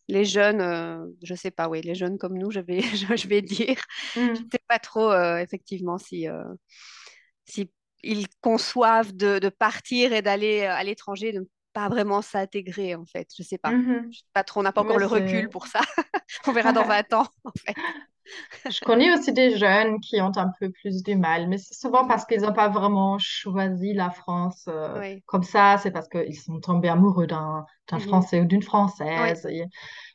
Les 0.08 0.24
jeunes, 0.24 0.60
euh, 0.62 1.06
je 1.22 1.34
sais 1.34 1.50
pas, 1.52 1.68
oui, 1.68 1.82
les 1.82 1.94
jeunes 1.94 2.18
comme 2.18 2.38
nous, 2.38 2.50
je 2.50 2.60
vais, 2.60 2.80
je, 2.96 3.16
je 3.16 3.28
vais 3.28 3.42
dire, 3.42 3.76
je 4.34 4.40
Mm. 4.40 4.50
sais 4.52 4.60
pas 4.68 4.78
trop 4.80 5.10
euh, 5.12 5.38
effectivement 5.38 5.98
si, 5.98 6.28
euh, 6.28 6.44
si 7.44 7.70
ils 8.02 8.26
conçoivent 8.40 9.14
de, 9.16 9.38
de 9.38 9.48
partir 9.48 10.12
et 10.12 10.22
d'aller 10.22 10.62
euh, 10.62 10.72
à 10.74 10.84
l'étranger, 10.84 11.32
de 11.32 11.40
ne 11.40 11.44
pas 11.76 11.88
vraiment 11.90 12.22
s'intégrer 12.22 12.94
en 12.94 13.04
fait. 13.04 13.28
Je 13.36 13.42
sais 13.42 13.58
pas. 13.58 13.70
Je 14.10 14.16
sais 14.18 14.24
pas 14.32 14.44
trop, 14.44 14.60
on 14.60 14.62
n'a 14.62 14.72
pas 14.72 14.80
encore 14.80 14.98
le 14.98 15.04
recul 15.06 15.48
pour 15.50 15.66
ça. 15.66 15.80
On 16.46 16.52
verra 16.52 16.72
dans 16.72 16.84
20 16.84 17.12
ans 17.12 17.26
en 17.44 17.50
fait. 17.64 17.76
Je 18.70 18.80
connais 18.80 19.12
aussi 19.12 19.32
des 19.32 19.56
jeunes 19.56 20.00
qui 20.00 20.20
ont 20.20 20.32
un 20.36 20.50
peu 20.58 20.70
plus 20.70 21.02
du 21.02 21.14
mal, 21.14 21.48
mais 21.48 21.58
c'est 21.58 21.74
souvent 21.74 22.06
parce 22.08 22.24
qu'ils 22.24 22.40
n'ont 22.40 22.52
pas 22.52 22.68
vraiment 22.68 23.18
choisi 23.18 23.92
la 23.92 24.10
France 24.10 24.64
euh, 24.68 24.98
Oui. 25.00 25.22
comme 25.26 25.44
ça. 25.44 25.76
C'est 25.82 25.92
parce 25.92 26.08
qu'ils 26.08 26.34
sont 26.34 26.58
tombés 26.60 26.88
amoureux 26.88 27.26
d'un 27.26 27.64
Mhm. 27.92 28.00
Français 28.00 28.40
ou 28.40 28.46
d'une. 28.46 28.62
Française. 28.62 29.46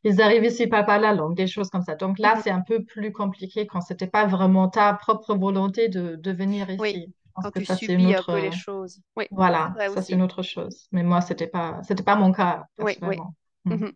Ils 0.04 0.22
arrivent 0.22 0.44
ici, 0.46 0.68
pas 0.68 0.98
la 0.98 1.14
langue, 1.14 1.36
des 1.36 1.48
choses 1.48 1.70
comme 1.70 1.84
ça. 1.84 1.96
Donc 1.96 2.20
là, 2.20 2.36
Mhm. 2.36 2.42
c'est 2.44 2.50
un 2.52 2.62
peu 2.62 2.84
plus 2.84 3.12
compliqué 3.14 3.68
quand 3.68 3.82
c'était 3.82 4.08
pas 4.08 4.26
vraiment 4.26 4.68
ta 4.68 4.94
propre 4.96 5.36
volonté 5.36 5.88
de, 5.88 6.16
de 6.16 6.32
venir 6.32 6.70
ici. 6.70 7.14
Quand 7.36 7.52
que 7.52 7.60
tu 7.60 7.66
ça, 7.66 7.76
subis 7.76 8.06
un 8.06 8.10
autre... 8.10 8.30
peu 8.30 8.40
les 8.40 8.48
euh, 8.48 8.52
choses. 8.52 9.02
Oui, 9.16 9.28
Voilà, 9.32 9.76
ça, 9.88 10.02
c'est 10.02 10.14
une 10.14 10.22
autre 10.22 10.44
chose. 10.44 10.88
Mais 10.92 11.04
moi, 11.04 11.22
c'était 11.22 11.48
pas, 11.48 11.82
c'était 11.84 12.04
pas 12.04 12.16
mon 12.16 12.32
cas, 12.32 12.66
Oui, 12.80 12.98
oui. 13.02 13.16
personnellement. 13.16 13.36
Mm. 13.66 13.72
Mhm. 13.76 13.94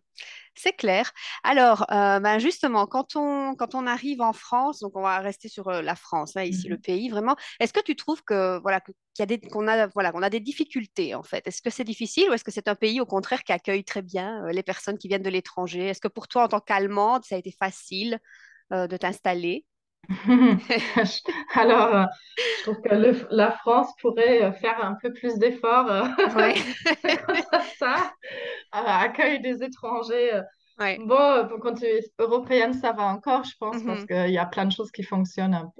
C'est 0.54 0.72
clair. 0.72 1.12
Alors, 1.44 1.82
euh, 1.92 2.20
ben 2.20 2.38
justement, 2.38 2.86
quand 2.86 3.16
on, 3.16 3.54
quand 3.56 3.74
on 3.74 3.86
arrive 3.86 4.22
en 4.22 4.32
France, 4.32 4.80
donc 4.80 4.96
on 4.96 5.02
va 5.02 5.18
rester 5.20 5.48
sur 5.48 5.68
euh, 5.68 5.82
la 5.82 5.96
France, 5.96 6.36
hein, 6.36 6.44
ici 6.44 6.68
le 6.68 6.76
Mhm. 6.76 6.82
pays, 6.82 7.08
vraiment, 7.10 7.36
est-ce 7.60 7.72
que 7.74 7.80
tu 7.82 7.96
trouves 7.96 8.22
que 8.24 8.58
voilà 8.62 8.80
qu'il 8.80 8.94
y 9.20 9.22
a 9.22 9.26
des, 9.26 9.40
qu'on 9.40 9.68
a, 9.68 9.86
voilà, 9.88 10.12
qu'on 10.12 10.22
a 10.22 10.30
des 10.30 10.40
difficultés 10.40 11.14
en 11.14 11.22
fait? 11.22 11.46
Est-ce 11.46 11.62
que 11.62 11.70
c'est 11.70 11.84
difficile 11.84 12.30
ou 12.30 12.32
est-ce 12.34 12.44
que 12.44 12.50
c'est 12.52 12.68
un 12.68 12.74
pays 12.76 13.00
au 13.00 13.06
contraire 13.06 13.44
qui 13.44 13.52
accueille 13.52 13.84
très 13.84 14.02
bien 14.02 14.44
euh, 14.46 14.52
les 14.52 14.62
personnes 14.62 14.98
qui 14.98 15.08
viennent 15.08 15.22
de 15.22 15.30
l'étranger? 15.30 15.88
Est-ce 15.88 16.00
que 16.00 16.08
pour 16.08 16.28
toi, 16.28 16.44
en 16.44 16.48
tant 16.48 16.60
qu'Allemande, 16.60 17.24
ça 17.24 17.36
a 17.36 17.38
été 17.38 17.52
facile 17.52 18.18
de 18.72 18.96
t'installer? 18.96 19.64
Alors, 21.54 21.94
euh, 21.94 22.04
je 22.56 22.62
trouve 22.62 22.80
que 22.82 22.94
le- 22.94 23.26
la 23.30 23.50
France 23.52 23.88
pourrait 24.00 24.42
euh, 24.44 24.52
faire 24.52 24.84
un 24.84 24.94
peu 25.02 25.12
plus 25.12 25.36
d'efforts 25.38 25.90
euh, 25.90 26.06
Oui, 26.24 26.54
quant 27.26 27.40
à 27.52 27.60
ça, 27.78 28.12
euh, 28.74 28.78
accueil 28.78 29.40
des 29.40 29.62
étrangers. 29.62 30.40
oui, 30.78 31.02
Bon, 31.06 31.46
pour 31.48 31.60
quand 31.60 31.74
tu 31.74 31.84
es 31.86 32.00
européenne, 32.18 32.74
ça 32.74 32.92
va 32.92 33.04
encore, 33.04 33.44
je 33.44 33.56
pense, 33.58 33.82
parce 33.84 34.04
Mhm. 34.04 34.06
qu'il 34.06 34.30
y 34.30 34.38
a 34.38 34.46
plein 34.46 34.66
de 34.66 34.72
choses 34.72 34.90
qui 34.92 35.02
fonctionnent 35.04 35.70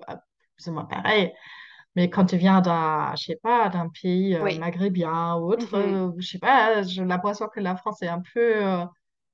plus 0.56 0.68
ou 0.70 0.72
moins 0.74 0.84
pareil. 0.86 1.32
Mais 1.96 2.10
quand 2.10 2.26
tu 2.26 2.36
viens 2.38 2.60
d'un, 2.62 3.14
je 3.16 3.24
sais 3.26 3.40
pas, 3.42 3.68
d'un 3.70 3.88
pays 3.90 4.36
euh, 4.36 4.50
Oui, 4.50 4.54
maghrébien 4.54 5.36
ou 5.36 5.52
autre, 5.52 5.74
Mhm. 5.74 5.76
euh, 5.76 6.12
je 6.18 6.26
sais 6.28 6.38
pas, 6.38 6.82
j'ai 6.84 7.04
l'impression 7.04 7.48
que 7.48 7.60
la 7.60 7.76
France 7.76 8.02
est 8.02 8.08
un 8.08 8.22
peu, 8.34 8.64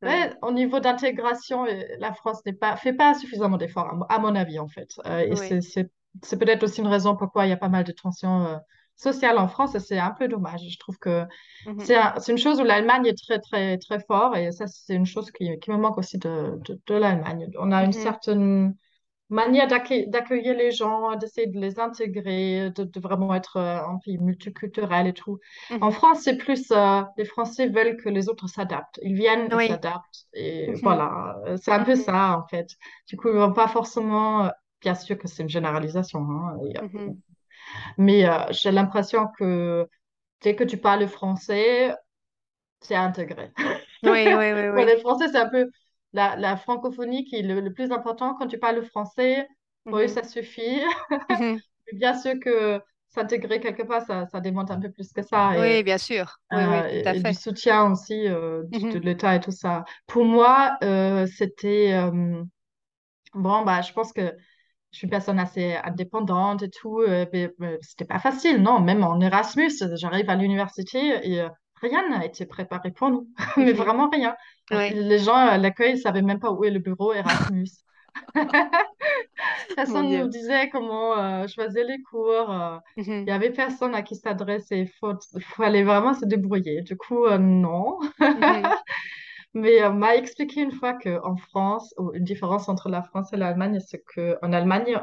ouais, 0.03 0.33
au 0.43 0.53
niveau 0.53 0.81
d'intégration, 0.81 1.67
euh, 1.67 1.83
la 1.99 2.13
France 2.15 2.45
n'est 2.47 2.53
pas, 2.53 2.77
fait 2.77 2.93
pas 2.93 3.15
suffisamment 3.15 3.57
d'efforts, 3.59 3.89
à, 3.91 3.95
mo- 3.95 4.07
à 4.09 4.19
mon 4.19 4.35
avis, 4.35 4.59
en 4.59 4.69
fait. 4.69 4.89
Euh, 5.07 5.21
et 5.21 5.37
oui, 5.37 5.59
c'est, 5.63 5.91
peut-être 6.39 6.65
aussi 6.65 6.81
une 6.81 6.87
raison 6.89 7.17
pourquoi 7.17 7.47
il 7.47 7.51
y 7.51 7.53
a 7.53 7.57
pas 7.57 7.69
mal 7.69 7.85
de 7.85 7.93
tensions 7.93 8.47
euh, 8.47 8.57
sociales 8.97 9.39
en 9.39 9.49
France, 9.49 9.75
et 9.75 9.81
c'est 9.81 9.99
un 9.99 10.11
peu 10.13 10.29
dommage. 10.29 10.63
Je 10.69 10.79
trouve 10.79 10.99
que 10.99 11.25
Mhm. 11.65 11.87
c'est 11.87 11.97
un- 11.97 12.15
c'est 12.21 12.33
une 12.33 12.39
chose 12.39 12.61
où 12.61 12.65
l'Allemagne 12.65 13.07
est 13.07 13.19
très, 13.19 13.41
très, 13.41 13.79
très 13.79 14.01
fort, 14.01 14.37
et 14.37 14.53
ça, 14.53 14.67
c'est 14.69 14.95
une 14.95 15.07
chose 15.07 15.31
qui, 15.33 15.59
qui 15.61 15.71
me 15.71 15.77
manque 15.79 15.99
aussi 15.99 16.19
de, 16.19 16.59
de, 16.67 16.81
de 16.87 16.95
l'Allemagne. 16.95 17.49
On 17.59 17.73
a 17.73 17.85
une 17.85 17.93
Mhm. 17.93 17.93
certaine 17.93 18.77
manière 19.33 19.69
d'accueil- 19.69 20.09
d'accueillir 20.09 20.57
les 20.57 20.71
gens, 20.73 21.17
d'essayer 21.17 21.47
de 21.49 21.59
les 21.61 21.81
intégrer, 21.81 22.71
de, 22.71 22.85
de 22.85 23.01
vraiment 23.01 23.35
être 23.35 23.57
euh, 23.59 23.79
un 23.87 23.99
pays 24.05 24.19
multiculturel 24.19 25.07
et 25.09 25.13
tout. 25.15 25.39
En 25.81 25.91
Mhm. 25.91 25.93
France, 25.93 26.23
c'est 26.25 26.37
plus, 26.37 26.71
euh, 26.73 27.03
les 27.17 27.25
Français 27.25 27.69
veulent 27.69 27.97
que 27.97 28.09
les 28.11 28.29
autres 28.29 28.49
s'adaptent. 28.49 29.01
Ils 29.03 29.15
viennent, 29.15 29.51
ils 29.53 29.61
Oui, 29.61 29.63
s'adaptent, 29.63 30.27
et 30.35 30.73
Mhm. 30.73 30.83
voilà, 30.83 31.37
Euh, 31.47 31.57
c'est 31.63 31.73
un 31.73 31.85
peu 31.85 31.97
Mhm. 31.97 31.97
ça, 31.97 32.39
en 32.39 32.47
fait. 32.49 32.69
Du 33.09 33.17
coup, 33.17 33.29
ils 33.29 33.35
vont 33.37 33.53
pas 33.53 33.69
forcément, 33.69 34.47
euh, 34.47 34.51
bien 34.81 34.95
sûr 34.95 35.19
que 35.19 35.29
c'est 35.29 35.43
une 35.43 35.49
généralisation, 35.49 36.21
hein, 36.31 36.59
et, 36.65 36.79
euh, 36.79 36.83
mais 37.99 38.27
euh, 38.29 38.45
j'ai 38.51 38.71
l'impression 38.73 39.29
que 39.39 39.89
dès 40.43 40.57
que 40.57 40.65
tu 40.65 40.79
parles 40.79 41.09
français, 41.09 41.95
c'est 42.81 42.97
intégré. 42.97 43.53
Oui, 44.03 44.35
oui, 44.35 44.53
oui, 44.53 44.69
Pour 44.75 44.85
oui. 44.85 44.87
les 44.87 44.99
Français, 44.99 45.29
c'est 45.29 45.39
un 45.39 45.49
peu 45.49 45.71
la, 46.13 46.37
la 46.37 46.57
francophonie 46.57 47.25
qui 47.25 47.37
est 47.37 47.43
le, 47.43 47.61
le 47.61 47.73
plus 47.73 47.93
important. 47.93 48.35
Quand 48.35 48.47
tu 48.49 48.59
parles 48.59 48.77
le 48.77 48.83
français, 48.83 49.49
pour 49.89 49.99
eux, 49.99 50.09
Mhm. 50.09 50.09
ça 50.09 50.25
suffit. 50.25 50.81
Mhm. 51.29 51.63
Mais 51.93 51.99
Bien 51.99 52.19
sûr 52.19 52.35
que 52.41 52.81
s'intégrer 53.09 53.61
quelque 53.61 53.83
part, 53.83 54.03
ça, 54.07 54.27
ça 54.27 54.41
demande 54.41 54.71
un 54.71 54.81
peu 54.81 54.91
plus 54.91 55.13
que 55.13 55.23
ça. 55.23 55.59
Et, 55.61 55.71
Oui, 55.71 55.83
bien 55.83 55.99
sûr. 55.99 56.37
Oui, 56.53 56.65
oui, 56.65 56.83
euh, 56.83 56.89
tout 56.91 57.03
à 57.05 57.15
et, 57.15 57.19
et 57.19 57.21
du 57.21 57.35
fait. 57.35 57.37
soutien 57.37 57.93
aussi 57.93 58.29
euh, 58.29 58.65
de, 58.65 58.73
Mhm. 58.73 58.99
de 58.99 59.05
l'État 59.05 59.37
et 59.37 59.41
tout 59.41 59.53
ça. 59.53 59.85
Pour 60.07 60.25
moi, 60.27 60.77
euh, 60.85 61.27
c'était... 61.27 61.93
euh, 61.95 62.45
bon, 63.35 63.65
bah, 63.65 63.83
je 63.83 63.93
pense 63.93 64.13
que 64.13 64.23
je 64.93 64.99
suis 64.99 65.07
une 65.07 65.11
personne 65.11 65.39
assez 65.41 65.75
indépendante 65.77 66.63
et 66.63 66.71
tout. 66.71 67.03
mais, 67.33 67.53
mais 67.59 67.79
c'était 67.83 68.05
pas 68.07 68.19
facile, 68.21 68.63
non? 68.63 68.81
Même 68.81 69.05
en 69.05 69.21
Erasmus, 69.21 69.73
j'arrive 69.97 70.31
à 70.31 70.37
l'université 70.37 71.21
et 71.31 71.47
rien 71.83 72.09
n'a 72.09 72.25
été 72.25 72.47
préparé 72.47 72.91
pour 72.93 73.11
nous. 73.11 73.29
Mais 73.59 73.73
Mhm. 73.73 73.77
vraiment 73.77 74.09
rien. 74.11 74.37
Les 74.71 75.19
gens 75.19 75.35
à 75.37 75.59
l'accueil 75.59 75.93
ne 75.95 75.99
savaient 75.99 76.23
même 76.23 76.41
pas 76.41 76.51
où 76.53 76.65
est 76.65 76.71
le 76.71 76.79
bureau 76.81 77.13
Erasmus. 77.13 77.69
Personne 79.77 80.11
ne 80.11 80.19
nous 80.23 80.29
disait 80.29 80.69
comment 80.71 81.17
euh, 81.19 81.47
choisir 81.49 81.85
les 81.87 82.01
cours. 82.03 82.51
euh. 82.51 82.79
Il 82.97 83.03
Mhm. 83.03 83.29
y 83.29 83.33
avait 83.33 83.51
personne 83.51 83.95
à 83.95 84.03
qui 84.03 84.17
s'adresser. 84.17 84.79
Il 84.79 84.89
faut, 84.89 85.15
fallait 85.57 85.85
vraiment 85.85 86.15
se 86.15 86.25
débrouiller. 86.25 86.83
Du 86.83 86.97
coup, 86.97 87.25
euh, 87.27 87.39
non. 87.39 87.99
Mhm. 88.21 88.73
Mais 89.55 89.85
on 89.85 89.95
m'a 89.95 90.17
expliqué 90.17 90.61
une 90.63 90.73
fois 90.73 90.95
qu'en 90.95 91.37
France, 91.37 91.95
une 92.15 92.25
différence 92.25 92.69
entre 92.69 92.89
la 92.89 93.03
France 93.03 93.33
et 93.33 93.37
l'Allemagne, 93.37 93.81
c'est 93.81 94.03
qu'en 94.15 94.53
Allemagne, 94.53 94.99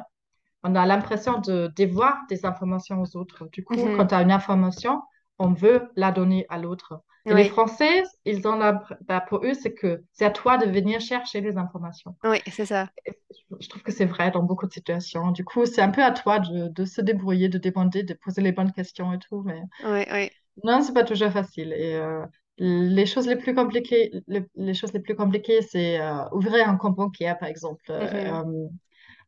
on 0.63 0.75
a 0.75 0.85
l'impression 0.85 1.39
de 1.39 1.71
devoir 1.77 2.17
des 2.29 2.45
informations 2.45 3.01
aux 3.01 3.17
autres. 3.17 3.49
Du 3.51 3.63
coup, 3.63 3.89
quand 3.91 4.05
Mhm. 4.05 4.07
tu 4.07 4.15
as 4.15 4.21
une 4.23 4.31
information, 4.31 5.01
on 5.39 5.53
veut 5.53 5.89
la 5.95 6.11
donner 6.11 6.45
à 6.49 6.57
l'autre. 6.57 7.01
Et 7.25 7.33
les 7.33 7.45
Français, 7.45 8.03
ils 8.25 8.47
ont 8.47 8.55
la... 8.55 8.83
bah, 9.01 9.21
pour 9.21 9.45
eux, 9.45 9.53
c'est 9.53 9.73
que 9.73 10.03
c'est 10.13 10.25
à 10.25 10.31
toi 10.31 10.57
de 10.57 10.65
venir 10.69 10.99
chercher 10.99 11.41
les 11.41 11.57
informations. 11.57 12.15
oui, 12.23 12.39
c'est 12.51 12.65
ça. 12.65 12.89
Et 13.05 13.13
je 13.59 13.67
trouve 13.69 13.83
que 13.83 13.91
c'est 13.91 14.05
vrai 14.05 14.31
dans 14.31 14.43
beaucoup 14.43 14.67
de 14.67 14.71
situations. 14.73 15.31
Du 15.31 15.43
coup, 15.45 15.65
c'est 15.65 15.81
un 15.81 15.89
peu 15.89 16.03
à 16.03 16.11
toi 16.11 16.39
de, 16.39 16.69
de 16.69 16.85
se 16.85 17.01
débrouiller, 17.01 17.49
de 17.49 17.57
demander, 17.57 18.03
de 18.03 18.13
poser 18.13 18.41
les 18.41 18.51
bonnes 18.51 18.71
questions 18.71 19.13
et 19.13 19.19
tout. 19.19 19.43
Mais 19.43 19.61
Oui, 19.83 20.05
oui. 20.11 20.29
non, 20.63 20.81
c'est 20.81 20.93
pas 20.93 21.03
toujours 21.03 21.31
facile. 21.31 21.73
Et 21.73 21.95
euh, 21.95 22.25
les 22.57 23.05
choses 23.05 23.27
les 23.27 23.35
plus 23.37 23.53
compliquées, 23.55 24.11
les, 24.27 24.43
les 24.55 24.73
choses 24.73 24.93
les 24.93 24.99
plus 24.99 25.15
compliquées, 25.15 25.61
c'est 25.61 25.99
euh, 26.01 26.23
ouvrir 26.31 26.67
un 26.67 26.75
compte 26.77 26.95
bancaire, 26.95 27.37
par 27.39 27.47
exemple. 27.49 27.81
Euh, 27.89 28.43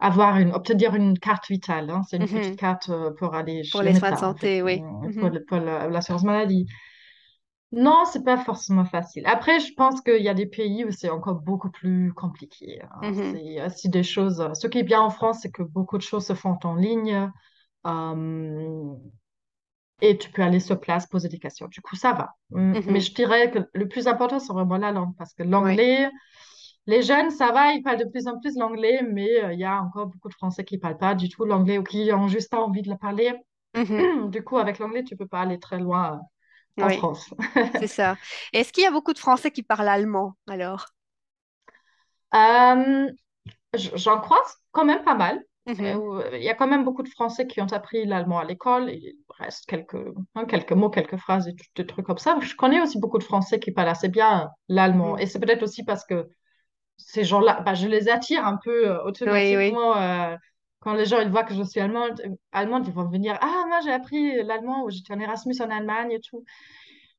avoir 0.02 0.38
une, 0.38 0.52
obtenir 0.54 0.96
une 0.96 1.18
carte 1.20 1.48
vitale. 1.50 1.90
hein. 1.92 2.02
C'est 2.10 2.18
une 2.18 2.28
petite 2.30 2.56
Mhm. 2.56 2.58
carte 2.58 2.90
euh, 2.90 3.12
pour 3.20 3.36
aller 3.36 3.64
Pour 3.72 3.82
chez 3.82 3.86
le 3.86 3.90
les 3.90 3.96
soins 3.96 4.12
de 4.12 4.18
médecin, 4.18 4.28
en 4.30 4.36
fait, 4.36 4.50
santé, 4.50 4.62
oui. 4.62 4.86
euh, 5.06 5.10
pour, 5.20 5.30
pour 5.48 5.60
l'assurance 5.60 6.24
maladie. 6.24 6.68
Non, 7.74 8.04
c'est 8.06 8.24
pas 8.26 8.38
forcément 8.38 8.84
facile. 8.86 9.26
Après, 9.26 9.60
je 9.62 9.74
pense 9.76 10.02
qu'il 10.02 10.22
y 10.22 10.28
a 10.28 10.34
des 10.34 10.46
pays 10.46 10.84
où 10.84 10.92
c'est 10.92 11.10
encore 11.10 11.40
beaucoup 11.42 11.72
plus 11.72 12.12
compliqué. 12.14 12.82
hein. 12.92 13.10
C'est 13.14 13.66
aussi 13.66 13.88
des 13.90 14.04
choses. 14.04 14.46
Ce 14.54 14.68
qui 14.68 14.80
est 14.80 14.84
bien 14.84 15.00
en 15.02 15.10
France, 15.10 15.40
c'est 15.42 15.52
que 15.52 15.64
beaucoup 15.64 15.98
de 15.98 16.04
choses 16.04 16.26
se 16.26 16.34
font 16.34 16.58
en 16.64 16.76
ligne. 16.76 17.32
euh, 17.88 18.96
et 20.02 20.18
tu 20.18 20.32
peux 20.32 20.42
aller 20.42 20.60
sur 20.60 20.80
place 20.80 21.08
poser 21.08 21.30
des 21.30 21.40
questions. 21.40 21.68
Du 21.68 21.82
coup, 21.82 21.96
ça 21.96 22.14
va. 22.14 22.36
Hum, 22.54 22.80
Mais 22.88 23.00
je 23.00 23.14
dirais 23.14 23.52
que 23.52 23.60
le 23.74 23.88
plus 23.88 24.08
important, 24.08 24.40
c'est 24.40 24.54
vraiment 24.54 24.78
la 24.78 24.92
langue. 24.92 25.16
Parce 25.18 25.34
que 25.34 25.44
Oui. 25.44 25.76
Les 26.92 27.04
jeunes, 27.04 27.32
ça 27.32 27.52
va, 27.52 27.74
ils 27.74 27.84
parlent 27.84 28.00
de 28.00 28.06
plus 28.06 28.28
en 28.28 28.40
plus 28.40 28.58
l'anglais, 28.58 29.02
mais 29.04 29.44
euh, 29.44 29.54
il 29.54 29.60
y 29.60 29.66
a 29.66 29.82
encore 29.82 30.08
beaucoup 30.08 30.30
de 30.30 30.34
Français 30.36 30.66
qui 30.66 30.76
ne 30.76 30.82
parlent 30.82 30.98
pas 30.98 31.16
du 31.16 31.30
tout 31.30 31.46
l'anglais 31.46 31.78
ou 31.80 31.84
qui 31.84 32.12
ont 32.14 32.28
juste 32.28 32.52
pas 32.52 32.60
envie 32.62 32.82
de 32.84 32.90
le 32.90 32.98
parler. 32.98 33.34
Mhm. 33.74 34.08
Du 34.32 34.44
coup, 34.44 34.58
avec 34.60 34.80
l'anglais, 34.80 35.04
tu 35.04 35.16
peux 35.18 35.28
pas 35.28 35.42
aller 35.42 35.60
très 35.60 35.80
loin 35.80 36.22
euh, 36.82 36.86
en 36.86 36.90
Oui, 36.90 36.92
France. 36.92 37.34
c'est 37.80 37.88
ça. 37.88 38.18
Est-ce 38.54 38.74
qu'il 38.74 38.84
y 38.84 38.88
a 38.88 38.92
beaucoup 38.92 39.14
de 39.14 39.20
Français 39.20 39.52
qui 39.52 39.64
parlent 39.64 39.90
allemand 39.90 40.38
alors? 40.48 40.88
Euh, 42.34 43.08
j'en 43.76 44.20
croise 44.22 44.58
quand 44.72 44.86
même 44.86 45.04
pas 45.04 45.16
mal. 45.16 45.44
Mhm. 45.66 46.02
Il 46.34 46.44
y 46.44 46.50
a 46.50 46.56
quand 46.56 46.68
même 46.68 46.86
beaucoup 46.86 47.04
de 47.04 47.10
Français 47.10 47.48
qui 47.48 47.62
ont 47.62 47.68
appris 47.74 48.06
l'allemand 48.06 48.40
à 48.40 48.46
l'école. 48.46 48.90
Il 48.92 49.16
reste 49.40 49.66
quelques, 49.68 49.98
hein, 50.36 50.46
quelques 50.46 50.72
mots, 50.74 50.90
quelques 50.90 51.18
phrases 51.18 51.48
et 51.48 51.56
tout- 51.56 51.66
des 51.76 51.86
trucs 51.88 52.06
comme 52.06 52.18
ça. 52.20 52.38
Je 52.42 52.56
connais 52.56 52.82
aussi 52.82 53.00
beaucoup 53.00 53.20
de 53.20 53.24
Français 53.24 53.60
qui 53.60 53.72
parlent 53.72 53.90
assez 53.90 54.10
bien 54.10 54.52
l'allemand. 54.70 55.18
Mhm. 55.18 55.20
Et 55.20 55.28
c'est 55.28 55.40
peut-être 55.40 55.64
aussi 55.64 55.84
parce 55.86 56.06
que 56.06 56.30
ces 57.08 57.24
gens-là, 57.24 57.62
bah, 57.62 57.74
je 57.76 57.88
les 57.88 58.10
attire 58.10 58.46
un 58.46 58.58
peu 58.64 58.90
euh, 58.90 59.04
Oui, 59.26 59.56
oui. 59.58 59.78
automatiquement. 59.78 59.98
euh, 59.98 60.36
quand 60.80 60.94
les 60.94 61.06
gens 61.06 61.20
ils 61.22 61.30
voient 61.30 61.44
que 61.44 61.54
je 61.54 61.64
suis 61.64 61.80
allemande, 61.80 62.22
allemande, 62.52 62.88
ils 62.88 62.94
vont 62.94 63.08
venir, 63.10 63.38
Ah, 63.42 63.66
moi 63.68 63.80
j'ai 63.84 63.92
appris 63.92 64.42
l'allemand 64.44 64.84
ou 64.86 64.90
j'étais 64.90 65.14
en 65.14 65.20
Erasmus 65.20 65.56
en 65.62 65.70
Allemagne 65.70 66.12
et 66.12 66.20
tout. 66.22 66.44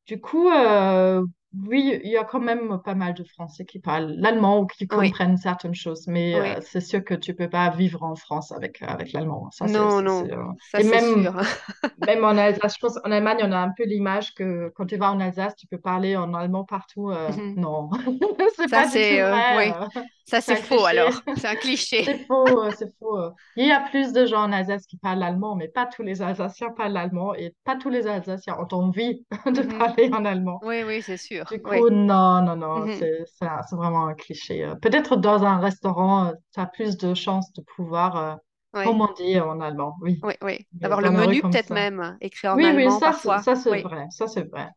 Du 0.06 0.20
coup, 0.20 0.48
euh, 0.50 1.24
oui, 1.54 2.00
il 2.04 2.10
y 2.10 2.16
a 2.16 2.24
quand 2.24 2.40
même 2.40 2.80
pas 2.82 2.94
mal 2.94 3.14
de 3.14 3.24
Français 3.24 3.64
qui 3.66 3.78
parlent 3.78 4.12
l'allemand 4.16 4.60
ou 4.60 4.66
qui 4.66 4.88
Oui, 4.90 5.12
comprennent 5.12 5.36
certaines 5.36 5.74
choses, 5.74 6.06
mais 6.06 6.38
oui. 6.38 6.56
euh, 6.56 6.60
c'est 6.62 6.80
sûr 6.80 7.04
que 7.04 7.14
tu 7.14 7.34
peux 7.34 7.48
pas 7.50 7.70
vivre 7.70 8.02
en 8.02 8.16
France 8.16 8.52
avec, 8.52 8.80
avec 8.82 9.12
l'allemand. 9.12 9.50
Ça, 9.50 9.68
c'est, 9.68 9.82
Non, 9.82 10.02
non, 10.02 10.30
euh, 10.32 10.44
ça 10.60 10.78
Et 10.78 10.82
c'est 10.82 10.98
même, 10.98 11.30
sûr. 11.32 11.32
même 11.98 12.24
en 12.24 12.36
Alsace, 12.38 12.74
je 12.76 12.80
pense 12.80 12.98
en 13.04 13.12
Allemagne, 13.12 13.38
on 13.42 13.52
a 13.52 13.58
un 13.58 13.70
peu 13.76 13.84
l'image 13.84 14.34
que 14.34 14.70
quand 14.76 14.86
tu 14.86 14.96
vas 14.96 15.12
en 15.12 15.20
Alsace, 15.20 15.56
tu 15.56 15.66
peux 15.66 15.78
parler 15.78 16.16
en 16.16 16.34
allemand 16.34 16.64
partout. 16.64 17.10
euh, 17.10 17.32
Mhm. 17.32 17.56
non, 17.56 17.90
c'est 18.56 18.70
Ça 18.70 18.84
pas 18.84 18.86
du 18.88 19.00
c'est, 19.00 19.20
tout 19.20 19.20
euh, 19.20 19.40
vrai. 19.40 19.50
oui, 19.50 19.74
euh, 19.96 20.02
ça 20.24 20.40
c'est 20.40 20.56
faux 20.56 20.84
cliché. 20.84 20.86
alors. 20.86 21.22
C'est 21.36 21.48
un 21.48 21.56
cliché. 21.56 22.04
C'est 22.04 22.26
faux, 22.26 22.62
euh, 22.62 22.70
c'est 22.76 22.92
faux. 22.98 23.16
euh. 23.18 23.30
Il 23.56 23.66
y 23.66 23.70
a 23.72 23.80
plus 23.80 24.12
de 24.12 24.26
gens 24.26 24.42
en 24.44 24.52
Alsace 24.52 24.86
qui 24.86 24.96
parlent 24.96 25.22
allemand, 25.22 25.54
mais 25.56 25.68
pas 25.68 25.86
tous 25.86 26.02
les 26.02 26.20
Alsaciens 26.22 26.70
parlent 26.70 26.96
allemand 26.96 27.34
et 27.34 27.54
pas 27.64 27.76
tous 27.76 27.90
les 27.90 28.06
Alsaciens 28.06 28.56
ont 28.58 28.74
envie 28.74 29.24
de 29.46 29.62
Mhm. 29.62 29.78
parler 29.78 30.10
en 30.12 30.24
allemand. 30.24 30.58
Oui, 30.64 30.82
oui, 30.84 31.02
c'est 31.02 31.16
sûr. 31.16 31.44
Du 31.50 31.60
Oui. 31.64 31.78
coup, 31.78 31.90
non, 31.90 32.42
non, 32.42 32.56
non, 32.56 32.86
Mhm. 32.86 32.94
c'est 32.98 33.24
vraiment 33.72 34.06
un 34.06 34.14
cliché. 34.14 34.64
euh. 34.64 34.74
Peut-être 34.76 35.16
dans 35.16 35.44
un 35.44 35.58
restaurant, 35.58 36.32
tu 36.54 36.60
as 36.60 36.66
plus 36.66 36.96
de 36.96 37.14
chances 37.14 37.52
de 37.52 37.62
pouvoir 37.76 38.16
euh, 38.16 38.34
Oui, 38.74 38.84
commander 38.84 39.38
en 39.40 39.60
allemand, 39.60 39.96
oui. 40.00 40.18
oui, 40.22 40.34
oui. 40.42 40.66
D'avoir 40.72 41.00
le 41.00 41.10
menu 41.10 41.42
peut-être 41.42 41.68
ça. 41.68 41.74
même 41.74 42.16
écrit 42.20 42.48
en 42.48 42.56
Oui, 42.56 42.64
oui, 42.74 42.84
allemand 42.86 42.98
ça, 43.00 43.12
c'est- 43.12 43.22
parfois. 43.28 43.42
ça 43.42 43.54
c'est 43.54 43.70
Oui. 43.70 43.82
vrai, 43.82 44.06
ça 44.10 44.26
c'est 44.28 44.48
vrai. 44.50 44.68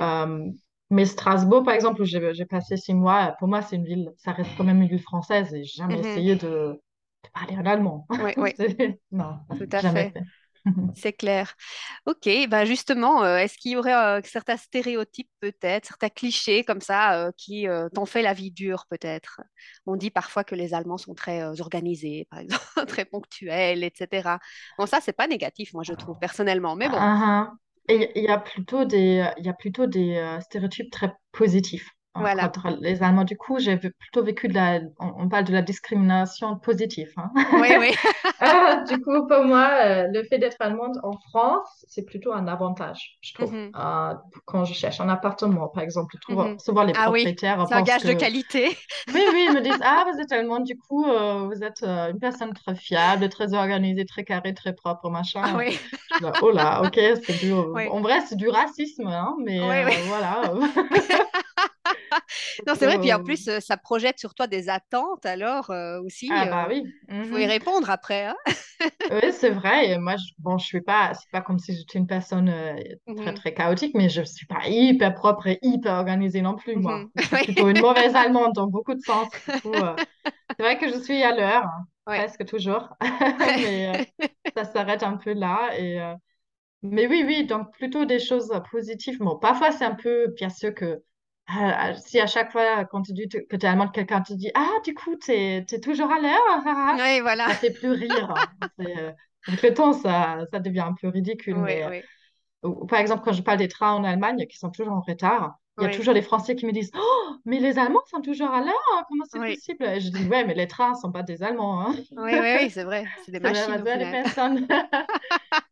Euh, 0.00 0.50
mais 0.90 1.04
Strasbourg, 1.04 1.64
par 1.64 1.74
exemple, 1.74 2.02
où 2.02 2.04
j'ai 2.04 2.44
passé 2.46 2.76
six 2.76 2.94
mois, 2.94 3.34
pour 3.38 3.48
moi, 3.48 3.62
c'est 3.62 3.76
une 3.76 3.84
ville, 3.84 4.12
ça 4.18 4.32
reste 4.32 4.54
quand 4.56 4.64
même 4.64 4.82
une 4.82 4.88
ville 4.88 5.02
française 5.02 5.52
et 5.54 5.64
j'ai 5.64 5.76
jamais 5.82 6.00
Mhm. 6.00 6.00
essayé 6.00 6.36
de, 6.36 6.46
de 6.46 6.80
parler 7.34 7.56
en 7.56 7.66
allemand. 7.66 8.06
Oui, 8.18 8.32
oui, 8.36 8.52
Non, 9.12 9.38
tout 9.58 9.68
à 9.72 9.82
fait. 9.82 10.12
fait. 10.12 10.12
C'est 10.94 11.12
clair. 11.12 11.54
Ok, 12.06 12.28
ben 12.50 12.64
justement, 12.66 13.24
euh, 13.24 13.38
est-ce 13.38 13.58
qu'il 13.58 13.72
y 13.72 13.76
aurait 13.76 13.94
euh, 13.94 14.20
certains 14.24 14.56
stéréotypes 14.58 15.30
peut-être, 15.40 15.86
certains 15.86 16.08
clichés 16.10 16.64
comme 16.64 16.80
ça 16.82 17.26
euh, 17.28 17.32
qui 17.36 17.66
t'ont 17.94 18.06
fait 18.06 18.22
la 18.22 18.34
vie 18.34 18.50
dure 18.52 18.86
peut-être? 18.90 19.40
On 19.86 19.96
dit 19.96 20.10
parfois 20.10 20.44
que 20.44 20.54
les 20.56 20.74
Allemands 20.74 20.98
sont 20.98 21.14
très 21.14 21.60
organisés, 21.60 22.26
par 22.30 22.40
exemple, 22.40 22.64
très 22.88 23.04
ponctuels, 23.06 23.84
etc. 23.84 24.40
Bon, 24.78 24.86
ça, 24.86 25.00
c'est 25.02 25.12
pas 25.14 25.28
négatif, 25.28 25.74
moi, 25.74 25.84
je 25.84 25.94
trouve, 25.94 26.16
personnellement. 26.18 26.76
Mais 26.76 26.88
bon, 26.90 27.04
Ah, 27.04 27.20
ah. 27.22 27.58
Et 27.88 28.12
il 28.16 28.24
y 28.24 28.28
a 28.28 28.38
plutôt 28.38 28.84
des, 28.84 29.28
il 29.38 29.46
y 29.46 29.48
a 29.48 29.52
plutôt 29.52 29.86
des 29.86 30.16
euh, 30.16 30.40
stéréotypes 30.40 30.90
très 30.90 31.12
positifs 31.32 31.90
voilà. 32.20 32.52
contre 32.52 32.68
les 32.80 33.02
Allemands. 33.02 33.24
Du 33.24 33.36
coup, 33.36 33.58
j'ai 33.58 33.76
plutôt 33.76 34.22
vécu 34.24 34.48
de 34.48 34.54
la, 34.54 34.80
on, 34.98 35.12
on 35.24 35.28
parle 35.28 35.44
de 35.44 35.52
la 35.52 35.62
discrimination 35.62 36.56
positive. 36.58 37.12
hein. 37.16 37.30
Oui, 37.52 37.68
oui. 37.78 37.94
Ah, 38.38 38.84
du 38.86 39.00
coup, 39.00 39.26
pour 39.26 39.44
moi, 39.44 39.70
euh, 39.84 40.06
le 40.12 40.22
fait 40.24 40.38
d'être 40.38 40.56
allemande 40.60 40.98
en 41.02 41.12
France, 41.30 41.86
c'est 41.88 42.04
plutôt 42.04 42.32
un 42.32 42.46
avantage, 42.48 43.16
je 43.22 43.32
trouve. 43.34 43.50
Mhm, 43.52 43.70
Euh, 43.76 44.14
quand 44.44 44.64
je 44.64 44.74
cherche 44.74 45.00
un 45.00 45.08
appartement, 45.08 45.68
par 45.68 45.82
exemple, 45.82 46.14
souvent, 46.26 46.48
mhm. 46.50 46.58
souvent 46.58 46.82
les 46.84 46.92
Ah 46.96 47.10
oui, 47.10 47.22
propriétaires 47.22 47.64
c'est 47.68 47.74
un 47.74 47.82
gage 47.82 48.02
de 48.04 48.12
qualité. 48.12 48.76
oui, 49.14 49.22
oui, 49.32 49.46
ils 49.48 49.54
me 49.54 49.60
disent, 49.62 49.80
ah, 49.82 50.04
vous 50.12 50.20
êtes 50.20 50.32
allemande, 50.32 50.64
du 50.64 50.76
coup, 50.76 51.06
euh, 51.06 51.46
vous 51.46 51.62
êtes 51.62 51.82
euh, 51.82 52.10
une 52.10 52.18
personne 52.18 52.52
très 52.52 52.74
fiable, 52.74 53.28
très 53.30 53.54
organisée, 53.54 54.04
très 54.04 54.24
carrée, 54.24 54.54
très 54.54 54.74
propre, 54.74 55.08
Ah 55.08 55.10
machin. 55.10 55.56
oui, 55.56 55.78
Je 56.08 56.14
suis 56.16 56.24
là, 56.24 56.36
oh 56.42 56.50
là, 56.50 56.82
ok, 56.82 56.98
c'est 57.24 57.34
du... 57.34 57.52
oui, 57.52 57.84
En 57.88 58.00
vrai, 58.00 58.20
c'est 58.26 58.36
du 58.36 58.48
racisme, 58.48 59.06
hein, 59.06 59.34
mais 59.44 59.60
oui, 59.60 59.84
oui. 59.84 59.92
voilà. 60.06 60.52
Non, 62.66 62.74
c'est 62.76 62.86
vrai, 62.86 62.98
puis 62.98 63.12
en 63.12 63.20
plus, 63.20 63.48
euh, 63.48 63.60
ça 63.60 63.76
projette 63.76 64.18
sur 64.18 64.34
toi 64.34 64.46
des 64.46 64.68
attentes, 64.68 65.26
alors 65.26 65.70
euh, 65.70 66.00
aussi, 66.02 66.30
Ah 66.30 66.46
bah 66.46 66.66
oui. 66.68 66.84
il 67.22 67.24
faut 67.26 67.38
y 67.38 67.46
mhm. 67.46 67.48
répondre 67.48 67.90
après, 67.90 68.26
hein. 68.26 68.36
Oui, 69.10 69.32
c'est 69.32 69.50
vrai. 69.50 69.90
Et 69.90 69.98
moi, 69.98 70.16
je, 70.16 70.24
bon, 70.38 70.58
je 70.58 70.66
suis 70.66 70.80
pas, 70.80 71.14
c'est 71.14 71.30
pas 71.30 71.40
comme 71.40 71.58
si 71.60 71.74
j'étais 71.76 71.98
une 71.98 72.06
personne 72.08 72.48
euh, 72.48 72.74
très, 73.14 73.32
Mhm, 73.32 73.34
très 73.34 73.54
chaotique, 73.54 73.94
mais 73.94 74.08
je 74.08 74.22
suis 74.22 74.46
pas 74.46 74.66
hyper 74.66 75.14
propre 75.14 75.46
et 75.46 75.58
hyper 75.62 75.94
organisée 75.94 76.42
non 76.42 76.56
plus, 76.56 76.76
moi. 76.76 77.04
mhm. 77.04 77.12
Je 77.14 77.22
suis 77.26 77.38
plutôt 77.38 77.68
une 77.68 77.78
mauvaise 77.78 78.16
allemande 78.16 78.52
dans 78.54 78.66
beaucoup 78.66 78.94
de 78.94 79.00
sens. 79.00 79.28
C'est 80.58 80.62
vrai 80.64 80.78
que 80.78 80.88
je 80.88 80.98
suis 81.00 81.22
à 81.22 81.34
l'heure, 81.36 81.64
hein, 81.64 81.86
ouais. 82.06 82.24
presque 82.24 82.44
toujours, 82.46 82.88
mais 83.54 84.12
ça 84.56 84.64
s'arrête 84.64 85.02
un 85.02 85.16
peu 85.16 85.32
là. 85.34 85.70
Et, 85.78 86.00
Mais 86.82 87.06
oui, 87.08 87.24
oui, 87.26 87.46
donc 87.46 87.72
plutôt 87.74 88.04
des 88.06 88.18
choses 88.20 88.50
positives. 88.70 89.18
Bon, 89.18 89.38
parfois, 89.38 89.72
c'est 89.72 89.84
un 89.84 89.94
peu, 89.94 90.28
bien 90.36 90.50
sûr 90.50 90.74
que 90.74 91.02
euh, 91.50 91.94
si 92.04 92.20
à 92.20 92.26
chaque 92.26 92.52
fois, 92.52 92.84
quand 92.86 93.02
tu 93.02 93.12
dis 93.12 93.28
que 93.28 93.38
tu 93.56 93.56
es 93.56 93.64
allemande, 93.66 93.92
quelqu'un 93.92 94.20
te 94.22 94.32
dit, 94.34 94.50
Ah, 94.54 94.68
du 94.84 94.94
coup, 94.94 95.16
tu 95.16 95.32
es, 95.32 95.64
toujours 95.82 96.10
à 96.10 96.20
l'heure, 96.20 96.40
ah, 96.50 96.62
ah, 96.66 96.96
ah 96.96 96.98
Oui, 96.98 97.20
voilà. 97.20 97.48
ça 97.48 97.56
fait 97.56 97.70
plus 97.70 97.90
rire. 97.92 98.44
euh, 98.80 99.12
avec 99.46 99.62
le 99.62 99.74
temps, 99.74 99.92
ça, 99.92 100.38
ça 100.52 100.60
devient 100.60 100.80
un 100.80 100.94
peu 100.94 101.08
ridicule. 101.08 101.60
Oui, 101.60 101.60
Mais, 101.62 101.84
euh, 101.84 101.90
oui, 101.90 102.02
ou- 102.64 102.82
ou 102.84 102.86
par 102.86 103.00
exemple, 103.00 103.22
quand 103.24 103.32
je 103.34 103.42
parle 103.42 103.58
des 103.58 103.68
trains 103.68 103.94
en 103.94 104.04
Allemagne 104.04 104.46
qui 104.48 104.58
sont 104.58 104.70
toujours 104.70 104.94
en 104.94 105.00
retard, 105.02 105.56
il 105.78 105.84
y 105.84 105.86
a 105.86 105.88
oui, 105.88 105.90
toujours 105.90 106.14
les 106.14 106.22
Français 106.22 106.56
qui 106.56 106.66
me 106.66 106.72
disent, 106.72 106.90
Oh, 106.96 107.36
mais 107.46 107.60
les 107.60 107.78
Allemands 107.78 108.04
sont 108.10 108.20
toujours 108.22 108.50
à 108.50 108.60
l'heure, 108.62 108.74
hein, 108.96 109.04
comment 109.08 109.24
c'est 109.28 109.44
possible? 109.44 109.84
Et 109.84 110.00
je 110.00 110.10
dis, 110.10 110.24
Ouais, 110.26 110.44
mais 110.46 110.54
les 110.54 110.66
trains 110.68 110.92
ne 110.92 110.96
sont 110.96 111.12
pas 111.12 111.22
des 111.24 111.42
Allemands. 111.42 111.82
hein. 111.82 111.96
oui, 112.16 112.38
oui, 112.40 112.54
oui, 112.54 112.70
c'est 112.70 112.84
vrai. 112.84 113.10
C'est 113.24 113.32
des 113.32 113.40
machines 113.40 113.86
des 113.94 114.06
personnes. 114.06 114.66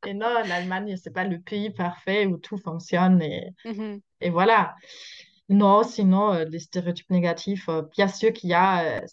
Et 0.04 0.14
non, 0.14 0.44
l'Allemagne, 0.46 0.96
c'est 0.96 1.12
pas 1.12 1.24
le 1.24 1.40
pays 1.40 1.70
parfait 1.70 2.26
où 2.26 2.36
tout 2.38 2.58
fonctionne 2.58 3.22
et, 3.22 3.50
et 4.20 4.30
voilà. 4.30 4.76
Non, 5.48 5.82
sinon, 5.82 6.32
euh, 6.32 6.44
les 6.46 6.58
stéréotypes 6.58 7.10
négatifs, 7.10 7.68
euh, 7.68 7.82
bien 7.96 8.08
sûr 8.08 8.32
qu'il 8.32 8.50
y 8.50 8.54
a. 8.54 8.98
euh, 9.02 9.06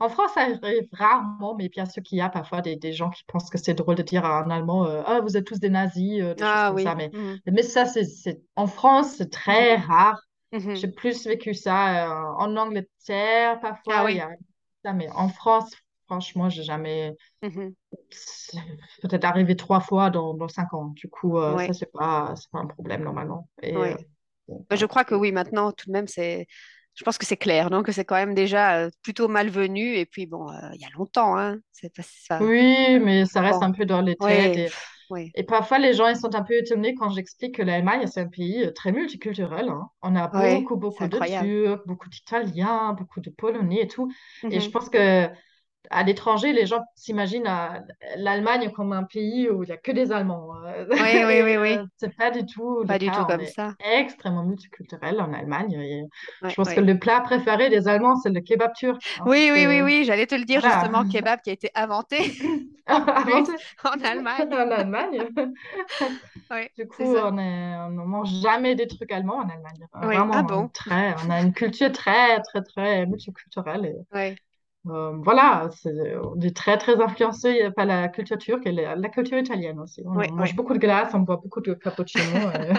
en 0.00 0.08
France, 0.08 0.32
ça 0.34 0.42
arrive 0.42 0.88
rarement, 0.92 1.54
mais 1.56 1.68
bien 1.68 1.84
sûr 1.86 2.02
qu'il 2.02 2.16
y 2.18 2.20
a 2.22 2.30
parfois 2.30 2.62
des, 2.62 2.76
des 2.76 2.92
gens 2.94 3.10
qui 3.10 3.24
pensent 3.26 3.50
que 3.50 3.58
c'est 3.58 3.74
drôle 3.74 3.94
de 3.96 4.02
dire 4.02 4.24
à 4.24 4.42
un 4.42 4.50
Allemand 4.50 4.86
euh, 4.86 5.02
Ah, 5.06 5.20
vous 5.20 5.36
êtes 5.36 5.46
tous 5.46 5.60
des 5.60 5.68
nazis, 5.70 6.22
euh, 6.22 6.34
des 6.34 6.46
choses 6.46 6.62
Ah 6.62 6.66
comme 6.66 6.78
ça. 6.78 6.94
oui. 6.94 6.96
Mais, 6.96 7.12
mhm, 7.12 7.40
mais 7.46 7.62
ça, 7.62 7.84
c'est, 7.86 8.04
c'est... 8.04 8.40
en 8.56 8.66
France, 8.66 9.16
c'est 9.18 9.30
très 9.30 9.76
mhm, 9.76 9.76
rare. 9.76 10.18
mhm. 10.52 10.74
J'ai 10.74 10.88
plus 10.88 11.26
vécu 11.26 11.54
ça 11.54 12.08
euh, 12.10 12.34
en 12.38 12.56
Angleterre, 12.56 13.60
Ah 13.88 14.04
parfois, 14.04 14.06
il 14.08 14.16
y 14.16 14.20
oui. 14.20 14.22
a 14.22 14.30
ça, 14.84 14.92
mais 14.94 15.08
en 15.10 15.28
France, 15.28 15.70
franchement, 16.06 16.48
j'ai 16.50 16.62
jamais. 16.64 17.14
mhm, 17.42 17.74
C'est 18.10 18.58
peut-être 19.02 19.24
arrivé 19.24 19.56
trois 19.56 19.80
fois 19.80 20.10
dans, 20.10 20.34
dans 20.34 20.48
cinq 20.48 20.72
ans. 20.74 20.86
Du 20.88 21.08
coup, 21.08 21.38
euh, 21.38 21.58
ça, 21.58 21.72
Oui, 21.72 21.72
c'est 21.72 21.90
pas, 21.92 22.34
c'est 22.36 22.50
pas 22.50 22.58
un 22.60 22.66
problème 22.66 23.02
normalement. 23.04 23.48
Et, 23.62 23.92
euh. 23.92 23.96
Bon, 24.48 24.66
Je 24.70 24.86
crois 24.86 25.04
que 25.04 25.14
oui, 25.14 25.32
maintenant, 25.32 25.72
tout 25.72 25.86
de 25.86 25.92
même, 25.92 26.08
c'est. 26.08 26.46
Je 26.94 27.04
pense 27.04 27.18
que 27.18 27.26
c'est 27.26 27.36
clair, 27.36 27.70
non? 27.70 27.82
Que 27.82 27.92
c'est 27.92 28.04
quand 28.04 28.14
même 28.16 28.34
déjà 28.34 28.78
euh, 28.86 28.90
plutôt 29.02 29.28
malvenu. 29.28 29.96
Et 29.96 30.06
puis, 30.06 30.26
bon, 30.26 30.50
euh, 30.50 30.70
il 30.74 30.80
y 30.80 30.84
a 30.84 30.88
longtemps, 30.96 31.36
hein. 31.38 31.58
C'est 31.72 31.94
pas 31.94 32.02
ça. 32.04 32.40
Oui, 32.40 32.98
mais 33.00 33.24
ça 33.26 33.40
reste 33.40 33.62
Bon. 33.62 33.62
un 33.62 33.72
peu 33.72 33.86
dans 33.86 34.02
les 34.02 34.16
têtes. 34.16 34.56
Oui, 34.56 34.58
Et, 34.58 34.64
pff, 34.70 34.86
oui. 35.10 35.34
et 35.34 35.42
parfois, 35.44 35.78
les 35.78 35.94
gens 35.94 36.08
ils 36.08 36.16
sont 36.16 36.34
un 36.34 36.42
peu 36.42 36.54
étonnés 36.58 36.94
quand 36.94 37.10
j'explique 37.10 37.56
que 37.56 37.62
l'Allemagne, 37.62 38.06
c'est 38.06 38.20
un 38.20 38.28
pays 38.28 38.64
euh, 38.64 38.72
très 38.72 38.92
multiculturel. 38.92 39.68
hein. 39.70 39.88
On 40.02 40.14
a 40.16 40.28
Oui, 40.32 40.38
beaucoup, 40.38 40.76
beaucoup 40.76 41.08
de. 41.08 41.18
Turcs, 41.20 41.82
beaucoup 41.86 42.08
d'Italiens, 42.10 42.92
beaucoup 42.92 43.20
de 43.20 43.30
Polonais 43.30 43.82
et 43.82 43.88
tout. 43.88 44.10
Et 44.50 44.60
je 44.60 44.68
Mhm. 44.68 44.70
pense 44.70 44.90
que 44.90 45.28
à 45.90 46.02
l'étranger, 46.02 46.52
les 46.52 46.66
gens 46.66 46.82
s'imaginent 46.94 47.46
euh, 47.46 47.78
l'Allemagne 48.16 48.70
comme 48.72 48.92
un 48.92 49.04
pays 49.04 49.48
où 49.50 49.62
il 49.62 49.66
n'y 49.66 49.72
a 49.72 49.76
que 49.76 49.92
des 49.92 50.12
Allemands. 50.12 50.48
euh. 50.64 50.86
Oui, 50.90 51.24
oui, 51.26 51.42
Et 51.42 51.42
oui, 51.44 51.56
euh, 51.56 51.60
oui. 51.60 51.78
c'est 51.96 52.14
pas 52.16 52.30
du 52.30 52.44
tout 52.46 52.84
Pas 52.86 52.98
du 52.98 53.10
tout 53.10 53.24
cas. 53.24 53.36
Comme 53.36 53.46
ça. 53.46 53.74
extrêmement 53.80 54.44
multiculturel 54.44 55.20
en 55.20 55.32
Allemagne. 55.32 55.72
Et 55.72 56.02
Oui, 56.42 56.50
je 56.50 56.54
pense 56.54 56.72
que 56.72 56.80
oui. 56.80 56.86
le 56.86 56.98
plat 56.98 57.20
préféré 57.20 57.70
des 57.70 57.88
Allemands, 57.88 58.16
c'est 58.16 58.30
le 58.30 58.40
kebab 58.40 58.72
turc. 58.74 59.00
hein. 59.18 59.24
Oui, 59.26 59.50
oui, 59.52 59.66
oui, 59.66 59.82
oui. 59.82 60.04
J'allais 60.04 60.26
te 60.26 60.34
le 60.34 60.44
dire 60.44 60.60
voilà, 60.60 60.80
justement, 60.80 61.04
kebab 61.04 61.40
qui 61.42 61.50
a 61.50 61.52
été 61.52 61.70
inventé 61.74 62.18
en 62.88 63.00
plus 63.02 63.14
inventé 63.24 63.52
en 63.84 64.00
Allemagne. 64.04 64.48
en 64.52 64.70
Allemagne? 64.70 65.28
Oui, 66.50 66.68
Du 66.76 66.86
coup, 66.86 67.02
on 67.16 67.38
est, 67.38 67.76
on 67.76 67.90
ne 67.90 68.04
mange 68.04 68.30
jamais 68.42 68.74
des 68.74 68.86
trucs 68.86 69.10
allemands 69.12 69.38
en 69.38 69.48
Allemagne. 69.48 69.86
Oui. 70.02 70.26
Ah 70.32 70.42
Vraiment, 70.42 70.46
on 70.50 70.62
bon? 70.62 70.64
est 70.64 70.72
très, 70.74 71.14
on 71.24 71.30
a 71.30 71.40
une 71.40 71.52
culture 71.54 71.90
très, 71.92 72.40
très, 72.42 72.62
très 72.62 73.06
multiculturelle. 73.06 74.04
Oui, 74.12 74.36
Euh, 74.88 75.12
voilà, 75.22 75.68
c'est- 75.72 75.90
est 76.42 76.56
très 76.56 76.78
très 76.78 77.00
influencé 77.00 77.70
par 77.74 77.86
la 77.86 78.08
culture 78.08 78.38
turque 78.38 78.66
et 78.66 78.72
la, 78.72 78.94
la 78.94 79.08
culture 79.08 79.38
italienne 79.38 79.80
aussi. 79.80 80.02
On, 80.06 80.10
oui, 80.14 80.26
mange 80.36 80.54
beaucoup 80.54 80.74
de 80.74 80.78
glace, 80.78 81.10
on 81.14 81.20
boit 81.20 81.36
beaucoup 81.38 81.60
de 81.60 81.74
cappuccino. 81.74 82.46
euh, 82.48 82.74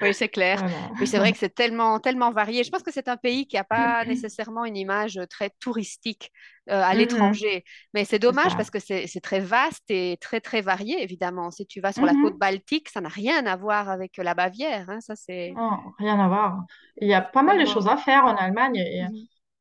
Oui, 0.00 0.14
c'est 0.14 0.28
clair. 0.28 0.62
voilà. 0.62 0.90
Oui, 1.00 1.06
c'est 1.06 1.18
vrai 1.18 1.32
que 1.32 1.38
c'est 1.38 1.54
tellement, 1.54 1.98
tellement 2.00 2.30
varié. 2.32 2.64
Je 2.64 2.70
pense 2.70 2.82
que 2.82 2.92
c'est 2.92 3.08
un 3.08 3.16
pays 3.16 3.46
qui 3.46 3.56
n'a 3.56 3.64
pas 3.64 4.04
nécessairement 4.04 4.64
une 4.64 4.76
image 4.76 5.20
très 5.30 5.50
touristique 5.60 6.30
euh, 6.70 6.80
à 6.82 6.94
Mhm, 6.94 6.94
l'étranger. 6.94 7.64
Mais 7.94 8.04
c'est 8.04 8.18
dommage 8.18 8.56
parce 8.56 8.70
que 8.70 8.78
c'est 8.78 9.06
très 9.22 9.40
vaste 9.40 9.84
et 9.90 10.16
très, 10.20 10.40
très 10.40 10.60
varié, 10.60 11.02
évidemment. 11.02 11.50
Si 11.50 11.66
tu 11.66 11.80
vas 11.80 11.92
sur 11.92 12.06
la 12.06 12.14
côte. 12.14 12.36
Baltique, 12.38 12.88
ça 12.88 13.00
n'a 13.00 13.08
rien 13.08 13.46
à 13.46 13.56
voir 13.56 13.88
avec 13.88 14.16
la 14.18 14.34
Bavière. 14.34 14.88
hein. 14.90 15.00
Ça, 15.00 15.16
c'est 15.16 15.60
rien 15.98 16.18
à 16.20 16.28
voir. 16.28 16.64
Il 17.00 17.08
y 17.08 17.14
a 17.14 17.20
pas 17.22 17.42
mal 17.42 17.58
de 17.60 17.64
choses 17.66 17.88
à 17.88 17.96
faire 17.96 18.24
en 18.24 18.36
Allemagne. 18.36 18.76
Et. 18.76 19.02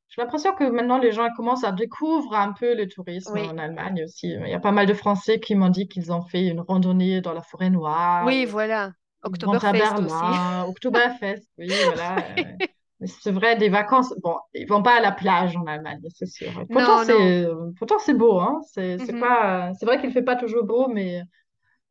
J'ai 0.10 0.22
l'impression 0.22 0.54
que 0.56 0.64
maintenant 0.66 0.98
les 0.98 1.12
gens 1.12 1.28
commencent 1.36 1.64
à 1.64 1.72
découvrir 1.72 2.40
un 2.40 2.54
peu 2.54 2.76
le 2.76 2.88
tourisme 2.88 3.38
Oui, 3.38 3.42
en 3.42 3.58
Allemagne 3.58 4.04
aussi. 4.06 4.30
Il 4.30 4.48
y 4.50 4.54
a 4.54 4.60
pas 4.60 4.72
mal 4.72 4.88
de 4.88 4.94
Français 4.94 5.40
qui 5.40 5.56
m'ont 5.56 5.70
dit 5.70 5.88
qu'ils 5.88 6.12
ont 6.12 6.22
fait 6.24 6.48
une 6.48 6.62
randonnée 6.62 7.22
dans 7.22 7.34
la 7.34 7.42
forêt 7.42 7.70
noire, 7.70 8.34
oui, 8.34 8.46
ou 8.46 8.46
voilà. 8.46 8.94
ils 9.30 9.42
vont 9.42 9.60
à 9.64 9.74
Oktoberfest 9.74 10.00
aussi. 10.00 10.42
Berlin, 10.42 10.66
Oktoberfest, 10.68 11.48
oui, 11.58 11.82
voilà. 11.84 12.26
euh, 12.38 12.54
mais 13.00 13.08
c'est 13.08 13.32
vrai, 13.32 13.58
des 13.58 13.70
vacances, 13.70 14.14
bon, 14.24 14.38
ils 14.54 14.68
vont 14.68 14.84
pas 14.84 14.98
à 14.98 15.02
la 15.02 15.12
plage 15.12 15.56
en 15.58 15.66
Allemagne, 15.68 16.02
c'est 16.16 16.26
sûr. 16.28 16.66
Pourtant, 16.72 16.98
Non, 16.98 17.06
non. 17.06 17.38
c'est 17.38 17.48
pourtant 17.78 18.00
c'est 18.00 18.16
beau, 18.16 18.40
hein. 18.40 18.62
C'est 18.74 19.00
c'est 19.00 19.14
Mhm. 19.14 19.18
pas, 19.18 19.74
c'est 19.80 19.86
vrai 19.86 20.00
qu'il 20.02 20.12
fait 20.12 20.24
pas 20.24 20.36
toujours 20.36 20.66
beau, 20.66 20.88
mais 20.90 21.22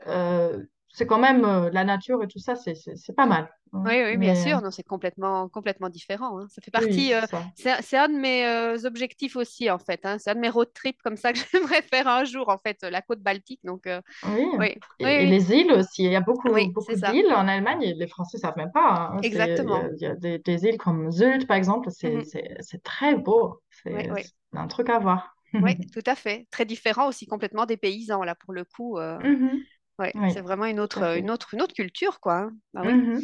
euh, 0.07 0.65
c'est 0.97 1.07
quand 1.07 1.19
même 1.19 1.45
euh, 1.45 1.71
la 1.73 1.85
nature 1.85 2.23
et 2.23 2.29
tout 2.29 2.39
ça, 2.39 2.57
c'est 2.57 3.17
pas 3.17 3.27
mal. 3.27 3.51
hein. 3.73 3.85
Oui, 3.85 4.03
oui, 4.03 4.17
bien 4.17 4.35
sûr, 4.35 4.61
non, 4.63 4.73
c'est 4.73 4.83
complètement, 4.83 5.49
complètement 5.49 5.89
différent. 5.89 6.41
hein. 6.41 6.49
Ça 6.51 6.61
fait 6.61 6.73
oui, 6.73 6.73
partie, 6.73 7.13
c'est 7.15 7.15
euh, 7.15 7.27
c'est, 7.55 7.97
un 7.97 8.09
de 8.09 8.15
mes 8.19 8.45
euh, 8.45 8.77
objectifs 8.85 9.37
aussi, 9.37 9.71
en 9.71 9.79
fait. 9.79 10.05
hein. 10.05 10.19
C'est 10.19 10.31
un 10.31 10.35
de 10.35 10.41
mes 10.41 10.49
road 10.49 10.73
trips 10.75 11.01
comme 11.03 11.17
ça 11.17 11.33
que 11.33 11.39
j'aimerais 11.53 11.83
faire 11.83 12.09
un 12.09 12.25
jour, 12.25 12.49
en 12.49 12.59
fait, 12.59 12.83
la 12.83 13.01
côte 13.01 13.21
Baltique. 13.21 13.61
Donc, 13.63 13.87
euh, 13.87 14.01
Oui, 14.23 14.45
oui, 14.59 14.75
oui, 15.03 15.11
et, 15.19 15.27
oui, 15.27 15.27
les 15.27 15.53
îles 15.53 15.73
aussi. 15.73 16.05
Il 16.05 16.11
y 16.13 16.17
a 16.17 16.21
beaucoup, 16.21 16.51
oui, 16.51 16.73
beaucoup 16.73 16.97
d'îles 16.97 17.33
en 17.33 17.47
Allemagne 17.47 17.83
et 17.83 17.95
les 17.95 18.09
Français 18.09 18.39
ne 18.39 18.41
savent 18.41 18.57
même 18.57 18.73
pas. 18.73 19.17
C'est, 19.23 19.39
il 19.63 19.69
y 19.69 19.75
a, 19.75 19.87
Exactement. 19.87 19.93
il 19.95 20.01
y 20.03 20.07
a 20.07 20.15
des, 20.17 20.39
des 20.41 20.65
îles 20.65 20.79
comme 20.79 21.11
Sylt, 21.13 21.47
par 21.47 21.57
exemple. 21.57 21.91
C'est, 21.93 22.25
c'est, 22.25 22.57
c'est 22.61 22.83
très 22.83 23.15
beau. 23.17 23.61
Oui, 23.91 24.03
C'est 24.11 24.11
oui, 24.11 24.23
un 24.55 24.67
truc 24.67 24.89
à 24.91 24.99
voir. 24.99 25.37
oui, 25.61 25.75
tout 25.93 26.03
à 26.07 26.15
fait. 26.15 26.47
Très 26.51 26.65
différent 26.67 27.09
aussi 27.09 27.27
complètement 27.27 27.67
des 27.67 27.77
paysans, 27.77 28.23
là, 28.25 28.35
pour 28.35 28.53
le 28.53 28.65
coup. 28.65 28.99
euh, 28.99 29.21
Mhm. 29.21 29.67
Ouais, 29.99 30.13
Oui, 30.15 30.31
c'est 30.33 30.41
vraiment 30.41 30.65
une 30.67 30.81
autre, 30.81 31.03
à 31.03 31.17
une 31.17 31.31
autre, 31.31 31.55
une 31.55 31.63
autre 31.63 31.75
culture, 31.75 32.21
quoi. 32.21 32.35
hein. 32.37 32.51
Bah 32.75 32.83
oui. 32.85 32.93
Mhm. 32.95 33.23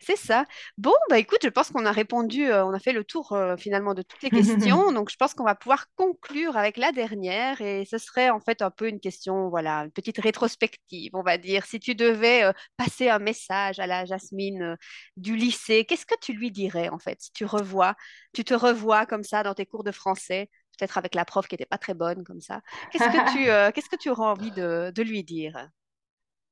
C'est 0.00 0.16
ça. 0.16 0.44
Bon, 0.76 0.92
bah 1.08 1.18
écoute, 1.18 1.40
je 1.42 1.48
pense 1.48 1.70
qu'on 1.70 1.86
a 1.86 1.92
répondu, 1.92 2.50
euh, 2.50 2.64
on 2.66 2.72
a 2.74 2.78
fait 2.78 2.92
le 2.92 3.04
tour 3.04 3.32
euh, 3.32 3.56
finalement 3.56 3.94
de 3.94 4.02
toutes 4.02 4.22
les 4.22 4.30
questions. 4.30 4.92
Donc, 4.92 5.10
je 5.10 5.16
pense 5.16 5.34
qu'on 5.34 5.44
va 5.44 5.54
pouvoir 5.54 5.86
conclure 5.96 6.56
avec 6.56 6.76
la 6.76 6.92
dernière. 6.92 7.60
Et 7.60 7.84
ce 7.84 7.98
serait 7.98 8.28
en 8.30 8.40
fait 8.40 8.60
un 8.62 8.70
peu 8.70 8.88
une 8.88 9.00
question, 9.00 9.48
voilà, 9.48 9.84
une 9.84 9.92
petite 9.92 10.18
rétrospective, 10.18 11.10
on 11.14 11.22
va 11.22 11.38
dire. 11.38 11.64
Si 11.66 11.80
tu 11.80 11.94
devais 11.94 12.44
euh, 12.44 12.52
passer 12.76 13.08
un 13.08 13.18
message 13.18 13.78
à 13.78 13.86
la 13.86 14.04
Jasmine 14.04 14.62
euh, 14.62 14.76
du 15.16 15.36
lycée, 15.36 15.84
qu'est-ce 15.84 16.06
que 16.06 16.14
tu 16.20 16.32
lui 16.32 16.50
dirais 16.50 16.88
en 16.90 16.98
fait? 16.98 17.20
Si 17.20 17.32
tu 17.32 17.44
revois, 17.44 17.94
tu 18.34 18.44
te 18.44 18.54
revois 18.54 19.06
comme 19.06 19.22
ça 19.24 19.42
dans 19.42 19.54
tes 19.54 19.64
cours 19.66 19.84
de 19.84 19.92
français, 19.92 20.50
peut-être 20.78 20.98
avec 20.98 21.14
la 21.14 21.24
prof 21.24 21.46
qui 21.46 21.54
n'était 21.54 21.66
pas 21.66 21.78
très 21.78 21.94
bonne 21.94 22.24
comme 22.24 22.40
ça. 22.40 22.60
Qu'est-ce 22.90 23.04
que 23.04 23.32
tu, 23.32 23.48
euh, 23.50 23.70
qu'est-ce 23.72 23.88
que 23.88 23.96
tu 23.96 24.10
auras 24.10 24.26
envie 24.30 24.50
de, 24.50 24.90
de 24.94 25.02
lui 25.02 25.22
dire? 25.24 25.68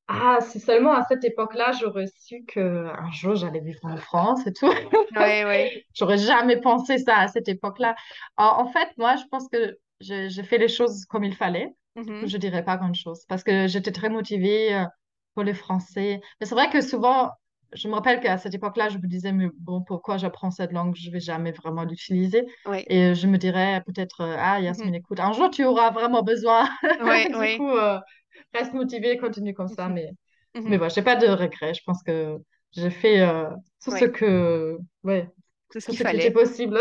Ah, 0.09 0.39
si 0.43 0.61
seulement 0.61 0.93
à 0.93 1.05
cette 1.05 1.25
époque-là, 1.25 1.73
j'aurais 1.81 2.07
su 2.19 2.45
qu'un 2.45 3.11
jour 3.13 3.35
j'allais 3.35 3.61
vivre 3.61 3.81
en 3.85 3.97
France 3.97 4.47
et 4.47 4.53
tout. 4.53 4.71
Oui, 5.17 5.45
oui. 5.47 5.85
J'aurais 5.95 6.19
jamais 6.19 6.61
pensé 6.61 6.99
ça 6.99 7.17
à 7.19 7.29
cette 7.29 7.49
époque-là. 7.49 7.95
En, 8.37 8.67
fait, 8.69 8.89
moi, 8.99 9.17
je 9.17 9.23
pense 9.31 9.49
que 9.49 9.79
j'ai 10.01 10.43
fait 10.43 10.59
les 10.59 10.69
choses 10.69 11.05
comme 11.07 11.25
il 11.25 11.35
fallait. 11.35 11.69
Coup, 11.97 12.03
Mhm. 12.11 12.27
je 12.27 12.37
dirais 12.39 12.65
pas 12.65 12.77
grand-chose 12.79 13.25
parce 13.29 13.43
que 13.45 13.67
j'étais 13.69 13.93
très 13.93 14.09
motivée 14.11 14.75
euh, 14.75 14.85
pour 15.35 15.45
le 15.45 15.53
français. 15.55 16.21
Mais 16.41 16.47
c'est 16.47 16.55
vrai 16.55 16.71
que 16.71 16.81
souvent, 16.81 17.31
je 17.75 17.89
me 17.89 17.95
rappelle 17.95 18.21
qu'à 18.21 18.39
cette 18.39 18.55
époque-là, 18.55 18.89
je 18.89 18.99
me 18.99 19.07
disais, 19.07 19.33
mais 19.33 19.49
bon, 19.59 19.83
pourquoi 19.83 20.17
j'apprends 20.19 20.51
cette 20.51 20.73
langue? 20.73 20.95
Je 20.97 21.11
vais 21.11 21.21
jamais 21.21 21.53
vraiment 21.53 21.85
l'utiliser. 21.85 22.45
Oui. 22.67 22.83
Et 22.89 23.15
je 23.15 23.27
me 23.27 23.39
dirais 23.39 23.83
peut-être, 23.87 24.21
euh, 24.23 24.37
ah. 24.39 24.61
Yasmine, 24.61 24.95
écoute, 24.95 25.21
un 25.21 25.33
jour, 25.33 25.51
tu 25.51 25.65
auras 25.65 25.91
vraiment 25.91 26.23
besoin. 26.23 26.69
Oui, 27.01 27.29
Du 27.33 27.37
oui. 27.39 27.57
coup, 27.59 27.71
euh, 27.71 27.99
reste 28.55 28.75
motivée, 28.75 29.19
continue 29.19 29.55
comme 29.55 29.69
ça. 29.69 29.89
Mhm. 29.89 29.95
Mais, 29.95 30.11
mais 30.67 30.77
Mhm. 30.77 30.79
voilà, 30.79 30.93
j'ai 30.95 31.03
pas 31.03 31.17
de 31.17 31.27
regrets. 31.29 31.75
Je 31.75 31.83
pense 31.85 32.03
que 32.03 32.39
j'ai 32.73 32.91
fait 32.91 33.21
euh, 33.23 33.51
tout 33.83 33.91
ce 33.93 34.05
que, 34.07 34.79
ouais, 35.05 35.31
tout 35.71 35.81
ce 35.81 35.91
tout 35.91 35.93
ce 35.99 36.05
qui 36.05 36.17
était 36.17 36.31
fallait. 36.31 36.33
possible, 36.33 36.79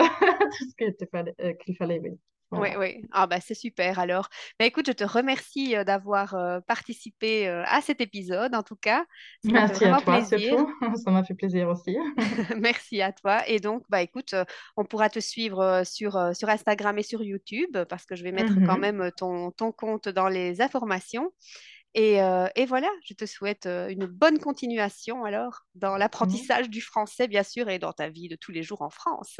tout 0.57 0.69
ce 0.69 0.76
qu'il 0.76 1.07
fallait- 1.11 1.36
euh, 1.41 1.53
qu'il 1.53 1.76
fallait, 1.78 1.99
oui. 1.99 2.11
Oui, 2.54 2.72
Voilà. 2.72 2.80
oui. 2.80 3.02
Ah 3.12 3.28
bah 3.28 3.39
c'est 3.41 3.54
super 3.56 3.97
alors. 3.99 4.28
Bah, 4.60 4.66
écoute, 4.66 4.88
je 4.88 4.91
te 4.91 5.04
remercie 5.06 5.76
euh, 5.76 5.84
d'avoir 5.86 6.36
euh, 6.36 6.60
participé 6.62 7.47
euh, 7.47 7.64
à 7.66 7.82
cet 7.82 8.02
épisode 8.02 8.54
en 8.56 8.64
tout 8.64 8.76
cas. 8.76 9.06
Ça 9.39 9.56
m'a 9.56 9.68
fait 9.70 9.78
Merci 9.78 9.86
à 9.86 9.95
toi, 9.95 10.20
plaisir. 10.20 10.56
Ça 11.04 11.12
m'a 11.12 11.24
fait 11.24 11.34
plaisir 11.36 11.70
aussi. 11.70 11.97
Merci 12.60 13.02
à 13.02 13.12
toi. 13.14 13.47
Et 13.47 13.60
donc, 13.60 13.84
bah 13.89 14.02
écoute, 14.02 14.36
on 14.78 14.86
pourra 14.86 15.10
te 15.10 15.20
suivre 15.20 15.84
sur, 15.86 16.20
sur 16.36 16.49
Instagram 16.49 16.97
et 16.99 17.04
sur 17.04 17.24
YouTube 17.24 17.78
parce 17.89 18.06
que 18.06 18.16
je 18.16 18.24
vais 18.24 18.32
mettre 18.32 18.60
quand 18.62 18.78
Mhm. 18.78 18.82
même 18.82 19.12
ton, 19.18 19.52
ton 19.52 19.72
compte 19.72 20.10
dans 20.10 20.28
les 20.30 20.62
informations. 20.62 21.32
Et, 21.94 22.22
euh, 22.22 22.48
et 22.56 22.66
voilà, 22.66 22.89
je 23.06 23.14
te 23.14 23.26
souhaite 23.26 23.66
euh, 23.66 23.89
une 23.89 24.06
bonne 24.06 24.39
continuation 24.39 25.26
alors 25.26 25.66
dans 25.76 25.92
Mhm. 25.94 26.00
l'apprentissage 26.00 26.70
du 26.70 26.82
français, 26.82 27.28
bien 27.28 27.44
sûr, 27.44 27.70
et 27.70 27.80
dans 27.80 27.92
ta 27.94 28.10
vie 28.10 28.30
de 28.30 28.36
tous 28.36 28.52
les 28.52 28.64
jours 28.64 28.82
en 28.82 28.89
France. 28.89 29.39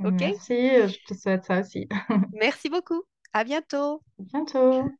OK? 0.00 0.10
Merci, 0.10 0.68
je 0.88 0.98
te 1.06 1.14
souhaite 1.14 1.44
ça 1.44 1.60
aussi. 1.60 1.88
Merci 2.32 2.68
beaucoup. 2.70 3.02
À 3.32 3.44
bientôt. 3.44 4.02
À 4.18 4.22
bientôt. 4.22 4.90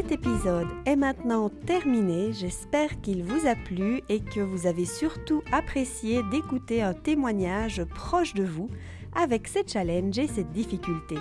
Cet 0.00 0.12
épisode 0.12 0.68
est 0.86 0.96
maintenant 0.96 1.50
terminé. 1.50 2.32
J'espère 2.32 3.02
qu'il 3.02 3.22
vous 3.22 3.46
a 3.46 3.54
plu 3.54 4.00
et 4.08 4.20
que 4.20 4.40
vous 4.40 4.66
avez 4.66 4.86
surtout 4.86 5.42
apprécié 5.52 6.22
d'écouter 6.30 6.80
un 6.80 6.94
témoignage 6.94 7.84
proche 7.84 8.32
de 8.32 8.42
vous 8.42 8.70
avec 9.14 9.46
ces 9.46 9.62
challenges 9.66 10.18
et 10.18 10.26
cette 10.26 10.52
difficulté. 10.52 11.16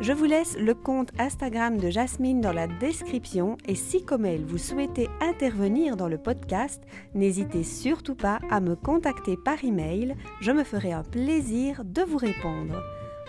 Je 0.00 0.12
vous 0.12 0.26
laisse 0.26 0.58
le 0.58 0.74
compte 0.74 1.10
Instagram 1.18 1.78
de 1.78 1.88
Jasmine 1.88 2.42
dans 2.42 2.52
la 2.52 2.66
description 2.66 3.56
et 3.66 3.74
si 3.74 4.04
comme 4.04 4.26
elle 4.26 4.44
vous 4.44 4.58
souhaitez 4.58 5.08
intervenir 5.22 5.96
dans 5.96 6.08
le 6.08 6.18
podcast, 6.18 6.82
n'hésitez 7.14 7.62
surtout 7.62 8.14
pas 8.14 8.40
à 8.50 8.60
me 8.60 8.76
contacter 8.76 9.38
par 9.42 9.64
email, 9.64 10.16
je 10.42 10.52
me 10.52 10.64
ferai 10.64 10.92
un 10.92 11.02
plaisir 11.02 11.82
de 11.82 12.02
vous 12.02 12.18
répondre. 12.18 12.82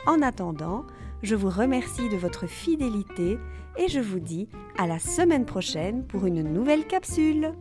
En 0.06 0.22
attendant, 0.22 0.86
je 1.24 1.36
vous 1.36 1.50
remercie 1.50 2.10
de 2.10 2.18
votre 2.18 2.48
fidélité 2.48 3.40
et 3.78 3.88
je 3.88 4.00
vous 4.00 4.20
dis 4.20 4.50
à 4.78 4.88
la 4.88 5.00
semaine 5.00 5.46
prochaine 5.46 6.06
pour 6.06 6.26
une 6.26 6.42
nouvelle 6.42 6.86
capsule. 6.86 7.54